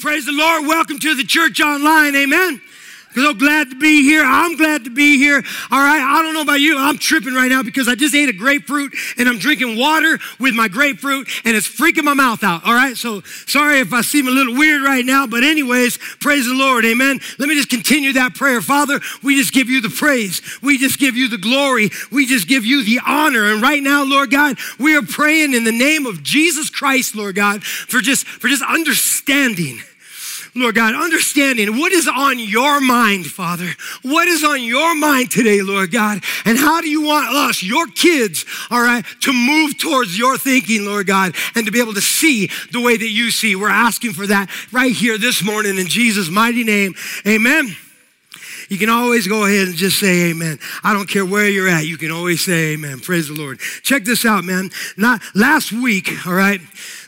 Praise 0.00 0.24
the 0.24 0.32
Lord. 0.32 0.66
Welcome 0.66 0.98
to 1.00 1.14
the 1.14 1.24
church 1.24 1.60
online. 1.60 2.16
Amen. 2.16 2.62
So 3.14 3.34
glad 3.34 3.70
to 3.70 3.76
be 3.76 4.02
here. 4.02 4.22
I'm 4.24 4.56
glad 4.56 4.84
to 4.84 4.90
be 4.90 5.18
here. 5.18 5.42
All 5.70 5.80
right. 5.80 6.00
I 6.00 6.22
don't 6.22 6.32
know 6.32 6.42
about 6.42 6.60
you. 6.60 6.78
I'm 6.78 6.96
tripping 6.96 7.34
right 7.34 7.48
now 7.48 7.62
because 7.62 7.88
I 7.88 7.96
just 7.96 8.14
ate 8.14 8.28
a 8.28 8.32
grapefruit 8.32 8.94
and 9.18 9.28
I'm 9.28 9.38
drinking 9.38 9.76
water 9.76 10.18
with 10.38 10.54
my 10.54 10.68
grapefruit 10.68 11.28
and 11.44 11.56
it's 11.56 11.66
freaking 11.66 12.04
my 12.04 12.14
mouth 12.14 12.44
out. 12.44 12.64
All 12.64 12.72
right. 12.72 12.96
So 12.96 13.22
sorry 13.46 13.80
if 13.80 13.92
I 13.92 14.02
seem 14.02 14.28
a 14.28 14.30
little 14.30 14.54
weird 14.54 14.82
right 14.82 15.04
now, 15.04 15.26
but 15.26 15.42
anyways, 15.42 15.98
praise 16.20 16.46
the 16.46 16.54
Lord. 16.54 16.84
Amen. 16.84 17.18
Let 17.38 17.48
me 17.48 17.56
just 17.56 17.68
continue 17.68 18.12
that 18.12 18.34
prayer. 18.34 18.60
Father, 18.60 19.00
we 19.24 19.36
just 19.36 19.52
give 19.52 19.68
you 19.68 19.80
the 19.80 19.90
praise. 19.90 20.40
We 20.62 20.78
just 20.78 21.00
give 21.00 21.16
you 21.16 21.28
the 21.28 21.38
glory. 21.38 21.90
We 22.12 22.26
just 22.26 22.46
give 22.46 22.64
you 22.64 22.84
the 22.84 23.00
honor. 23.04 23.52
And 23.52 23.60
right 23.60 23.82
now, 23.82 24.04
Lord 24.04 24.30
God, 24.30 24.56
we 24.78 24.96
are 24.96 25.02
praying 25.02 25.54
in 25.54 25.64
the 25.64 25.72
name 25.72 26.06
of 26.06 26.22
Jesus 26.22 26.70
Christ, 26.70 27.16
Lord 27.16 27.34
God, 27.34 27.64
for 27.64 28.00
just, 28.00 28.24
for 28.24 28.46
just 28.46 28.62
understanding 28.62 29.80
Lord 30.54 30.74
God, 30.74 30.94
understanding 30.94 31.78
what 31.78 31.92
is 31.92 32.08
on 32.08 32.38
your 32.38 32.80
mind, 32.80 33.26
Father. 33.26 33.68
What 34.02 34.26
is 34.26 34.42
on 34.42 34.62
your 34.62 34.94
mind 34.94 35.30
today, 35.30 35.62
Lord 35.62 35.92
God? 35.92 36.22
And 36.44 36.58
how 36.58 36.80
do 36.80 36.88
you 36.88 37.02
want 37.02 37.34
us, 37.34 37.62
your 37.62 37.86
kids, 37.86 38.44
all 38.70 38.82
right, 38.82 39.04
to 39.20 39.32
move 39.32 39.78
towards 39.78 40.18
your 40.18 40.36
thinking, 40.36 40.84
Lord 40.84 41.06
God, 41.06 41.34
and 41.54 41.66
to 41.66 41.72
be 41.72 41.80
able 41.80 41.94
to 41.94 42.00
see 42.00 42.50
the 42.72 42.80
way 42.80 42.96
that 42.96 43.10
you 43.10 43.30
see? 43.30 43.54
We're 43.54 43.68
asking 43.68 44.12
for 44.12 44.26
that 44.26 44.50
right 44.72 44.92
here 44.92 45.18
this 45.18 45.42
morning 45.42 45.78
in 45.78 45.86
Jesus' 45.86 46.30
mighty 46.30 46.64
name. 46.64 46.94
Amen. 47.26 47.76
You 48.70 48.78
can 48.78 48.88
always 48.88 49.26
go 49.26 49.44
ahead 49.46 49.66
and 49.66 49.76
just 49.76 49.98
say 49.98 50.30
amen. 50.30 50.60
I 50.84 50.92
don't 50.92 51.08
care 51.08 51.26
where 51.26 51.48
you're 51.48 51.68
at. 51.68 51.86
You 51.86 51.98
can 51.98 52.12
always 52.12 52.40
say 52.44 52.74
amen. 52.74 53.00
Praise 53.00 53.26
the 53.26 53.34
Lord. 53.34 53.58
Check 53.82 54.04
this 54.04 54.24
out, 54.24 54.44
man. 54.44 54.70
Not 54.96 55.20
last 55.34 55.72
week, 55.72 56.24
all 56.24 56.34
right? 56.34 56.60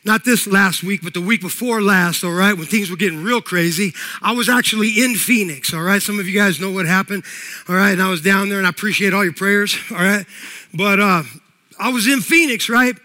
Not 0.05 0.25
this 0.25 0.49
last 0.49 0.83
week, 0.83 1.01
but 1.03 1.15
the 1.15 1.21
week 1.21 1.41
before 1.41 1.81
last, 1.81 2.25
all 2.25 2.33
right, 2.33 2.55
when 2.55 2.67
things 2.67 2.91
were 2.91 2.97
getting 2.97 3.23
real 3.23 3.41
crazy, 3.41 3.95
I 4.21 4.33
was 4.33 4.49
actually 4.49 5.01
in 5.01 5.15
Phoenix, 5.15 5.73
all 5.73 5.83
right? 5.83 6.03
Some 6.03 6.19
of 6.19 6.27
you 6.27 6.37
guys 6.37 6.59
know 6.59 6.73
what 6.73 6.87
happened, 6.87 7.23
all 7.69 7.77
right? 7.77 7.93
And 7.93 8.03
I 8.03 8.11
was 8.11 8.21
down 8.21 8.49
there 8.49 8.59
and 8.59 8.67
I 8.67 8.71
appreciate 8.71 9.15
all 9.15 9.23
your 9.23 9.33
prayers, 9.33 9.77
all 9.93 9.99
right? 9.99 10.27
But 10.75 10.99
uh, 10.99 11.23
I 11.79 11.91
was 11.91 12.09
in 12.09 12.21
Phoenix, 12.21 12.69
right? 12.69 12.97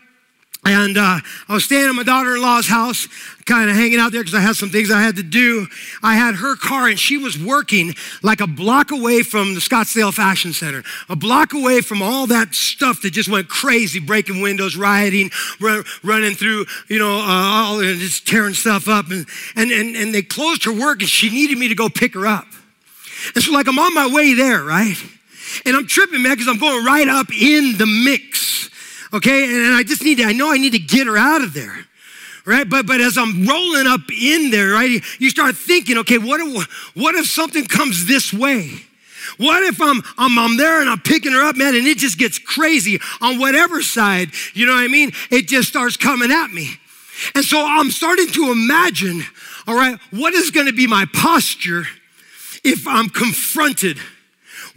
And 0.70 0.98
uh, 0.98 1.20
I 1.48 1.54
was 1.54 1.64
staying 1.64 1.88
at 1.88 1.94
my 1.94 2.04
daughter 2.04 2.36
in 2.36 2.42
law's 2.42 2.68
house, 2.68 3.08
kind 3.46 3.70
of 3.70 3.76
hanging 3.78 4.00
out 4.00 4.12
there 4.12 4.22
because 4.22 4.34
I 4.34 4.42
had 4.42 4.58
some 4.58 4.70
things 4.70 4.92
I 4.92 5.02
had 5.02 5.16
to 5.16 5.24
do. 5.24 5.68
I 6.04 6.16
had 6.16 6.36
her 6.36 6.58
car, 6.58 6.90
and 6.90 7.00
she 7.00 7.18
was 7.18 7.42
working 7.42 7.96
like 8.22 8.42
a 8.42 8.48
block 8.48 8.92
away 8.92 9.24
from 9.24 9.54
the 9.54 9.62
Scottsdale 9.62 10.14
Fashion 10.14 10.52
Center, 10.52 10.84
a 11.08 11.16
block 11.16 11.54
away 11.54 11.80
from 11.80 12.02
all 12.02 12.28
that 12.28 12.54
stuff 12.54 13.02
that 13.04 13.12
just 13.12 13.30
went 13.30 13.48
crazy, 13.48 14.02
breaking 14.02 14.42
windows, 14.42 14.76
rioting, 14.76 15.32
run, 15.62 15.86
running 16.04 16.36
through, 16.36 16.66
you 16.90 17.00
know, 17.00 17.20
uh, 17.20 17.24
all, 17.26 17.80
and 17.80 18.00
just 18.00 18.28
tearing 18.28 18.54
stuff 18.54 18.90
up. 18.90 19.10
And, 19.10 19.26
and, 19.56 19.72
and, 19.72 19.96
and 19.96 20.14
they 20.14 20.22
closed 20.22 20.66
her 20.66 20.74
work, 20.74 21.00
and 21.00 21.10
she 21.10 21.30
needed 21.30 21.58
me 21.58 21.70
to 21.70 21.76
go 21.76 21.88
pick 21.88 22.14
her 22.14 22.28
up. 22.28 22.48
And 23.36 23.44
so, 23.44 23.54
like, 23.54 23.68
I'm 23.68 23.80
on 23.80 23.94
my 23.94 24.08
way 24.08 24.34
there, 24.34 24.64
right? 24.64 24.98
And 25.66 25.76
I'm 25.78 25.88
tripping, 25.88 26.22
man, 26.22 26.34
because 26.34 26.48
I'm 26.48 26.60
going 26.60 26.84
right 26.84 27.08
up 27.08 27.32
in 27.32 27.78
the 27.78 27.86
mix 27.86 28.57
okay? 29.14 29.44
And 29.46 29.76
I 29.76 29.84
just 29.84 30.04
need 30.04 30.18
to, 30.20 30.24
I 30.24 30.34
know 30.34 30.52
I 30.52 30.58
need 30.58 30.74
to 30.74 30.80
get 30.80 31.08
her 31.08 31.18
out 31.18 31.42
of 31.42 31.54
there. 31.54 31.86
Right? 32.46 32.70
But 32.70 32.86
but 32.86 33.02
as 33.02 33.18
I'm 33.18 33.46
rolling 33.46 33.88
up 33.88 34.10
in 34.10 34.52
there, 34.52 34.70
right, 34.70 35.02
you 35.20 35.30
start 35.30 35.58
thinking, 35.58 35.98
okay, 35.98 36.18
what 36.18 36.40
if, 36.40 36.96
what 36.96 37.14
if 37.16 37.26
something 37.26 37.66
comes 37.66 38.08
this 38.08 38.32
way? 38.32 38.72
What 39.36 39.64
if 39.64 39.82
I'm, 39.82 40.02
I'm, 40.18 40.40
I'm 40.40 40.56
there 40.56 40.80
and 40.80 40.90
I'm 40.90 41.02
picking 41.02 41.34
her 41.34 41.44
up, 41.44 41.58
man, 41.58 41.76
and 41.76 41.86
it 41.86 41.98
just 41.98 42.18
gets 42.18 42.40
crazy 42.40 43.00
on 43.20 43.40
whatever 43.40 43.82
side, 43.82 44.30
you 44.54 44.66
know 44.66 44.74
what 44.74 44.84
I 44.84 44.88
mean? 44.88 45.12
It 45.30 45.48
just 45.48 45.68
starts 45.68 45.98
coming 45.98 46.32
at 46.32 46.48
me. 46.52 46.70
And 47.36 47.44
so 47.44 47.66
I'm 47.66 47.92
starting 47.92 48.28
to 48.30 48.52
imagine, 48.52 49.24
all 49.68 49.76
right, 49.76 50.00
what 50.12 50.34
is 50.34 50.52
to 50.52 50.74
be 50.74 50.88
my 50.88 51.06
posture 51.14 51.86
if 52.64 52.88
I'm 52.88 53.10
confronted 53.10 53.98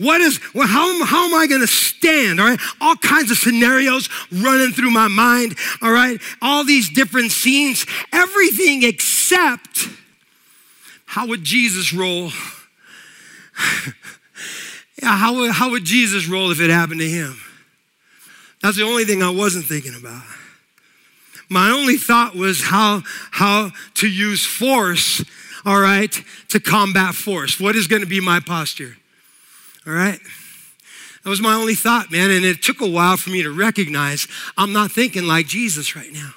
what 0.01 0.21
is, 0.21 0.41
well, 0.55 0.67
how, 0.67 1.05
how 1.05 1.27
am 1.27 1.35
I 1.35 1.47
going 1.47 1.61
to 1.61 1.67
stand? 1.67 2.41
All 2.41 2.47
right. 2.47 2.61
All 2.81 2.97
kinds 2.97 3.31
of 3.31 3.37
scenarios 3.37 4.09
running 4.33 4.73
through 4.73 4.91
my 4.91 5.09
mind. 5.09 5.57
All 5.83 5.93
right. 5.93 6.21
All 6.41 6.65
these 6.65 6.89
different 6.89 7.33
scenes, 7.33 7.87
everything 8.13 8.83
except 8.83 9.89
how 11.05 11.27
would 11.27 11.45
Jesus 11.45 11.93
roll? 11.93 12.31
yeah, 15.03 15.17
how 15.17 15.51
how 15.51 15.71
would 15.71 15.85
Jesus 15.85 16.29
roll 16.29 16.51
if 16.51 16.61
it 16.61 16.71
happened 16.71 17.01
to 17.01 17.09
him? 17.09 17.37
That's 18.63 18.77
the 18.77 18.85
only 18.85 19.05
thing 19.05 19.23
I 19.23 19.31
wasn't 19.31 19.65
thinking 19.65 19.95
about. 19.95 20.23
My 21.49 21.71
only 21.71 21.97
thought 21.97 22.37
was 22.37 22.63
how, 22.63 23.03
how 23.33 23.73
to 23.95 24.09
use 24.09 24.47
force, 24.47 25.25
all 25.67 25.81
right, 25.81 26.13
to 26.51 26.61
combat 26.61 27.15
force. 27.15 27.59
What 27.59 27.75
is 27.75 27.89
going 27.89 28.03
to 28.03 28.09
be 28.09 28.21
my 28.21 28.39
posture? 28.39 28.97
All 29.87 29.93
right? 29.93 30.21
That 31.23 31.31
was 31.31 31.41
my 31.41 31.55
only 31.55 31.75
thought, 31.75 32.11
man. 32.11 32.31
And 32.31 32.45
it 32.45 32.63
took 32.63 32.81
a 32.81 32.87
while 32.87 33.17
for 33.17 33.31
me 33.31 33.43
to 33.43 33.51
recognize 33.51 34.27
I'm 34.57 34.73
not 34.73 34.91
thinking 34.91 35.25
like 35.25 35.47
Jesus 35.47 35.95
right 35.95 36.13
now. 36.13 36.33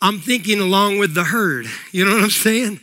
I'm 0.00 0.20
thinking 0.20 0.60
along 0.60 0.98
with 0.98 1.14
the 1.14 1.24
herd. 1.24 1.66
You 1.90 2.04
know 2.04 2.14
what 2.14 2.24
I'm 2.24 2.30
saying? 2.30 2.80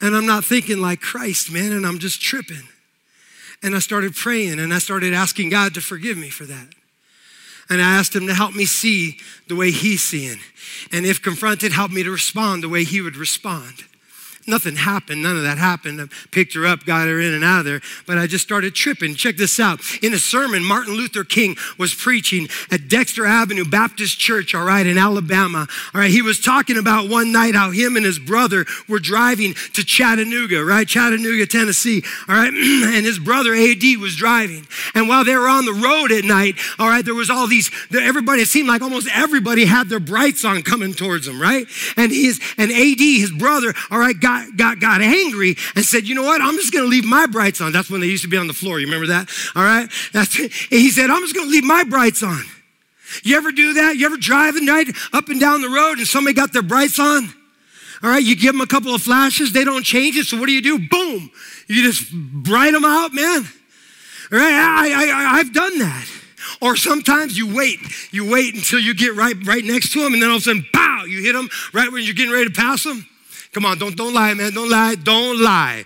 And 0.00 0.14
I'm 0.14 0.26
not 0.26 0.44
thinking 0.44 0.80
like 0.80 1.00
Christ, 1.00 1.52
man. 1.52 1.72
And 1.72 1.86
I'm 1.86 1.98
just 1.98 2.20
tripping. 2.20 2.68
And 3.62 3.74
I 3.74 3.78
started 3.78 4.14
praying 4.14 4.60
and 4.60 4.72
I 4.72 4.78
started 4.78 5.14
asking 5.14 5.50
God 5.50 5.74
to 5.74 5.80
forgive 5.80 6.18
me 6.18 6.28
for 6.28 6.44
that. 6.44 6.68
And 7.70 7.80
I 7.80 7.98
asked 7.98 8.14
him 8.14 8.26
to 8.26 8.34
help 8.34 8.54
me 8.54 8.66
see 8.66 9.18
the 9.48 9.56
way 9.56 9.70
he's 9.70 10.02
seeing. 10.02 10.38
And 10.92 11.06
if 11.06 11.22
confronted, 11.22 11.72
help 11.72 11.90
me 11.90 12.02
to 12.02 12.10
respond 12.10 12.62
the 12.62 12.68
way 12.68 12.84
he 12.84 13.00
would 13.00 13.16
respond. 13.16 13.84
Nothing 14.46 14.76
happened. 14.76 15.22
None 15.22 15.36
of 15.36 15.42
that 15.42 15.56
happened. 15.58 16.00
I 16.00 16.06
picked 16.30 16.54
her 16.54 16.66
up, 16.66 16.84
got 16.84 17.08
her 17.08 17.20
in 17.20 17.32
and 17.32 17.42
out 17.42 17.60
of 17.60 17.64
there, 17.64 17.80
but 18.06 18.18
I 18.18 18.26
just 18.26 18.44
started 18.44 18.74
tripping. 18.74 19.14
Check 19.14 19.36
this 19.36 19.58
out. 19.58 19.80
In 20.02 20.12
a 20.12 20.18
sermon, 20.18 20.64
Martin 20.64 20.94
Luther 20.94 21.24
King 21.24 21.56
was 21.78 21.94
preaching 21.94 22.48
at 22.70 22.88
Dexter 22.88 23.24
Avenue 23.24 23.64
Baptist 23.64 24.18
Church, 24.18 24.54
all 24.54 24.64
right, 24.64 24.86
in 24.86 24.98
Alabama. 24.98 25.66
All 25.94 26.00
right, 26.00 26.10
he 26.10 26.20
was 26.20 26.40
talking 26.40 26.76
about 26.76 27.08
one 27.08 27.32
night 27.32 27.54
how 27.54 27.70
him 27.70 27.96
and 27.96 28.04
his 28.04 28.18
brother 28.18 28.66
were 28.88 28.98
driving 28.98 29.54
to 29.74 29.84
Chattanooga, 29.84 30.62
right? 30.64 30.86
Chattanooga, 30.86 31.46
Tennessee, 31.46 32.02
all 32.28 32.34
right? 32.34 32.52
and 32.54 33.06
his 33.06 33.18
brother 33.18 33.54
AD 33.54 33.82
was 33.98 34.14
driving. 34.16 34.66
And 34.94 35.08
while 35.08 35.24
they 35.24 35.36
were 35.36 35.48
on 35.48 35.64
the 35.64 35.72
road 35.72 36.12
at 36.12 36.24
night, 36.24 36.56
all 36.78 36.88
right, 36.88 37.04
there 37.04 37.14
was 37.14 37.30
all 37.30 37.46
these, 37.46 37.70
everybody, 37.92 38.42
it 38.42 38.48
seemed 38.48 38.68
like 38.68 38.82
almost 38.82 39.08
everybody 39.12 39.64
had 39.64 39.88
their 39.88 40.00
brights 40.00 40.44
on 40.44 40.62
coming 40.62 40.92
towards 40.92 41.26
them, 41.26 41.40
right? 41.40 41.66
And 41.96 42.12
his, 42.12 42.40
and 42.58 42.70
AD, 42.70 42.98
his 42.98 43.32
brother, 43.32 43.72
all 43.90 43.98
right, 43.98 44.18
got 44.18 44.33
got, 44.34 44.56
got, 44.56 44.80
got 44.80 45.00
angry 45.02 45.56
and 45.74 45.84
said, 45.84 46.06
you 46.06 46.14
know 46.14 46.22
what? 46.22 46.40
I'm 46.40 46.54
just 46.56 46.72
going 46.72 46.84
to 46.84 46.88
leave 46.88 47.04
my 47.04 47.26
brights 47.26 47.60
on. 47.60 47.72
That's 47.72 47.90
when 47.90 48.00
they 48.00 48.06
used 48.06 48.24
to 48.24 48.28
be 48.28 48.36
on 48.36 48.46
the 48.46 48.54
floor. 48.54 48.80
You 48.80 48.86
remember 48.86 49.06
that? 49.08 49.28
All 49.54 49.62
right. 49.62 49.88
That's, 50.12 50.34
he 50.34 50.90
said, 50.90 51.10
I'm 51.10 51.22
just 51.22 51.34
going 51.34 51.46
to 51.46 51.52
leave 51.52 51.64
my 51.64 51.84
brights 51.84 52.22
on. 52.22 52.42
You 53.22 53.36
ever 53.36 53.52
do 53.52 53.74
that? 53.74 53.96
You 53.96 54.06
ever 54.06 54.16
drive 54.16 54.56
at 54.56 54.62
night 54.62 54.88
up 55.12 55.28
and 55.28 55.40
down 55.40 55.62
the 55.62 55.68
road 55.68 55.98
and 55.98 56.06
somebody 56.06 56.34
got 56.34 56.52
their 56.52 56.62
brights 56.62 56.98
on? 56.98 57.28
All 58.02 58.10
right, 58.10 58.22
you 58.22 58.36
give 58.36 58.52
them 58.52 58.60
a 58.60 58.66
couple 58.66 58.94
of 58.94 59.00
flashes, 59.00 59.52
they 59.52 59.64
don't 59.64 59.84
change 59.84 60.16
it. 60.16 60.26
So 60.26 60.38
what 60.38 60.46
do 60.46 60.52
you 60.52 60.60
do? 60.60 60.88
Boom, 60.88 61.30
you 61.68 61.82
just 61.82 62.12
bright 62.12 62.72
them 62.72 62.84
out, 62.84 63.14
man. 63.14 63.44
All 64.32 64.38
right, 64.38 64.52
I, 64.52 65.10
I, 65.10 65.38
I've 65.38 65.54
done 65.54 65.78
that. 65.78 66.06
Or 66.60 66.76
sometimes 66.76 67.38
you 67.38 67.54
wait, 67.54 67.78
you 68.10 68.30
wait 68.30 68.54
until 68.54 68.78
you 68.78 68.94
get 68.94 69.14
right, 69.14 69.34
right 69.46 69.64
next 69.64 69.92
to 69.92 70.02
them, 70.02 70.12
and 70.12 70.22
then 70.22 70.28
all 70.28 70.36
of 70.36 70.42
a 70.42 70.44
sudden, 70.44 70.66
pow, 70.74 71.04
you 71.04 71.22
hit 71.22 71.32
them 71.32 71.48
right 71.72 71.90
when 71.90 72.02
you're 72.02 72.14
getting 72.14 72.32
ready 72.32 72.46
to 72.46 72.54
pass 72.54 72.84
them. 72.84 73.06
Come 73.54 73.64
on, 73.64 73.78
don't, 73.78 73.96
don't 73.96 74.12
lie, 74.12 74.34
man. 74.34 74.52
Don't 74.52 74.68
lie. 74.68 74.96
Don't 74.96 75.40
lie. 75.40 75.84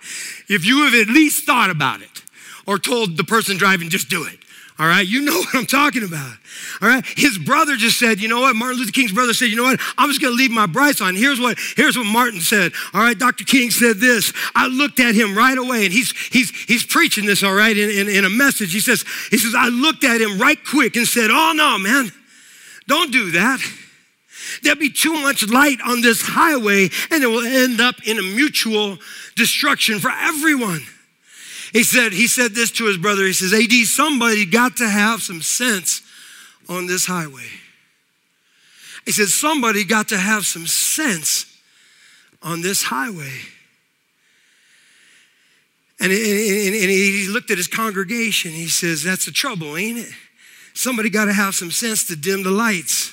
If 0.49 0.65
you 0.65 0.85
have 0.85 0.95
at 0.95 1.09
least 1.09 1.45
thought 1.45 1.69
about 1.71 2.01
it 2.01 2.23
or 2.67 2.79
told 2.79 3.17
the 3.17 3.25
person 3.25 3.59
driving, 3.59 3.91
just 3.91 4.09
do 4.09 4.25
it. 4.25 4.39
All 4.79 4.87
right, 4.87 5.07
you 5.07 5.23
know 5.23 5.35
what 5.39 5.55
I'm 5.55 5.67
talking 5.67 6.05
about. 6.05 6.37
All 6.81 6.89
right, 6.89 7.05
his 7.05 7.37
brother 7.37 7.77
just 7.77 7.99
said, 7.99 8.21
you 8.21 8.29
know 8.29 8.41
what? 8.41 8.57
Martin 8.57 8.79
Luther 8.79 8.93
King's 8.93 9.13
brother 9.13 9.35
said, 9.35 9.47
you 9.47 9.57
know 9.57 9.65
what? 9.65 9.81
I'm 9.99 10.09
just 10.09 10.23
going 10.23 10.33
to 10.33 10.37
leave 10.37 10.51
my 10.51 10.67
brights 10.67 11.01
on. 11.01 11.15
Here's 11.15 11.41
what 11.41 11.59
here's 11.77 11.97
what 11.97 12.07
Martin 12.07 12.41
said. 12.41 12.73
All 12.95 13.03
right, 13.03 13.19
Dr. 13.19 13.45
King 13.45 13.71
said 13.71 13.97
this. 13.97 14.33
I 14.55 14.69
looked 14.69 15.01
at 15.01 15.15
him 15.15 15.37
right 15.37 15.59
away, 15.59 15.85
and 15.85 15.93
he's 15.93 16.13
he's 16.29 16.51
he's 16.51 16.87
preaching 16.87 17.27
this. 17.27 17.43
All 17.43 17.55
right, 17.55 17.77
in, 17.77 17.91
in, 17.91 18.09
in 18.09 18.25
a 18.25 18.31
message, 18.31 18.73
he 18.73 18.81
says 18.81 19.05
he 19.31 19.37
says 19.37 19.55
I 19.57 19.69
looked 19.69 20.05
at 20.05 20.21
him 20.21 20.39
right 20.39 20.59
quick 20.65 20.97
and 20.97 21.07
said, 21.07 21.31
oh 21.31 21.53
no, 21.55 21.79
man, 21.79 22.13
don't 22.87 23.13
do 23.13 23.33
that. 23.33 23.61
There'll 24.63 24.79
be 24.79 24.91
too 24.91 25.15
much 25.15 25.49
light 25.49 25.79
on 25.87 26.01
this 26.01 26.23
highway 26.23 26.89
and 27.11 27.23
it 27.23 27.27
will 27.27 27.45
end 27.45 27.81
up 27.81 27.97
in 28.07 28.19
a 28.19 28.23
mutual 28.23 28.99
destruction 29.37 29.99
for 29.99 30.11
everyone. 30.11 30.83
He 31.73 31.85
said, 31.85 32.13
he 32.13 32.27
said 32.27 32.55
this 32.55 32.71
to 32.73 32.87
his 32.87 32.97
brother. 32.97 33.25
He 33.25 33.33
says, 33.33 33.53
AD, 33.53 33.73
somebody 33.87 34.47
got 34.47 34.77
to 34.79 34.89
have 34.89 35.21
some 35.21 35.43
sense 35.43 36.03
on 36.69 36.87
this 36.87 37.07
highway. 37.07 37.49
He 39.05 39.13
said, 39.13 39.29
somebody 39.29 39.85
got 39.85 40.09
to 40.09 40.19
have 40.19 40.45
some 40.47 40.67
sense 40.67 41.47
on 42.43 42.63
this 42.63 42.83
highway. 42.83 43.33
And, 46.01 46.13
he 46.13 47.29
looked 47.29 47.51
at 47.51 47.57
his 47.57 47.67
congregation. 47.67 48.53
He 48.53 48.69
says, 48.69 49.03
That's 49.03 49.25
the 49.25 49.33
trouble, 49.33 49.77
ain't 49.77 49.99
it? 49.99 50.13
Somebody 50.75 51.11
got 51.11 51.25
to 51.25 51.33
have 51.33 51.55
some 51.55 51.73
sense 51.73 52.05
to 52.05 52.17
dim 52.17 52.45
the 52.45 52.53
lights. 52.53 53.13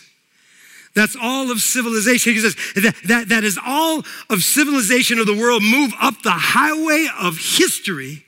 That's 0.96 1.18
all 1.22 1.52
of 1.52 1.60
civilization. 1.60 2.34
He 2.34 2.40
says 2.40 2.56
that, 2.76 2.96
that, 3.06 3.30
that 3.30 3.44
is 3.44 3.60
all 3.64 4.04
of 4.30 4.42
civilization 4.42 5.20
of 5.20 5.28
the 5.28 5.36
world 5.36 5.62
move 5.62 5.94
up 6.02 6.22
the 6.24 6.32
highway 6.32 7.08
of 7.20 7.38
history. 7.38 8.24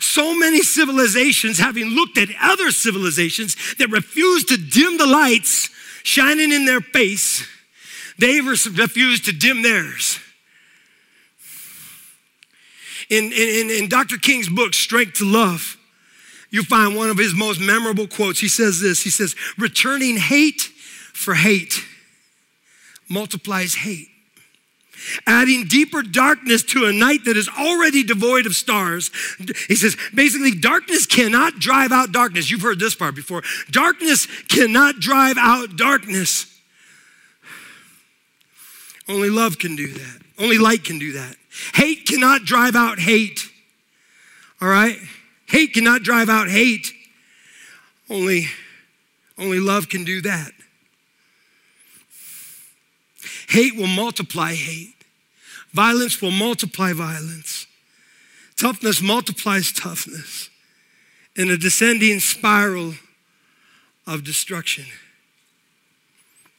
So 0.00 0.38
many 0.38 0.62
civilizations, 0.62 1.58
having 1.58 1.86
looked 1.86 2.16
at 2.16 2.28
other 2.40 2.70
civilizations 2.70 3.56
that 3.78 3.90
refuse 3.90 4.44
to 4.44 4.56
dim 4.56 4.96
the 4.96 5.06
lights 5.06 5.70
shining 6.04 6.52
in 6.52 6.64
their 6.64 6.80
face, 6.80 7.44
they 8.16 8.40
refuse 8.40 9.20
to 9.22 9.32
dim 9.32 9.62
theirs. 9.62 10.20
In, 13.10 13.32
in, 13.32 13.70
in 13.70 13.88
Dr. 13.88 14.18
King's 14.18 14.48
book, 14.48 14.72
Strength 14.72 15.14
to 15.14 15.24
Love, 15.24 15.76
you 16.50 16.62
find 16.62 16.94
one 16.94 17.10
of 17.10 17.18
his 17.18 17.34
most 17.34 17.60
memorable 17.60 18.06
quotes. 18.06 18.38
He 18.38 18.48
says 18.48 18.80
this 18.80 19.02
He 19.02 19.10
says, 19.10 19.34
Returning 19.58 20.16
hate 20.16 20.70
for 21.18 21.34
hate 21.34 21.74
multiplies 23.08 23.74
hate. 23.74 24.08
Adding 25.26 25.64
deeper 25.64 26.02
darkness 26.02 26.62
to 26.64 26.86
a 26.86 26.92
night 26.92 27.24
that 27.24 27.36
is 27.36 27.48
already 27.48 28.02
devoid 28.02 28.46
of 28.46 28.54
stars. 28.54 29.10
He 29.68 29.76
says, 29.76 29.96
basically, 30.12 30.52
darkness 30.52 31.06
cannot 31.06 31.54
drive 31.60 31.92
out 31.92 32.10
darkness. 32.10 32.50
You've 32.50 32.62
heard 32.62 32.80
this 32.80 32.96
part 32.96 33.14
before. 33.14 33.42
Darkness 33.70 34.26
cannot 34.48 34.96
drive 34.96 35.38
out 35.38 35.76
darkness. 35.76 36.46
Only 39.08 39.30
love 39.30 39.58
can 39.58 39.76
do 39.76 39.86
that. 39.86 40.22
Only 40.38 40.58
light 40.58 40.84
can 40.84 40.98
do 40.98 41.12
that. 41.12 41.36
Hate 41.74 42.06
cannot 42.06 42.44
drive 42.44 42.74
out 42.74 42.98
hate. 42.98 43.48
All 44.60 44.68
right? 44.68 44.98
Hate 45.46 45.74
cannot 45.74 46.02
drive 46.02 46.28
out 46.28 46.48
hate. 46.48 46.92
Only, 48.10 48.46
only 49.38 49.60
love 49.60 49.88
can 49.88 50.04
do 50.04 50.20
that. 50.22 50.52
Hate 53.48 53.76
will 53.76 53.86
multiply 53.86 54.54
hate. 54.54 54.94
Violence 55.72 56.20
will 56.20 56.30
multiply 56.30 56.92
violence. 56.92 57.66
Toughness 58.58 59.00
multiplies 59.00 59.72
toughness 59.72 60.50
in 61.36 61.50
a 61.50 61.56
descending 61.56 62.20
spiral 62.20 62.94
of 64.06 64.24
destruction. 64.24 64.84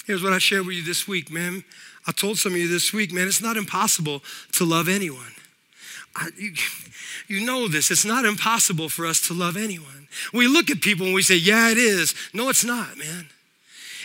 Here's 0.05 0.23
what 0.23 0.33
I 0.33 0.39
shared 0.39 0.65
with 0.65 0.77
you 0.77 0.83
this 0.83 1.07
week, 1.07 1.29
man. 1.31 1.63
I 2.07 2.11
told 2.11 2.37
some 2.37 2.53
of 2.53 2.57
you 2.57 2.67
this 2.67 2.93
week, 2.93 3.11
man, 3.11 3.27
it's 3.27 3.41
not 3.41 3.57
impossible 3.57 4.23
to 4.53 4.65
love 4.65 4.87
anyone. 4.87 5.33
I, 6.15 6.29
you, 6.37 6.53
you 7.27 7.45
know 7.45 7.67
this. 7.67 7.91
It's 7.91 8.05
not 8.05 8.25
impossible 8.25 8.89
for 8.89 9.05
us 9.05 9.21
to 9.27 9.33
love 9.33 9.57
anyone. 9.57 10.07
We 10.33 10.47
look 10.47 10.71
at 10.71 10.81
people 10.81 11.05
and 11.05 11.13
we 11.13 11.21
say, 11.21 11.35
yeah, 11.35 11.69
it 11.69 11.77
is. 11.77 12.15
No, 12.33 12.49
it's 12.49 12.63
not, 12.63 12.97
man. 12.97 13.27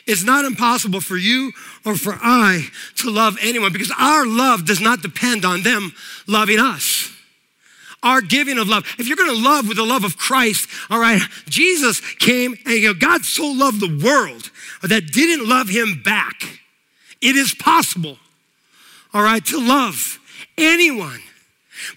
It's 0.07 0.25
not 0.25 0.45
impossible 0.45 1.01
for 1.01 1.17
you 1.17 1.53
or 1.85 1.97
for 1.97 2.19
I 2.21 2.69
to 2.97 3.11
love 3.11 3.39
anyone 3.41 3.73
because 3.73 3.93
our 3.99 4.27
love 4.27 4.67
does 4.67 4.81
not 4.81 5.03
depend 5.03 5.45
on 5.45 5.63
them 5.63 5.93
loving 6.27 6.59
us. 6.59 7.11
Our 8.03 8.21
giving 8.21 8.59
of 8.59 8.69
love. 8.69 8.85
If 8.99 9.09
you're 9.09 9.17
going 9.17 9.35
to 9.35 9.43
love 9.43 9.67
with 9.67 9.79
the 9.79 9.85
love 9.85 10.05
of 10.05 10.19
Christ, 10.19 10.69
all 10.91 10.99
right, 10.99 11.23
Jesus 11.49 12.03
came 12.17 12.55
and 12.67 12.75
you 12.75 12.89
know, 12.89 12.95
God 12.95 13.25
so 13.25 13.47
loved 13.47 13.81
the 13.81 14.05
world 14.05 14.51
that 14.83 15.11
didn't 15.11 15.49
love 15.49 15.71
him 15.71 16.03
back. 16.05 16.61
It 17.23 17.37
is 17.37 17.55
possible, 17.55 18.19
all 19.15 19.23
right, 19.23 19.45
to 19.47 19.59
love 19.59 20.19
anyone 20.59 21.23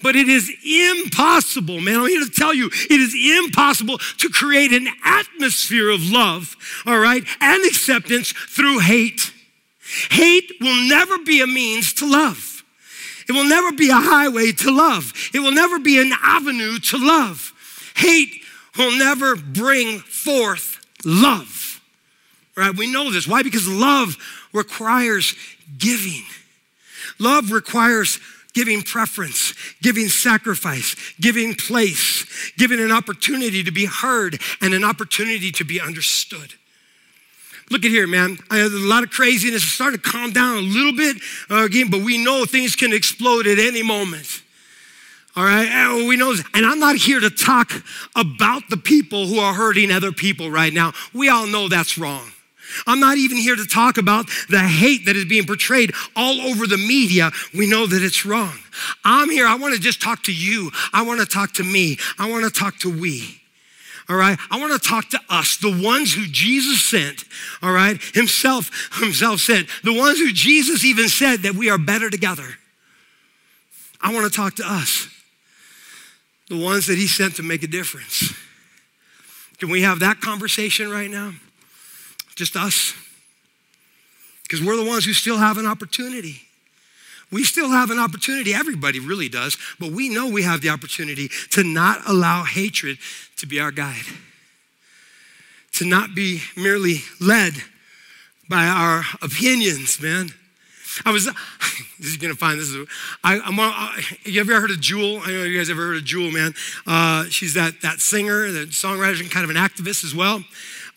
but 0.02 0.16
it 0.16 0.28
is 0.28 0.52
impossible, 0.66 1.80
man. 1.80 2.00
I'm 2.00 2.08
here 2.08 2.24
to 2.24 2.32
tell 2.32 2.54
you, 2.54 2.68
it 2.68 3.00
is 3.00 3.16
impossible 3.16 3.98
to 3.98 4.30
create 4.30 4.72
an 4.72 4.88
atmosphere 5.04 5.90
of 5.90 6.10
love, 6.10 6.56
all 6.86 7.00
right, 7.00 7.24
and 7.40 7.66
acceptance 7.66 8.32
through 8.32 8.80
hate. 8.80 9.34
Hate 10.12 10.52
will 10.60 10.88
never 10.88 11.18
be 11.20 11.42
a 11.42 11.48
means 11.48 11.94
to 11.94 12.10
love. 12.10 12.64
It 13.28 13.34
will 13.34 13.48
never 13.48 13.72
be 13.74 13.90
a 13.90 13.96
highway 13.96 14.52
to 14.54 14.72
love. 14.72 15.14
It 15.34 15.40
will 15.40 15.52
never 15.52 15.80
be 15.80 16.00
an 16.00 16.12
avenue 16.24 16.80
to 16.80 16.98
love. 16.98 17.54
Hate 17.96 18.42
will 18.78 18.98
never 18.98 19.36
bring 19.36 20.00
forth 20.00 20.86
love. 21.04 21.82
Right? 22.56 22.76
We 22.76 22.92
know 22.92 23.12
this. 23.12 23.28
Why? 23.28 23.44
Because 23.44 23.68
love 23.68 24.18
requires 24.54 25.36
giving. 25.78 26.24
Love 27.20 27.52
requires 27.52 28.20
giving 28.58 28.82
preference, 28.82 29.54
giving 29.84 30.08
sacrifice, 30.08 30.96
giving 31.22 31.54
place, 31.54 32.26
giving 32.58 32.80
an 32.80 32.92
opportunity 32.92 33.62
to 33.64 33.70
be 33.70 33.86
heard 33.86 34.42
and 34.62 34.74
an 34.74 34.84
opportunity 34.84 35.52
to 35.52 35.64
be 35.64 35.80
understood. 35.80 36.56
Look 37.70 37.86
at 37.86 37.92
here, 37.92 38.08
man. 38.08 38.40
I 38.50 38.58
have 38.58 38.74
a 38.74 38.78
lot 38.78 39.04
of 39.04 39.12
craziness. 39.12 39.62
It's 39.62 39.72
starting 39.72 40.00
to 40.00 40.10
calm 40.10 40.32
down 40.32 40.58
a 40.58 40.62
little 40.62 40.94
bit 40.94 41.18
uh, 41.52 41.66
again, 41.66 41.92
but 41.92 42.02
we 42.02 42.18
know 42.18 42.46
things 42.46 42.76
can 42.76 42.94
explode 42.94 43.46
at 43.46 43.60
any 43.60 43.84
moment. 43.84 44.42
All 45.36 45.44
right, 45.44 46.04
we 46.08 46.18
know, 46.18 46.34
and 46.56 46.66
I'm 46.66 46.80
not 46.80 46.96
here 46.96 47.20
to 47.20 47.30
talk 47.30 47.72
about 48.16 48.64
the 48.72 48.78
people 48.78 49.28
who 49.28 49.38
are 49.38 49.54
hurting 49.54 49.92
other 49.92 50.12
people 50.12 50.50
right 50.50 50.74
now. 50.74 50.94
We 51.14 51.30
all 51.30 51.46
know 51.46 51.68
that's 51.68 51.96
wrong. 52.00 52.32
I'm 52.86 53.00
not 53.00 53.18
even 53.18 53.38
here 53.38 53.56
to 53.56 53.66
talk 53.66 53.98
about 53.98 54.28
the 54.50 54.60
hate 54.60 55.06
that 55.06 55.16
is 55.16 55.26
being 55.26 55.46
portrayed 55.46 55.94
all 56.16 56.42
over 56.42 56.68
the 56.68 56.78
media. 56.78 57.32
We 57.54 57.68
know 57.68 57.88
that 57.88 58.04
it's 58.04 58.26
wrong. 58.26 58.58
I'm 59.04 59.30
here, 59.30 59.48
I 59.48 59.56
want 59.56 59.74
to 59.74 59.80
just 59.80 60.02
talk 60.02 60.24
to 60.24 60.34
you. 60.34 60.72
I 60.94 61.04
want 61.04 61.20
to 61.20 61.26
talk 61.26 61.54
to 61.54 61.64
me. 61.64 61.98
I 62.20 62.30
want 62.30 62.46
to 62.46 62.52
talk 62.52 62.78
to 62.80 62.90
we. 62.90 63.42
All 64.10 64.16
right, 64.16 64.40
I 64.50 64.60
want 64.60 64.72
to 64.72 64.80
talk 64.80 65.10
to 65.10 65.20
us, 65.30 65.58
the 65.58 65.84
ones 65.84 66.14
who 66.14 66.28
Jesus 66.28 66.82
sent. 66.82 67.26
All 67.62 67.74
right, 67.74 68.02
himself, 68.14 68.90
himself 68.94 69.42
sent, 69.42 69.68
the 69.84 69.98
ones 69.98 70.18
who 70.18 70.32
Jesus 70.32 70.86
even 70.86 71.10
said 71.10 71.42
that 71.42 71.56
we 71.56 71.70
are 71.70 71.78
better 71.78 72.10
together. 72.10 72.48
I 74.02 74.14
want 74.14 74.32
to 74.32 74.36
talk 74.36 74.56
to 74.56 74.64
us, 74.66 75.10
the 76.48 76.58
ones 76.58 76.88
that 76.88 76.98
he 76.98 77.08
sent 77.08 77.36
to 77.36 77.44
make 77.44 77.64
a 77.64 77.68
difference. 77.68 78.34
Can 79.58 79.70
we 79.70 79.82
have 79.82 80.00
that 80.00 80.22
conversation 80.22 80.90
right 80.90 81.10
now? 81.10 81.34
Just 82.38 82.56
us. 82.56 82.94
Because 84.44 84.64
we're 84.64 84.78
the 84.78 84.86
ones 84.86 85.04
who 85.04 85.12
still 85.12 85.38
have 85.38 85.58
an 85.58 85.66
opportunity. 85.66 86.44
We 87.32 87.44
still 87.44 87.70
have 87.70 87.90
an 87.90 88.00
opportunity. 88.00 88.54
Everybody 88.54 89.00
really 89.00 89.28
does. 89.28 89.58
But 89.80 89.92
we 89.92 90.08
know 90.08 90.30
we 90.30 90.44
have 90.44 90.62
the 90.62 90.70
opportunity 90.70 91.30
to 91.52 91.64
not 91.64 92.08
allow 92.08 92.44
hatred 92.44 93.00
to 93.38 93.48
be 93.48 93.60
our 93.60 93.72
guide, 93.72 94.06
to 95.74 95.86
not 95.86 96.16
be 96.16 96.42
merely 96.56 97.00
led 97.20 97.54
by 98.48 98.68
our 98.68 99.04
opinions, 99.22 100.00
man. 100.00 100.30
I 101.06 101.12
was, 101.12 101.26
this 102.00 102.08
is 102.08 102.18
gonna 102.18 102.36
find 102.36 102.60
this. 102.60 102.70
Is, 102.70 102.88
I, 103.24 103.36
am 103.36 103.60
uh, 103.60 103.92
you 104.24 104.40
ever 104.40 104.62
heard 104.62 104.72
of 104.72 104.80
Jewel? 104.80 105.22
I 105.24 105.32
know 105.32 105.44
you 105.44 105.58
guys 105.58 105.70
ever 105.70 105.88
heard 105.88 105.98
of 105.98 106.06
Jewel, 106.06 106.32
man. 106.32 106.54
Uh, 106.86 107.26
she's 107.26 107.56
that, 107.56 107.82
that 107.82 108.00
singer, 108.00 108.52
that 108.52 108.70
songwriter, 108.70 109.20
and 109.20 109.32
kind 109.32 109.44
of 109.44 109.50
an 109.50 109.58
activist 109.58 110.06
as 110.06 110.16
well. 110.16 110.44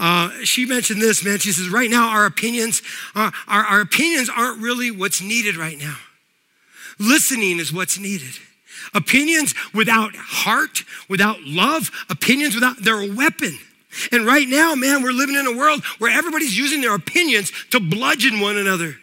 Uh, 0.00 0.30
she 0.45 0.64
mentioned 0.64 1.02
this, 1.02 1.23
man. 1.23 1.38
She 1.38 1.52
says, 1.52 1.69
right 1.69 1.90
now, 1.90 2.09
our 2.09 2.25
opinions, 2.25 2.80
uh, 3.14 3.30
our, 3.47 3.64
our 3.64 3.80
opinions 3.83 4.30
aren't 4.35 4.62
really 4.62 4.90
what's 4.90 5.21
needed 5.21 5.57
right 5.57 5.78
now. 5.78 5.97
Listening 6.99 7.59
is 7.59 7.71
what's 7.71 7.99
needed. 7.99 8.33
Opinions 8.95 9.54
without 9.75 10.16
heart, 10.16 10.85
without 11.09 11.42
love, 11.42 11.90
opinions 12.09 12.54
without, 12.54 12.78
they're 12.83 13.02
a 13.02 13.12
weapon. 13.12 13.59
And 14.11 14.25
right 14.25 14.49
now, 14.49 14.75
man, 14.75 15.02
we're 15.02 15.12
living 15.12 15.37
in 15.37 15.47
a 15.47 15.57
world 15.57 15.85
where 15.99 16.11
everybody's 16.11 16.57
using 16.57 16.80
their 16.80 16.95
opinions 16.95 17.52
to 17.71 17.78
bludgeon 17.78 18.40
one 18.40 18.57
another. 18.57 18.97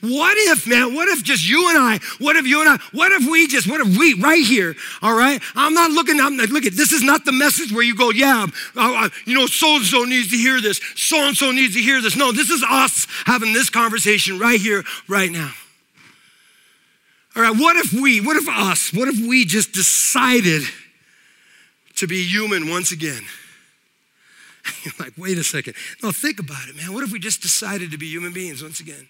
What 0.00 0.36
if, 0.38 0.66
man, 0.66 0.94
what 0.94 1.08
if 1.08 1.22
just 1.22 1.48
you 1.48 1.68
and 1.68 1.78
I, 1.78 2.00
what 2.18 2.36
if 2.36 2.46
you 2.46 2.60
and 2.60 2.68
I, 2.68 2.78
what 2.92 3.12
if 3.12 3.28
we 3.28 3.46
just, 3.46 3.68
what 3.68 3.80
if 3.80 3.98
we 3.98 4.14
right 4.14 4.44
here, 4.44 4.74
all 5.02 5.14
right? 5.14 5.40
I'm 5.54 5.74
not 5.74 5.90
looking, 5.90 6.20
I'm 6.20 6.36
like, 6.36 6.50
look 6.50 6.64
at, 6.64 6.74
this 6.74 6.92
is 6.92 7.02
not 7.02 7.24
the 7.24 7.32
message 7.32 7.72
where 7.72 7.82
you 7.82 7.94
go, 7.94 8.10
yeah, 8.10 8.46
uh, 8.76 9.04
uh, 9.04 9.08
you 9.26 9.34
know, 9.34 9.46
so-and-so 9.46 10.04
needs 10.04 10.30
to 10.30 10.36
hear 10.36 10.60
this, 10.60 10.80
so-and-so 10.96 11.50
needs 11.52 11.74
to 11.74 11.80
hear 11.80 12.00
this. 12.00 12.16
No, 12.16 12.32
this 12.32 12.50
is 12.50 12.64
us 12.68 13.06
having 13.26 13.52
this 13.52 13.70
conversation 13.70 14.38
right 14.38 14.60
here, 14.60 14.84
right 15.08 15.30
now. 15.30 15.52
All 17.36 17.42
right, 17.42 17.56
what 17.56 17.76
if 17.76 17.92
we, 17.92 18.20
what 18.20 18.36
if 18.36 18.48
us, 18.48 18.92
what 18.92 19.08
if 19.08 19.18
we 19.20 19.44
just 19.44 19.72
decided 19.72 20.62
to 21.96 22.06
be 22.06 22.26
human 22.26 22.68
once 22.68 22.92
again? 22.92 23.22
You're 24.84 24.94
like, 24.98 25.12
wait 25.16 25.38
a 25.38 25.44
second. 25.44 25.74
No, 26.02 26.12
think 26.12 26.38
about 26.38 26.68
it, 26.68 26.76
man. 26.76 26.92
What 26.92 27.04
if 27.04 27.12
we 27.12 27.18
just 27.18 27.42
decided 27.42 27.90
to 27.92 27.98
be 27.98 28.06
human 28.06 28.32
beings 28.32 28.62
once 28.62 28.80
again? 28.80 29.08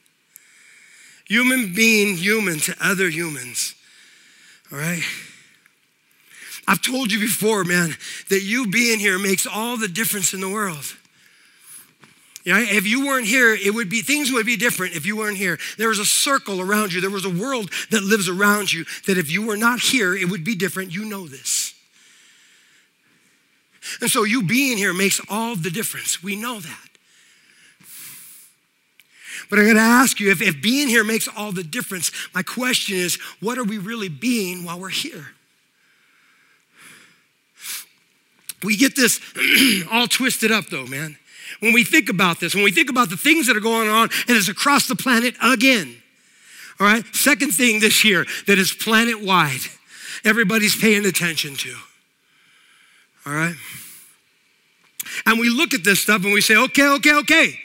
Human 1.30 1.72
being 1.74 2.16
human 2.16 2.58
to 2.58 2.74
other 2.80 3.08
humans. 3.08 3.76
All 4.72 4.78
right? 4.78 5.04
I've 6.66 6.82
told 6.82 7.12
you 7.12 7.20
before, 7.20 7.62
man, 7.62 7.94
that 8.30 8.42
you 8.42 8.66
being 8.66 8.98
here 8.98 9.16
makes 9.16 9.46
all 9.46 9.76
the 9.76 9.86
difference 9.86 10.34
in 10.34 10.40
the 10.40 10.48
world. 10.48 10.96
Yeah, 12.44 12.58
if 12.58 12.84
you 12.84 13.06
weren't 13.06 13.28
here, 13.28 13.54
it 13.54 13.72
would 13.72 13.88
be 13.88 14.02
things 14.02 14.32
would 14.32 14.44
be 14.44 14.56
different 14.56 14.96
if 14.96 15.06
you 15.06 15.16
weren't 15.16 15.36
here. 15.36 15.56
There 15.78 15.90
was 15.90 16.00
a 16.00 16.04
circle 16.04 16.60
around 16.60 16.92
you. 16.92 17.00
There 17.00 17.10
was 17.10 17.24
a 17.24 17.30
world 17.30 17.70
that 17.92 18.02
lives 18.02 18.28
around 18.28 18.72
you 18.72 18.84
that 19.06 19.16
if 19.16 19.30
you 19.30 19.46
were 19.46 19.56
not 19.56 19.78
here, 19.78 20.16
it 20.16 20.28
would 20.28 20.42
be 20.42 20.56
different. 20.56 20.92
You 20.92 21.04
know 21.04 21.28
this. 21.28 21.74
And 24.00 24.10
so 24.10 24.24
you 24.24 24.42
being 24.42 24.78
here 24.78 24.92
makes 24.92 25.20
all 25.28 25.54
the 25.54 25.70
difference. 25.70 26.24
We 26.24 26.34
know 26.34 26.58
that. 26.58 26.89
But 29.50 29.58
I 29.58 29.66
gotta 29.66 29.80
ask 29.80 30.20
you 30.20 30.30
if, 30.30 30.40
if 30.40 30.62
being 30.62 30.88
here 30.88 31.02
makes 31.02 31.28
all 31.28 31.50
the 31.50 31.64
difference, 31.64 32.12
my 32.32 32.42
question 32.42 32.96
is 32.96 33.16
what 33.40 33.58
are 33.58 33.64
we 33.64 33.78
really 33.78 34.08
being 34.08 34.64
while 34.64 34.78
we're 34.78 34.88
here? 34.88 35.26
We 38.62 38.76
get 38.76 38.94
this 38.94 39.20
all 39.90 40.06
twisted 40.06 40.52
up 40.52 40.66
though, 40.66 40.86
man. 40.86 41.16
When 41.58 41.72
we 41.72 41.82
think 41.82 42.08
about 42.08 42.38
this, 42.38 42.54
when 42.54 42.62
we 42.62 42.70
think 42.70 42.88
about 42.88 43.10
the 43.10 43.16
things 43.16 43.48
that 43.48 43.56
are 43.56 43.60
going 43.60 43.88
on 43.88 44.08
and 44.28 44.36
it's 44.36 44.48
across 44.48 44.86
the 44.86 44.94
planet 44.94 45.34
again. 45.42 45.96
All 46.78 46.86
right, 46.86 47.04
second 47.14 47.50
thing 47.50 47.80
this 47.80 48.04
year 48.04 48.24
that 48.46 48.58
is 48.58 48.72
planet 48.72 49.20
wide, 49.20 49.60
everybody's 50.24 50.80
paying 50.80 51.04
attention 51.04 51.56
to. 51.56 51.74
All 53.26 53.32
right? 53.32 53.56
And 55.26 55.38
we 55.38 55.50
look 55.50 55.74
at 55.74 55.84
this 55.84 56.00
stuff 56.00 56.22
and 56.24 56.32
we 56.32 56.40
say, 56.40 56.56
okay, 56.56 56.88
okay, 56.94 57.14
okay. 57.16 57.58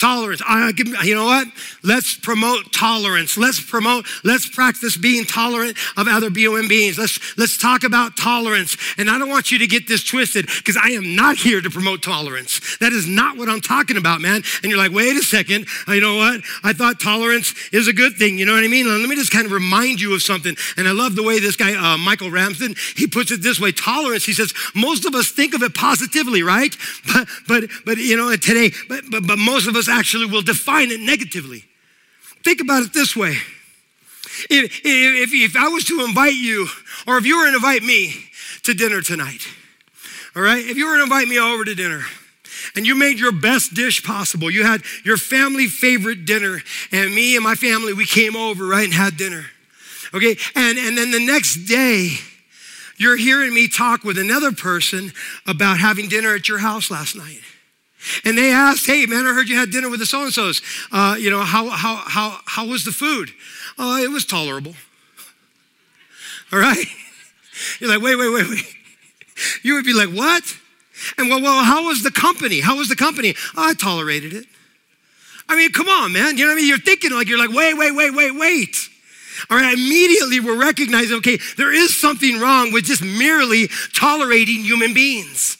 Tolerance. 0.00 0.40
I, 0.48 0.72
you 1.04 1.14
know 1.14 1.26
what? 1.26 1.46
Let's 1.82 2.16
promote 2.16 2.72
tolerance. 2.72 3.36
Let's 3.36 3.60
promote, 3.60 4.06
let's 4.24 4.48
practice 4.48 4.96
being 4.96 5.26
tolerant 5.26 5.76
of 5.98 6.08
other 6.08 6.30
human 6.30 6.68
beings. 6.68 6.96
Let's, 6.96 7.36
let's 7.36 7.58
talk 7.58 7.84
about 7.84 8.16
tolerance. 8.16 8.78
And 8.96 9.10
I 9.10 9.18
don't 9.18 9.28
want 9.28 9.52
you 9.52 9.58
to 9.58 9.66
get 9.66 9.86
this 9.86 10.02
twisted 10.02 10.46
because 10.46 10.78
I 10.82 10.92
am 10.92 11.14
not 11.14 11.36
here 11.36 11.60
to 11.60 11.68
promote 11.68 12.02
tolerance. 12.02 12.78
That 12.78 12.94
is 12.94 13.06
not 13.06 13.36
what 13.36 13.50
I'm 13.50 13.60
talking 13.60 13.98
about, 13.98 14.22
man. 14.22 14.42
And 14.62 14.72
you're 14.72 14.78
like, 14.78 14.92
wait 14.92 15.16
a 15.16 15.22
second. 15.22 15.66
Uh, 15.86 15.92
you 15.92 16.00
know 16.00 16.16
what? 16.16 16.40
I 16.64 16.72
thought 16.72 16.98
tolerance 16.98 17.52
is 17.70 17.86
a 17.86 17.92
good 17.92 18.16
thing. 18.16 18.38
You 18.38 18.46
know 18.46 18.54
what 18.54 18.64
I 18.64 18.68
mean? 18.68 18.86
Let 18.86 19.06
me 19.06 19.16
just 19.16 19.32
kind 19.32 19.44
of 19.44 19.52
remind 19.52 20.00
you 20.00 20.14
of 20.14 20.22
something. 20.22 20.56
And 20.78 20.88
I 20.88 20.92
love 20.92 21.14
the 21.14 21.22
way 21.22 21.40
this 21.40 21.56
guy, 21.56 21.74
uh, 21.74 21.98
Michael 21.98 22.30
Ramsden, 22.30 22.74
he 22.96 23.06
puts 23.06 23.32
it 23.32 23.42
this 23.42 23.60
way. 23.60 23.70
Tolerance, 23.70 24.24
he 24.24 24.32
says, 24.32 24.54
most 24.74 25.04
of 25.04 25.14
us 25.14 25.28
think 25.28 25.52
of 25.52 25.62
it 25.62 25.74
positively, 25.74 26.42
right? 26.42 26.74
But, 27.12 27.28
but, 27.48 27.64
but 27.84 27.96
you 27.98 28.16
know, 28.16 28.34
today, 28.36 28.70
but, 28.88 29.02
but, 29.10 29.26
but 29.26 29.36
most 29.36 29.66
of 29.66 29.74
us 29.74 29.88
actually 29.90 30.26
will 30.26 30.42
define 30.42 30.90
it 30.90 31.00
negatively. 31.00 31.64
Think 32.44 32.60
about 32.60 32.84
it 32.84 32.92
this 32.92 33.14
way. 33.14 33.36
If, 34.48 34.80
if, 34.84 35.30
if 35.32 35.56
I 35.56 35.68
was 35.68 35.84
to 35.86 36.04
invite 36.04 36.34
you, 36.34 36.68
or 37.06 37.18
if 37.18 37.26
you 37.26 37.38
were 37.38 37.50
to 37.50 37.56
invite 37.56 37.82
me 37.82 38.14
to 38.62 38.74
dinner 38.74 39.02
tonight, 39.02 39.46
all 40.34 40.42
right, 40.42 40.64
if 40.64 40.76
you 40.76 40.86
were 40.86 40.96
to 40.96 41.02
invite 41.02 41.28
me 41.28 41.38
over 41.38 41.64
to 41.64 41.74
dinner, 41.74 42.02
and 42.76 42.86
you 42.86 42.94
made 42.94 43.18
your 43.18 43.32
best 43.32 43.74
dish 43.74 44.02
possible. 44.02 44.50
You 44.50 44.64
had 44.64 44.82
your 45.04 45.16
family 45.16 45.66
favorite 45.66 46.24
dinner, 46.24 46.60
and 46.92 47.14
me 47.14 47.34
and 47.34 47.44
my 47.44 47.54
family, 47.54 47.92
we 47.92 48.06
came 48.06 48.36
over, 48.36 48.66
right, 48.66 48.84
and 48.84 48.94
had 48.94 49.16
dinner. 49.16 49.46
Okay, 50.12 50.36
and, 50.54 50.78
and 50.78 50.96
then 50.96 51.10
the 51.10 51.24
next 51.24 51.66
day, 51.66 52.16
you're 52.96 53.16
hearing 53.16 53.54
me 53.54 53.68
talk 53.68 54.04
with 54.04 54.18
another 54.18 54.52
person 54.52 55.12
about 55.46 55.78
having 55.78 56.08
dinner 56.08 56.34
at 56.34 56.48
your 56.48 56.58
house 56.58 56.90
last 56.90 57.16
night. 57.16 57.40
And 58.24 58.36
they 58.36 58.50
asked, 58.50 58.86
hey, 58.86 59.06
man, 59.06 59.26
I 59.26 59.34
heard 59.34 59.48
you 59.48 59.56
had 59.56 59.70
dinner 59.70 59.90
with 59.90 60.00
the 60.00 60.06
so 60.06 60.22
and 60.22 60.32
so's. 60.32 60.62
Uh, 60.90 61.16
you 61.18 61.30
know, 61.30 61.40
how, 61.40 61.68
how, 61.68 61.96
how, 61.96 62.38
how 62.46 62.66
was 62.66 62.84
the 62.84 62.92
food? 62.92 63.30
Oh, 63.78 64.02
it 64.02 64.10
was 64.10 64.24
tolerable. 64.24 64.74
All 66.52 66.58
right? 66.58 66.86
You're 67.78 67.90
like, 67.90 68.02
wait, 68.02 68.16
wait, 68.16 68.32
wait, 68.32 68.48
wait. 68.48 68.64
You 69.62 69.74
would 69.76 69.86
be 69.86 69.94
like, 69.94 70.10
what? 70.10 70.44
And 71.16 71.30
well, 71.30 71.40
well, 71.40 71.64
how 71.64 71.86
was 71.86 72.02
the 72.02 72.10
company? 72.10 72.60
How 72.60 72.76
was 72.76 72.90
the 72.90 72.96
company? 72.96 73.34
Oh, 73.56 73.70
I 73.70 73.72
tolerated 73.72 74.34
it. 74.34 74.44
I 75.48 75.56
mean, 75.56 75.72
come 75.72 75.88
on, 75.88 76.12
man. 76.12 76.36
You 76.36 76.44
know 76.44 76.50
what 76.50 76.58
I 76.58 76.60
mean? 76.60 76.68
You're 76.68 76.78
thinking 76.78 77.12
like, 77.12 77.26
you're 77.26 77.38
like, 77.38 77.56
wait, 77.56 77.72
wait, 77.74 77.92
wait, 77.92 78.14
wait, 78.14 78.32
wait. 78.38 78.76
All 79.48 79.56
right, 79.56 79.72
immediately 79.72 80.40
we're 80.40 80.60
recognizing, 80.60 81.16
okay, 81.18 81.38
there 81.56 81.72
is 81.72 81.98
something 81.98 82.38
wrong 82.38 82.72
with 82.72 82.84
just 82.84 83.02
merely 83.02 83.68
tolerating 83.94 84.62
human 84.62 84.92
beings. 84.92 85.56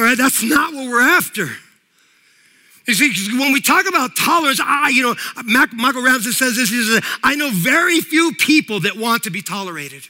All 0.00 0.06
right, 0.06 0.16
that's 0.16 0.42
not 0.42 0.72
what 0.72 0.88
we're 0.88 1.02
after. 1.02 1.46
You 2.86 2.94
see, 2.94 3.38
when 3.38 3.52
we 3.52 3.60
talk 3.60 3.86
about 3.86 4.16
tolerance, 4.16 4.58
I, 4.58 4.88
you 4.88 5.02
know, 5.02 5.14
Michael 5.74 6.02
Ramsden 6.02 6.32
says 6.32 6.56
this, 6.56 6.70
he 6.70 6.82
says, 6.82 7.04
I 7.22 7.34
know 7.34 7.50
very 7.50 8.00
few 8.00 8.32
people 8.32 8.80
that 8.80 8.96
want 8.96 9.24
to 9.24 9.30
be 9.30 9.42
tolerated. 9.42 10.08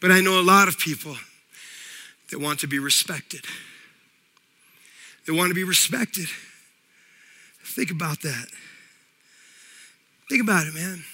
But 0.00 0.10
I 0.10 0.20
know 0.20 0.40
a 0.40 0.42
lot 0.42 0.66
of 0.66 0.80
people 0.80 1.14
that 2.32 2.40
want 2.40 2.58
to 2.60 2.66
be 2.66 2.80
respected. 2.80 3.44
They 5.28 5.32
want 5.32 5.50
to 5.50 5.54
be 5.54 5.62
respected. 5.62 6.26
Think 7.62 7.92
about 7.92 8.20
that. 8.22 8.46
Think 10.28 10.42
about 10.42 10.66
it, 10.66 10.74
man. 10.74 11.04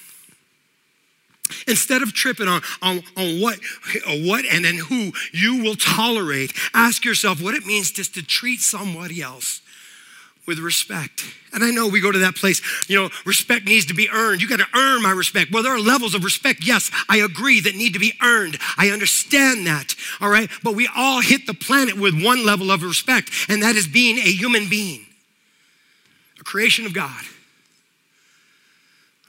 Instead 1.67 2.01
of 2.01 2.13
tripping 2.13 2.47
on, 2.47 2.61
on, 2.81 3.03
on 3.15 3.41
what, 3.41 3.59
what 4.07 4.45
and 4.45 4.65
then 4.65 4.77
who 4.77 5.11
you 5.33 5.63
will 5.63 5.75
tolerate, 5.75 6.53
ask 6.73 7.03
yourself 7.03 7.41
what 7.41 7.55
it 7.55 7.65
means 7.65 7.91
just 7.91 8.13
to 8.15 8.23
treat 8.23 8.61
somebody 8.61 9.21
else 9.21 9.61
with 10.47 10.59
respect. 10.59 11.23
And 11.53 11.63
I 11.63 11.71
know 11.71 11.87
we 11.87 11.99
go 11.99 12.11
to 12.11 12.19
that 12.19 12.35
place, 12.35 12.61
you 12.89 12.95
know, 12.95 13.09
respect 13.25 13.65
needs 13.65 13.85
to 13.87 13.93
be 13.93 14.09
earned. 14.09 14.41
You 14.41 14.47
got 14.47 14.59
to 14.59 14.67
earn 14.73 15.03
my 15.03 15.11
respect. 15.11 15.51
Well, 15.51 15.61
there 15.61 15.75
are 15.75 15.79
levels 15.79 16.15
of 16.15 16.23
respect, 16.23 16.65
yes, 16.65 16.89
I 17.09 17.17
agree, 17.17 17.59
that 17.61 17.75
need 17.75 17.93
to 17.93 17.99
be 17.99 18.13
earned. 18.21 18.57
I 18.77 18.89
understand 18.89 19.67
that, 19.67 19.93
all 20.21 20.29
right? 20.29 20.49
But 20.63 20.75
we 20.75 20.89
all 20.95 21.21
hit 21.21 21.45
the 21.45 21.53
planet 21.53 21.97
with 21.97 22.23
one 22.23 22.45
level 22.45 22.71
of 22.71 22.81
respect, 22.81 23.29
and 23.49 23.61
that 23.61 23.75
is 23.75 23.87
being 23.87 24.17
a 24.17 24.31
human 24.31 24.69
being, 24.69 25.05
a 26.39 26.43
creation 26.43 26.85
of 26.85 26.93
God. 26.93 27.23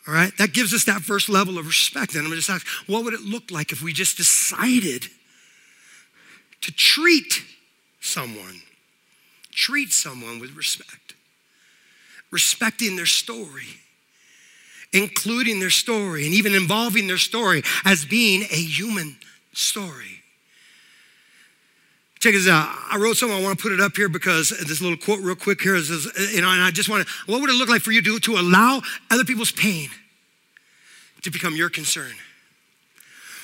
All 0.09 0.15
right, 0.15 0.35
that 0.39 0.55
gives 0.55 0.73
us 0.73 0.85
that 0.85 1.03
first 1.03 1.29
level 1.29 1.59
of 1.59 1.67
respect. 1.67 2.15
And 2.15 2.27
I'm 2.27 2.33
just 2.33 2.49
ask, 2.49 2.67
what 2.87 3.05
would 3.05 3.13
it 3.13 3.21
look 3.21 3.51
like 3.51 3.73
if 3.73 3.83
we 3.83 3.93
just 3.93 4.17
decided 4.17 5.07
to 6.63 6.73
treat 6.73 7.45
someone, 8.01 8.63
treat 9.53 9.93
someone 9.93 10.39
with 10.39 10.57
respect, 10.57 11.13
respecting 12.31 12.97
their 12.97 13.05
story, 13.05 13.67
including 14.95 15.61
their 15.61 15.69
story, 15.69 16.25
and 16.25 16.33
even 16.33 16.55
involving 16.55 17.07
their 17.07 17.19
story 17.19 17.63
as 17.85 18.07
being 18.07 18.45
a 18.45 18.57
human 18.57 19.19
story. 19.53 20.18
Check 22.21 22.33
this 22.33 22.49
out. 22.49 22.75
I 22.91 22.97
wrote 22.99 23.17
something. 23.17 23.39
I 23.39 23.43
want 23.43 23.59
to 23.59 23.63
put 23.63 23.73
it 23.73 23.81
up 23.81 23.97
here 23.97 24.09
because 24.09 24.49
this 24.49 24.81
little 24.81 24.97
quote, 24.97 25.21
real 25.21 25.37
quick 25.37 25.61
here, 25.61 25.77
is, 25.77 25.91
you 26.35 26.43
know, 26.43 26.51
and 26.51 26.63
I 26.63 26.71
just 26.73 26.89
want 26.89 27.07
to. 27.07 27.13
What 27.27 27.41
would 27.41 27.51
it 27.51 27.55
look 27.55 27.69
like 27.69 27.83
for 27.83 27.93
you 27.93 28.03
to 28.03 28.19
to 28.19 28.37
allow 28.37 28.83
other 29.11 29.25
people's 29.25 29.53
pain 29.53 29.89
to 31.23 31.31
become 31.31 31.55
your 31.55 31.71
concern? 31.71 32.13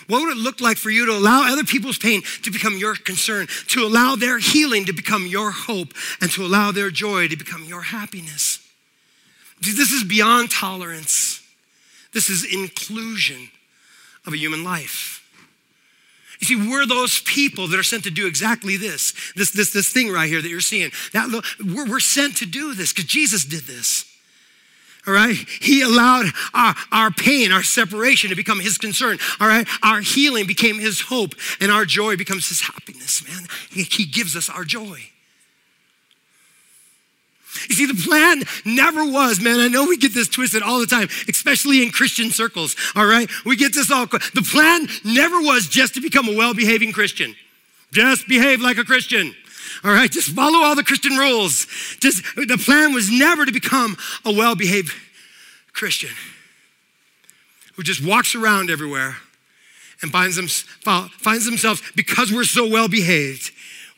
What 0.09 0.23
would 0.23 0.37
it 0.37 0.41
look 0.41 0.61
like 0.61 0.77
for 0.77 0.91
you 0.91 1.07
to 1.07 1.13
allow 1.13 1.51
other 1.51 1.65
people's 1.65 1.99
pain 1.99 2.23
to 2.43 2.51
become 2.51 2.77
your 2.77 2.95
concern, 2.95 3.47
to 3.69 3.87
allow 3.87 4.17
their 4.17 4.39
healing 4.39 4.85
to 4.87 4.93
become 4.93 5.27
your 5.27 5.51
hope, 5.51 5.95
and 6.21 6.31
to 6.33 6.45
allow 6.45 6.73
their 6.73 6.91
joy 6.91 7.29
to 7.29 7.37
become 7.37 7.65
your 7.65 7.83
happiness? 7.83 8.59
This 9.61 9.93
is 9.93 10.05
beyond 10.05 10.51
tolerance. 10.51 11.43
This 12.13 12.29
is 12.29 12.45
inclusion 12.45 13.49
of 14.27 14.35
a 14.35 14.37
human 14.37 14.63
life. 14.63 15.24
You 16.41 16.47
see, 16.47 16.71
we're 16.71 16.87
those 16.87 17.21
people 17.21 17.69
that 17.69 17.79
are 17.79 17.85
sent 17.85 18.05
to 18.05 18.11
do 18.11 18.27
exactly 18.27 18.77
this. 18.77 19.15
This, 19.37 19.51
this, 19.51 19.73
this 19.73 19.91
thing 19.91 20.11
right 20.11 20.29
here 20.29 20.43
that 20.43 20.49
you're 20.49 20.61
seeing. 20.61 20.91
That 21.13 21.43
we're, 21.65 21.89
we're 21.89 22.01
sent 22.01 22.37
to 22.39 22.47
do 22.47 22.75
this 22.75 22.93
because 22.93 23.07
Jesus 23.07 23.45
did 23.45 23.63
this. 23.63 24.11
All 25.07 25.13
right. 25.13 25.37
He 25.61 25.83
allowed 25.83 26.27
our, 26.55 26.75
our 26.91 27.11
pain, 27.11 27.53
our 27.53 27.63
separation 27.63 28.31
to 28.31 28.37
become 28.37 28.59
his 28.59 28.79
concern. 28.79 29.19
All 29.39 29.47
right. 29.47 29.69
Our 29.83 30.01
healing 30.01 30.47
became 30.47 30.79
his 30.79 31.01
hope, 31.01 31.35
and 31.61 31.71
our 31.71 31.85
joy 31.85 32.17
becomes 32.17 32.49
his 32.49 32.63
happiness, 32.63 33.27
man. 33.27 33.47
He, 33.71 33.83
he 33.83 34.07
gives 34.07 34.35
us 34.35 34.49
our 34.49 34.65
joy. 34.65 35.11
You 37.69 37.75
see, 37.75 37.87
the 37.87 37.95
plan 37.95 38.43
never 38.65 39.05
was, 39.05 39.41
man. 39.41 39.61
I 39.61 39.69
know 39.69 39.87
we 39.87 39.97
get 39.97 40.13
this 40.13 40.29
twisted 40.29 40.63
all 40.63 40.81
the 40.81 40.87
time, 40.87 41.09
especially 41.29 41.83
in 41.83 41.91
Christian 41.91 42.31
circles, 42.31 42.75
all 42.97 43.07
right? 43.07 43.31
We 43.45 43.57
get 43.57 43.75
this 43.75 43.91
all. 43.91 44.07
The 44.07 44.47
plan 44.51 44.89
never 45.05 45.41
was 45.41 45.69
just 45.69 45.95
to 45.95 46.01
become 46.01 46.29
a 46.29 46.37
well 46.37 46.55
behaving 46.55 46.93
Christian. 46.93 47.35
Just 47.93 48.27
behave 48.27 48.61
like 48.61 48.79
a 48.79 48.85
Christian. 48.85 49.35
All 49.83 49.93
right, 49.93 50.11
just 50.11 50.31
follow 50.31 50.59
all 50.59 50.75
the 50.75 50.83
Christian 50.83 51.17
rules. 51.17 51.67
Just 52.01 52.25
the 52.37 52.59
plan 52.59 52.93
was 52.93 53.11
never 53.11 53.45
to 53.45 53.53
become 53.53 53.97
a 54.25 54.33
well-behaved 54.33 54.93
Christian 55.73 56.11
who 57.75 57.83
just 57.83 58.05
walks 58.05 58.35
around 58.35 58.71
everywhere 58.71 59.17
and 60.01 60.13
finds, 60.13 60.37
them, 60.37 60.49
finds 60.49 61.45
themselves 61.45 61.83
because 61.97 62.33
we're 62.33 62.45
so 62.45 62.69
well 62.69 62.89
behaved. 62.89 63.51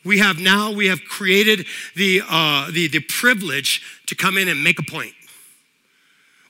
We 0.07 0.19
have 0.19 0.39
now 0.39 0.71
we 0.71 0.87
have 0.87 1.03
created 1.03 1.67
the, 1.95 2.21
uh, 2.27 2.71
the 2.71 2.87
the 2.87 3.01
privilege 3.01 3.81
to 4.05 4.15
come 4.15 4.37
in 4.37 4.47
and 4.47 4.63
make 4.63 4.79
a 4.79 4.83
point. 4.83 5.13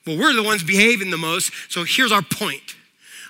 Well, 0.06 0.18
we're 0.18 0.34
the 0.34 0.44
ones 0.44 0.64
behaving 0.64 1.10
the 1.10 1.18
most, 1.18 1.52
so 1.68 1.84
here's 1.84 2.12
our 2.12 2.22
point. 2.22 2.76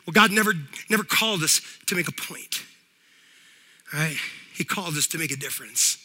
Well, 0.06 0.14
God 0.14 0.32
never 0.32 0.54
never 0.90 1.04
called 1.04 1.44
us 1.44 1.62
to 1.88 1.96
make 1.96 2.08
a 2.08 2.12
point. 2.12 2.64
All 3.94 4.00
right? 4.02 4.18
He 4.54 4.64
called 4.64 4.96
us 4.96 5.08
to 5.08 5.18
make 5.18 5.32
a 5.32 5.38
difference. 5.38 5.98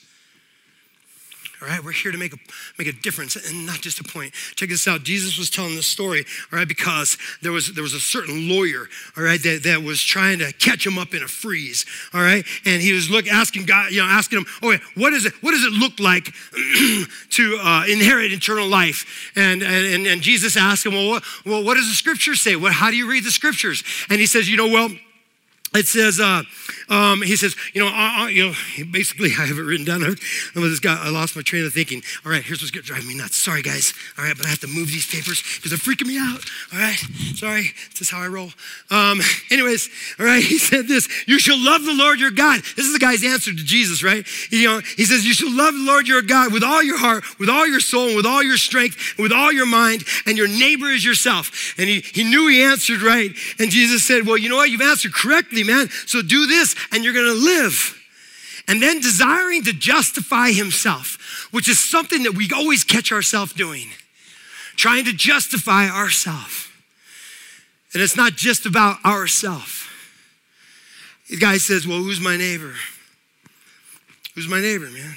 All 1.63 1.69
right, 1.69 1.85
we're 1.85 1.93
here 1.93 2.11
to 2.11 2.19
make 2.19 2.33
a 2.33 2.39
make 2.77 2.89
a 2.89 2.93
difference 2.93 3.37
and 3.37 3.65
not 3.67 3.81
just 3.81 4.01
a 4.01 4.05
point. 4.05 4.33
Check 4.57 4.69
this 4.69 4.89
out. 4.89 5.05
Jesus 5.05 5.39
was 5.39 5.49
telling 5.49 5.77
this 5.77 5.87
story, 5.87 6.25
all 6.53 6.59
right, 6.59 6.67
because 6.67 7.17
there 7.41 7.53
was 7.53 7.73
there 7.73 7.85
was 7.85 7.95
a 7.95 8.01
certain 8.01 8.49
lawyer, 8.49 8.89
all 9.17 9.23
right, 9.23 9.41
that, 9.45 9.61
that 9.63 9.81
was 9.81 10.03
trying 10.03 10.41
to 10.41 10.53
catch 10.55 10.85
him 10.85 10.99
up 10.99 11.15
in 11.15 11.23
a 11.23 11.29
freeze, 11.29 11.87
all 12.13 12.21
right, 12.21 12.45
and 12.65 12.83
he 12.83 12.93
was 12.93 13.09
look 13.11 13.29
asking 13.29 13.67
God, 13.67 13.93
you 13.93 14.03
know, 14.03 14.09
asking 14.09 14.41
him, 14.41 14.47
okay, 14.61 14.83
what 14.97 15.13
is 15.13 15.25
it? 15.25 15.35
What 15.41 15.53
does 15.53 15.65
it 15.65 15.73
look 15.73 16.01
like 16.01 16.25
to 17.31 17.59
uh, 17.63 17.85
inherit 17.89 18.33
eternal 18.33 18.67
life? 18.67 19.31
And, 19.37 19.63
and 19.63 20.05
and 20.05 20.21
Jesus 20.21 20.57
asked 20.57 20.85
him, 20.85 20.95
well, 20.95 21.11
what, 21.11 21.23
well, 21.47 21.63
what 21.63 21.75
does 21.75 21.89
the 21.89 21.95
scripture 21.95 22.35
say? 22.35 22.57
What, 22.57 22.73
how 22.73 22.91
do 22.91 22.97
you 22.97 23.09
read 23.09 23.23
the 23.23 23.31
scriptures? 23.31 23.85
And 24.11 24.19
he 24.19 24.27
says, 24.27 24.49
you 24.49 24.57
know, 24.57 24.67
well 24.67 24.89
it 25.75 25.87
says, 25.87 26.21
uh, 26.21 26.43
um, 26.89 27.23
he 27.23 27.37
says, 27.37 27.57
you 27.73 27.83
know, 27.83 27.91
uh, 27.91 28.27
you 28.27 28.49
know, 28.49 28.55
basically, 28.91 29.31
I 29.31 29.47
have 29.47 29.59
it 29.59 29.63
written 29.63 29.87
down. 29.87 30.03
I, 30.05 30.17
I 30.87 31.09
lost 31.11 31.35
my 31.37 31.43
train 31.43 31.65
of 31.65 31.73
thinking. 31.73 32.03
All 32.25 32.33
right, 32.33 32.43
here's 32.43 32.61
what's 32.61 32.71
going 32.71 32.83
to 32.83 32.87
drive 32.87 33.07
me 33.07 33.15
nuts. 33.15 33.37
Sorry, 33.37 33.63
guys. 33.63 33.95
All 34.19 34.25
right, 34.25 34.37
but 34.37 34.47
I 34.47 34.51
have 34.51 34.61
to 34.61 34.67
move 34.67 34.89
these 34.89 35.07
papers 35.07 35.43
because 35.57 35.71
they're 35.71 35.79
freaking 35.79 36.07
me 36.07 36.19
out. 36.19 36.45
All 36.73 36.79
right, 36.79 36.99
sorry. 37.35 37.73
This 37.91 38.03
is 38.03 38.11
how 38.11 38.21
I 38.21 38.29
roll. 38.29 38.51
Um, 38.91 39.21
anyways, 39.51 39.89
all 40.19 40.27
right, 40.27 40.43
he 40.43 40.59
said 40.59 40.89
this 40.89 41.09
You 41.27 41.39
shall 41.39 41.59
love 41.59 41.85
the 41.85 41.95
Lord 41.95 42.21
your 42.21 42.31
God. 42.31 42.61
This 42.77 42.87
is 42.87 42.93
the 42.93 42.99
guy's 42.99 43.25
answer 43.25 43.51
to 43.51 43.65
Jesus, 43.65 44.03
right? 44.03 44.27
You 44.51 44.69
know, 44.69 44.81
he 44.97 45.05
says, 45.05 45.25
You 45.25 45.33
shall 45.33 45.55
love 45.55 45.75
the 45.75 45.85
Lord 45.85 46.07
your 46.07 46.23
God 46.23 46.53
with 46.53 46.63
all 46.63 46.83
your 46.83 46.99
heart, 46.99 47.25
with 47.39 47.49
all 47.49 47.67
your 47.67 47.81
soul, 47.81 48.09
and 48.09 48.17
with 48.17 48.27
all 48.27 48.43
your 48.43 48.59
strength, 48.59 49.15
and 49.17 49.23
with 49.23 49.33
all 49.33 49.53
your 49.53 49.67
mind, 49.67 50.05
and 50.27 50.37
your 50.37 50.49
neighbor 50.49 50.91
is 50.91 51.05
yourself. 51.05 51.75
And 51.79 51.89
he, 51.89 52.01
he 52.01 52.25
knew 52.25 52.49
he 52.49 52.63
answered 52.63 53.01
right. 53.01 53.31
And 53.59 53.71
Jesus 53.71 54.05
said, 54.05 54.27
Well, 54.27 54.37
you 54.37 54.51
know 54.51 54.57
what? 54.57 54.71
You've 54.71 54.83
answered 54.83 55.15
correctly 55.15 55.62
So 56.07 56.23
do 56.23 56.47
this 56.47 56.75
and 56.93 57.05
you're 57.05 57.15
going 57.15 57.27
to 57.27 57.33
live. 57.33 57.99
And 58.69 58.81
then 58.81 59.01
desiring 59.01 59.65
to 59.65 59.73
justify 59.73 60.51
himself, 60.51 61.49
which 61.51 61.69
is 61.69 61.79
something 61.79 62.23
that 62.23 62.35
we 62.35 62.49
always 62.55 62.85
catch 62.85 63.11
ourselves 63.11 63.53
doing, 63.53 63.89
trying 64.77 65.05
to 65.05 65.13
justify 65.13 65.89
ourselves. 65.89 66.69
And 67.93 68.03
it's 68.03 68.17
not 68.17 68.37
just 68.37 68.65
about 68.65 69.05
ourselves. 69.05 69.87
The 71.29 71.37
guy 71.37 71.59
says, 71.59 71.87
Well, 71.87 71.99
who's 71.99 72.21
my 72.21 72.37
neighbor? 72.37 72.75
Who's 74.35 74.49
my 74.49 74.61
neighbor, 74.61 74.87
man? 74.87 75.15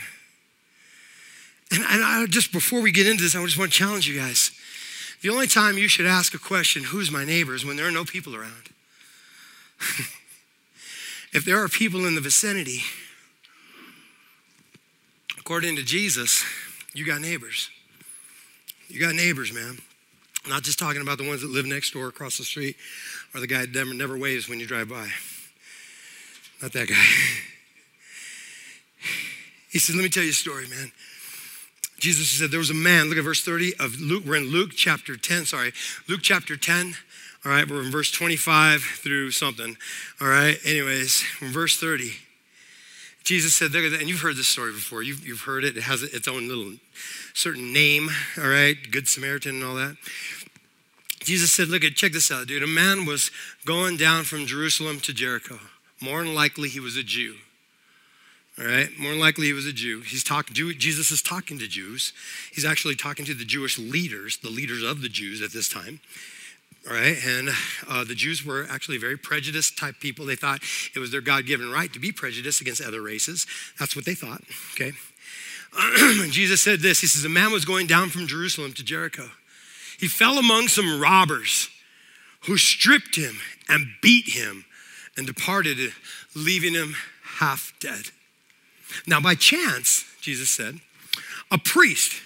And, 1.71 1.83
and 1.83 2.03
I, 2.03 2.25
just 2.27 2.51
before 2.51 2.81
we 2.81 2.91
get 2.91 3.07
into 3.07 3.23
this, 3.23 3.35
I 3.35 3.43
just 3.43 3.57
want 3.57 3.71
to 3.71 3.77
challenge 3.77 4.07
you 4.07 4.19
guys. 4.19 4.51
The 5.21 5.29
only 5.29 5.47
time 5.47 5.77
you 5.77 5.87
should 5.87 6.05
ask 6.05 6.33
a 6.33 6.39
question, 6.39 6.83
Who's 6.83 7.11
my 7.11 7.25
neighbor, 7.25 7.55
is 7.55 7.65
when 7.65 7.77
there 7.77 7.87
are 7.87 7.91
no 7.91 8.05
people 8.05 8.35
around. 8.35 8.69
If 11.35 11.43
there 11.43 11.61
are 11.61 11.67
people 11.67 12.05
in 12.05 12.15
the 12.15 12.21
vicinity, 12.21 12.79
according 15.37 15.75
to 15.75 15.83
Jesus, 15.83 16.45
you 16.93 17.05
got 17.05 17.19
neighbors. 17.19 17.69
You 18.87 19.01
got 19.01 19.15
neighbors, 19.15 19.51
man. 19.51 19.77
I'm 20.45 20.49
not 20.49 20.63
just 20.63 20.79
talking 20.79 21.01
about 21.01 21.17
the 21.17 21.27
ones 21.27 21.41
that 21.41 21.51
live 21.51 21.65
next 21.65 21.91
door 21.91 22.07
across 22.07 22.37
the 22.37 22.45
street 22.45 22.77
or 23.33 23.41
the 23.41 23.47
guy 23.47 23.65
that 23.65 23.75
never, 23.75 23.93
never 23.93 24.17
waves 24.17 24.47
when 24.47 24.61
you 24.61 24.65
drive 24.65 24.87
by. 24.87 25.09
Not 26.61 26.71
that 26.71 26.87
guy. 26.87 26.95
He 29.69 29.79
said, 29.79 29.97
Let 29.97 30.03
me 30.03 30.09
tell 30.09 30.23
you 30.23 30.29
a 30.29 30.33
story, 30.33 30.69
man. 30.69 30.89
Jesus 31.99 32.31
said 32.31 32.49
there 32.49 32.59
was 32.59 32.69
a 32.69 32.73
man, 32.73 33.09
look 33.09 33.17
at 33.17 33.25
verse 33.25 33.43
30 33.43 33.73
of 33.77 33.99
Luke, 33.99 34.23
we're 34.25 34.37
in 34.37 34.49
Luke 34.49 34.71
chapter 34.73 35.17
10, 35.17 35.47
sorry, 35.47 35.73
Luke 36.07 36.21
chapter 36.23 36.55
10. 36.55 36.95
All 37.45 37.51
right, 37.51 37.69
we're 37.69 37.83
in 37.83 37.91
verse 37.91 38.09
25 38.09 38.81
through 38.81 39.29
something. 39.29 39.77
All 40.19 40.27
right, 40.27 40.57
anyways, 40.65 41.23
verse 41.41 41.79
30. 41.79 42.13
Jesus 43.23 43.53
said, 43.53 43.71
Look 43.71 43.83
at 43.83 43.91
that. 43.91 43.99
and 43.99 44.09
you've 44.09 44.21
heard 44.21 44.35
this 44.35 44.47
story 44.47 44.71
before. 44.71 45.03
You've, 45.03 45.27
you've 45.27 45.41
heard 45.41 45.63
it. 45.63 45.77
It 45.77 45.83
has 45.83 46.01
its 46.01 46.27
own 46.27 46.47
little 46.47 46.73
certain 47.35 47.71
name, 47.71 48.09
all 48.39 48.47
right? 48.47 48.75
Good 48.89 49.07
Samaritan 49.07 49.55
and 49.55 49.63
all 49.63 49.75
that. 49.75 49.95
Jesus 51.19 51.51
said, 51.51 51.67
Look 51.67 51.83
at, 51.83 51.93
check 51.93 52.13
this 52.13 52.31
out, 52.31 52.47
dude. 52.47 52.63
A 52.63 52.67
man 52.67 53.05
was 53.05 53.29
going 53.63 53.97
down 53.97 54.23
from 54.23 54.47
Jerusalem 54.47 54.99
to 55.01 55.13
Jericho. 55.13 55.59
More 56.01 56.23
than 56.23 56.33
likely, 56.33 56.69
he 56.69 56.79
was 56.79 56.97
a 56.97 57.03
Jew. 57.03 57.35
All 58.57 58.65
right, 58.65 58.89
more 58.97 59.11
than 59.11 59.19
likely 59.19 59.47
he 59.47 59.53
was 59.53 59.67
a 59.67 59.73
Jew. 59.73 60.01
He's 60.01 60.23
talking. 60.23 60.55
Jesus 60.55 61.11
is 61.11 61.21
talking 61.21 61.59
to 61.59 61.67
Jews. 61.67 62.11
He's 62.51 62.65
actually 62.65 62.95
talking 62.95 63.25
to 63.25 63.35
the 63.35 63.45
Jewish 63.45 63.77
leaders, 63.77 64.37
the 64.37 64.49
leaders 64.49 64.81
of 64.81 65.01
the 65.01 65.09
Jews 65.09 65.43
at 65.43 65.51
this 65.51 65.69
time. 65.69 65.99
All 66.87 66.93
right, 66.93 67.17
and 67.25 67.49
uh, 67.89 68.03
the 68.03 68.13
Jews 68.13 68.45
were 68.45 68.67
actually 68.69 68.97
very 68.97 69.17
prejudiced 69.17 69.75
type 69.75 69.95
people. 69.99 70.23
They 70.23 70.35
thought 70.35 70.61
it 70.93 70.99
was 70.99 71.09
their 71.09 71.21
God 71.21 71.47
given 71.47 71.71
right 71.71 71.91
to 71.93 71.99
be 71.99 72.11
prejudiced 72.11 72.61
against 72.61 72.79
other 72.79 73.01
races. 73.01 73.47
That's 73.79 73.95
what 73.95 74.05
they 74.05 74.13
thought, 74.13 74.43
okay? 74.73 74.91
Jesus 76.29 76.61
said 76.61 76.81
this 76.81 77.01
He 77.01 77.07
says, 77.07 77.25
A 77.25 77.29
man 77.29 77.51
was 77.51 77.65
going 77.65 77.87
down 77.87 78.09
from 78.09 78.27
Jerusalem 78.27 78.73
to 78.73 78.83
Jericho. 78.83 79.31
He 79.99 80.07
fell 80.07 80.37
among 80.37 80.67
some 80.67 81.01
robbers 81.01 81.69
who 82.41 82.55
stripped 82.55 83.15
him 83.15 83.39
and 83.67 83.87
beat 84.03 84.29
him 84.29 84.65
and 85.17 85.25
departed, 85.25 85.77
leaving 86.35 86.73
him 86.73 86.95
half 87.39 87.73
dead. 87.79 88.11
Now, 89.07 89.19
by 89.19 89.33
chance, 89.33 90.05
Jesus 90.21 90.51
said, 90.51 90.79
a 91.49 91.57
priest, 91.57 92.21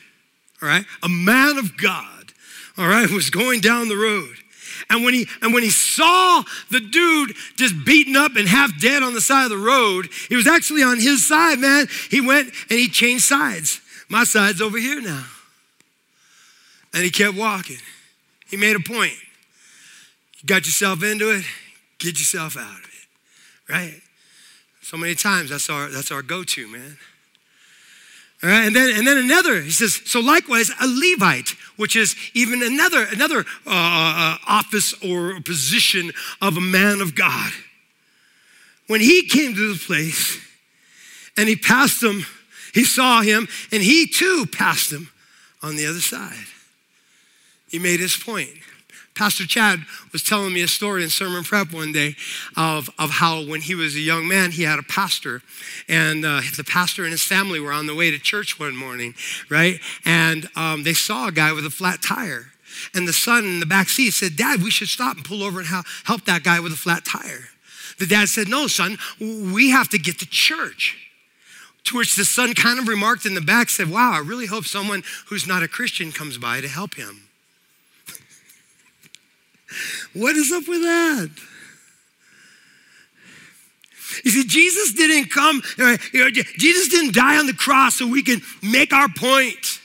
all 0.61 0.67
right, 0.67 0.85
a 1.01 1.07
man 1.07 1.57
of 1.57 1.77
God, 1.77 2.33
all 2.77 2.89
right, 2.89 3.09
was 3.09 3.29
going 3.29 3.61
down 3.61 3.87
the 3.87 3.95
road 3.95 4.35
and 4.89 5.03
when 5.03 5.13
he 5.13 5.27
and 5.41 5.53
when 5.53 5.63
he 5.63 5.69
saw 5.69 6.43
the 6.71 6.79
dude 6.79 7.35
just 7.55 7.73
beaten 7.85 8.15
up 8.15 8.35
and 8.35 8.47
half 8.47 8.79
dead 8.79 9.03
on 9.03 9.13
the 9.13 9.21
side 9.21 9.43
of 9.43 9.49
the 9.49 9.57
road, 9.57 10.09
he 10.27 10.35
was 10.35 10.47
actually 10.47 10.83
on 10.83 10.99
his 10.99 11.27
side, 11.27 11.59
man. 11.59 11.87
He 12.09 12.21
went 12.21 12.49
and 12.69 12.79
he 12.79 12.87
changed 12.87 13.25
sides. 13.25 13.81
My 14.09 14.23
side's 14.23 14.61
over 14.61 14.77
here 14.77 15.01
now. 15.01 15.25
And 16.93 17.03
he 17.03 17.11
kept 17.11 17.37
walking. 17.37 17.77
He 18.49 18.57
made 18.57 18.75
a 18.75 18.79
point. 18.79 19.13
You 20.41 20.47
got 20.47 20.65
yourself 20.65 21.03
into 21.03 21.31
it, 21.31 21.43
get 21.99 22.17
yourself 22.17 22.57
out 22.57 22.79
of 22.79 22.85
it. 22.85 23.71
Right? 23.71 24.01
So 24.81 24.97
many 24.97 25.13
times 25.13 25.51
that's 25.51 25.69
our 25.69 25.89
that's 25.89 26.11
our 26.11 26.23
go-to, 26.23 26.67
man. 26.67 26.97
Right, 28.41 28.67
and 28.67 28.75
then 28.75 28.97
and 28.97 29.05
then 29.05 29.17
another, 29.17 29.61
he 29.61 29.71
says, 29.71 30.01
so 30.05 30.21
likewise 30.21 30.71
a 30.79 30.87
Levite, 30.87 31.55
which 31.75 31.97
is 31.97 32.15
even 32.33 32.63
another 32.63 33.05
another 33.11 33.39
uh, 33.67 33.69
uh, 33.69 34.37
office 34.47 34.93
or 35.03 35.41
position 35.41 36.13
of 36.41 36.55
a 36.55 36.61
man 36.61 37.01
of 37.01 37.15
God. 37.15 37.51
When 38.87 39.01
he 39.01 39.27
came 39.27 39.55
to 39.55 39.73
the 39.73 39.79
place 39.79 40.39
and 41.35 41.49
he 41.49 41.57
passed 41.57 42.01
him, 42.01 42.25
he 42.73 42.85
saw 42.85 43.21
him, 43.21 43.47
and 43.73 43.83
he 43.83 44.07
too 44.07 44.45
passed 44.45 44.91
him 44.91 45.09
on 45.61 45.75
the 45.75 45.85
other 45.85 45.99
side. 45.99 46.47
He 47.67 47.77
made 47.77 47.99
his 47.99 48.15
point. 48.15 48.49
Pastor 49.19 49.45
Chad 49.45 49.81
was 50.13 50.23
telling 50.23 50.53
me 50.53 50.61
a 50.61 50.67
story 50.69 51.03
in 51.03 51.09
sermon 51.09 51.43
prep 51.43 51.73
one 51.73 51.91
day 51.91 52.15
of, 52.55 52.89
of 52.97 53.09
how 53.09 53.43
when 53.43 53.59
he 53.59 53.75
was 53.75 53.93
a 53.93 53.99
young 53.99 54.25
man, 54.29 54.51
he 54.51 54.63
had 54.63 54.79
a 54.79 54.83
pastor, 54.83 55.41
and 55.89 56.23
uh, 56.23 56.39
the 56.55 56.63
pastor 56.63 57.03
and 57.03 57.11
his 57.11 57.25
family 57.25 57.59
were 57.59 57.73
on 57.73 57.85
the 57.85 57.93
way 57.93 58.11
to 58.11 58.17
church 58.17 58.57
one 58.57 58.77
morning, 58.77 59.13
right? 59.49 59.81
And 60.05 60.47
um, 60.55 60.83
they 60.83 60.93
saw 60.93 61.27
a 61.27 61.33
guy 61.33 61.51
with 61.51 61.65
a 61.65 61.69
flat 61.69 62.01
tire. 62.01 62.53
And 62.95 63.05
the 63.05 63.11
son 63.11 63.43
in 63.43 63.59
the 63.59 63.65
back 63.65 63.89
seat 63.89 64.11
said, 64.11 64.37
Dad, 64.37 64.63
we 64.63 64.71
should 64.71 64.87
stop 64.87 65.17
and 65.17 65.25
pull 65.25 65.43
over 65.43 65.59
and 65.59 65.67
help 65.67 66.23
that 66.23 66.45
guy 66.45 66.61
with 66.61 66.71
a 66.71 66.77
flat 66.77 67.03
tire. 67.03 67.49
The 67.99 68.05
dad 68.05 68.29
said, 68.29 68.47
No, 68.47 68.67
son, 68.67 68.97
we 69.19 69.71
have 69.71 69.89
to 69.89 69.99
get 69.99 70.19
to 70.19 70.25
church. 70.25 70.95
To 71.85 71.97
which 71.97 72.15
the 72.15 72.23
son 72.23 72.53
kind 72.53 72.79
of 72.79 72.87
remarked 72.87 73.25
in 73.25 73.33
the 73.33 73.41
back, 73.41 73.67
said, 73.67 73.91
Wow, 73.91 74.13
I 74.13 74.19
really 74.19 74.45
hope 74.45 74.63
someone 74.63 75.03
who's 75.27 75.45
not 75.45 75.61
a 75.61 75.67
Christian 75.67 76.13
comes 76.13 76.37
by 76.37 76.61
to 76.61 76.69
help 76.69 76.95
him. 76.95 77.28
What 80.13 80.35
is 80.35 80.51
up 80.51 80.67
with 80.67 80.81
that? 80.81 81.29
You 84.23 84.31
see, 84.31 84.43
Jesus 84.43 84.93
didn't 84.93 85.29
come, 85.29 85.61
Jesus 86.57 86.89
didn't 86.89 87.13
die 87.13 87.37
on 87.37 87.45
the 87.45 87.53
cross 87.53 87.95
so 87.95 88.07
we 88.07 88.23
can 88.23 88.41
make 88.63 88.91
our 88.91 89.07
point. 89.09 89.78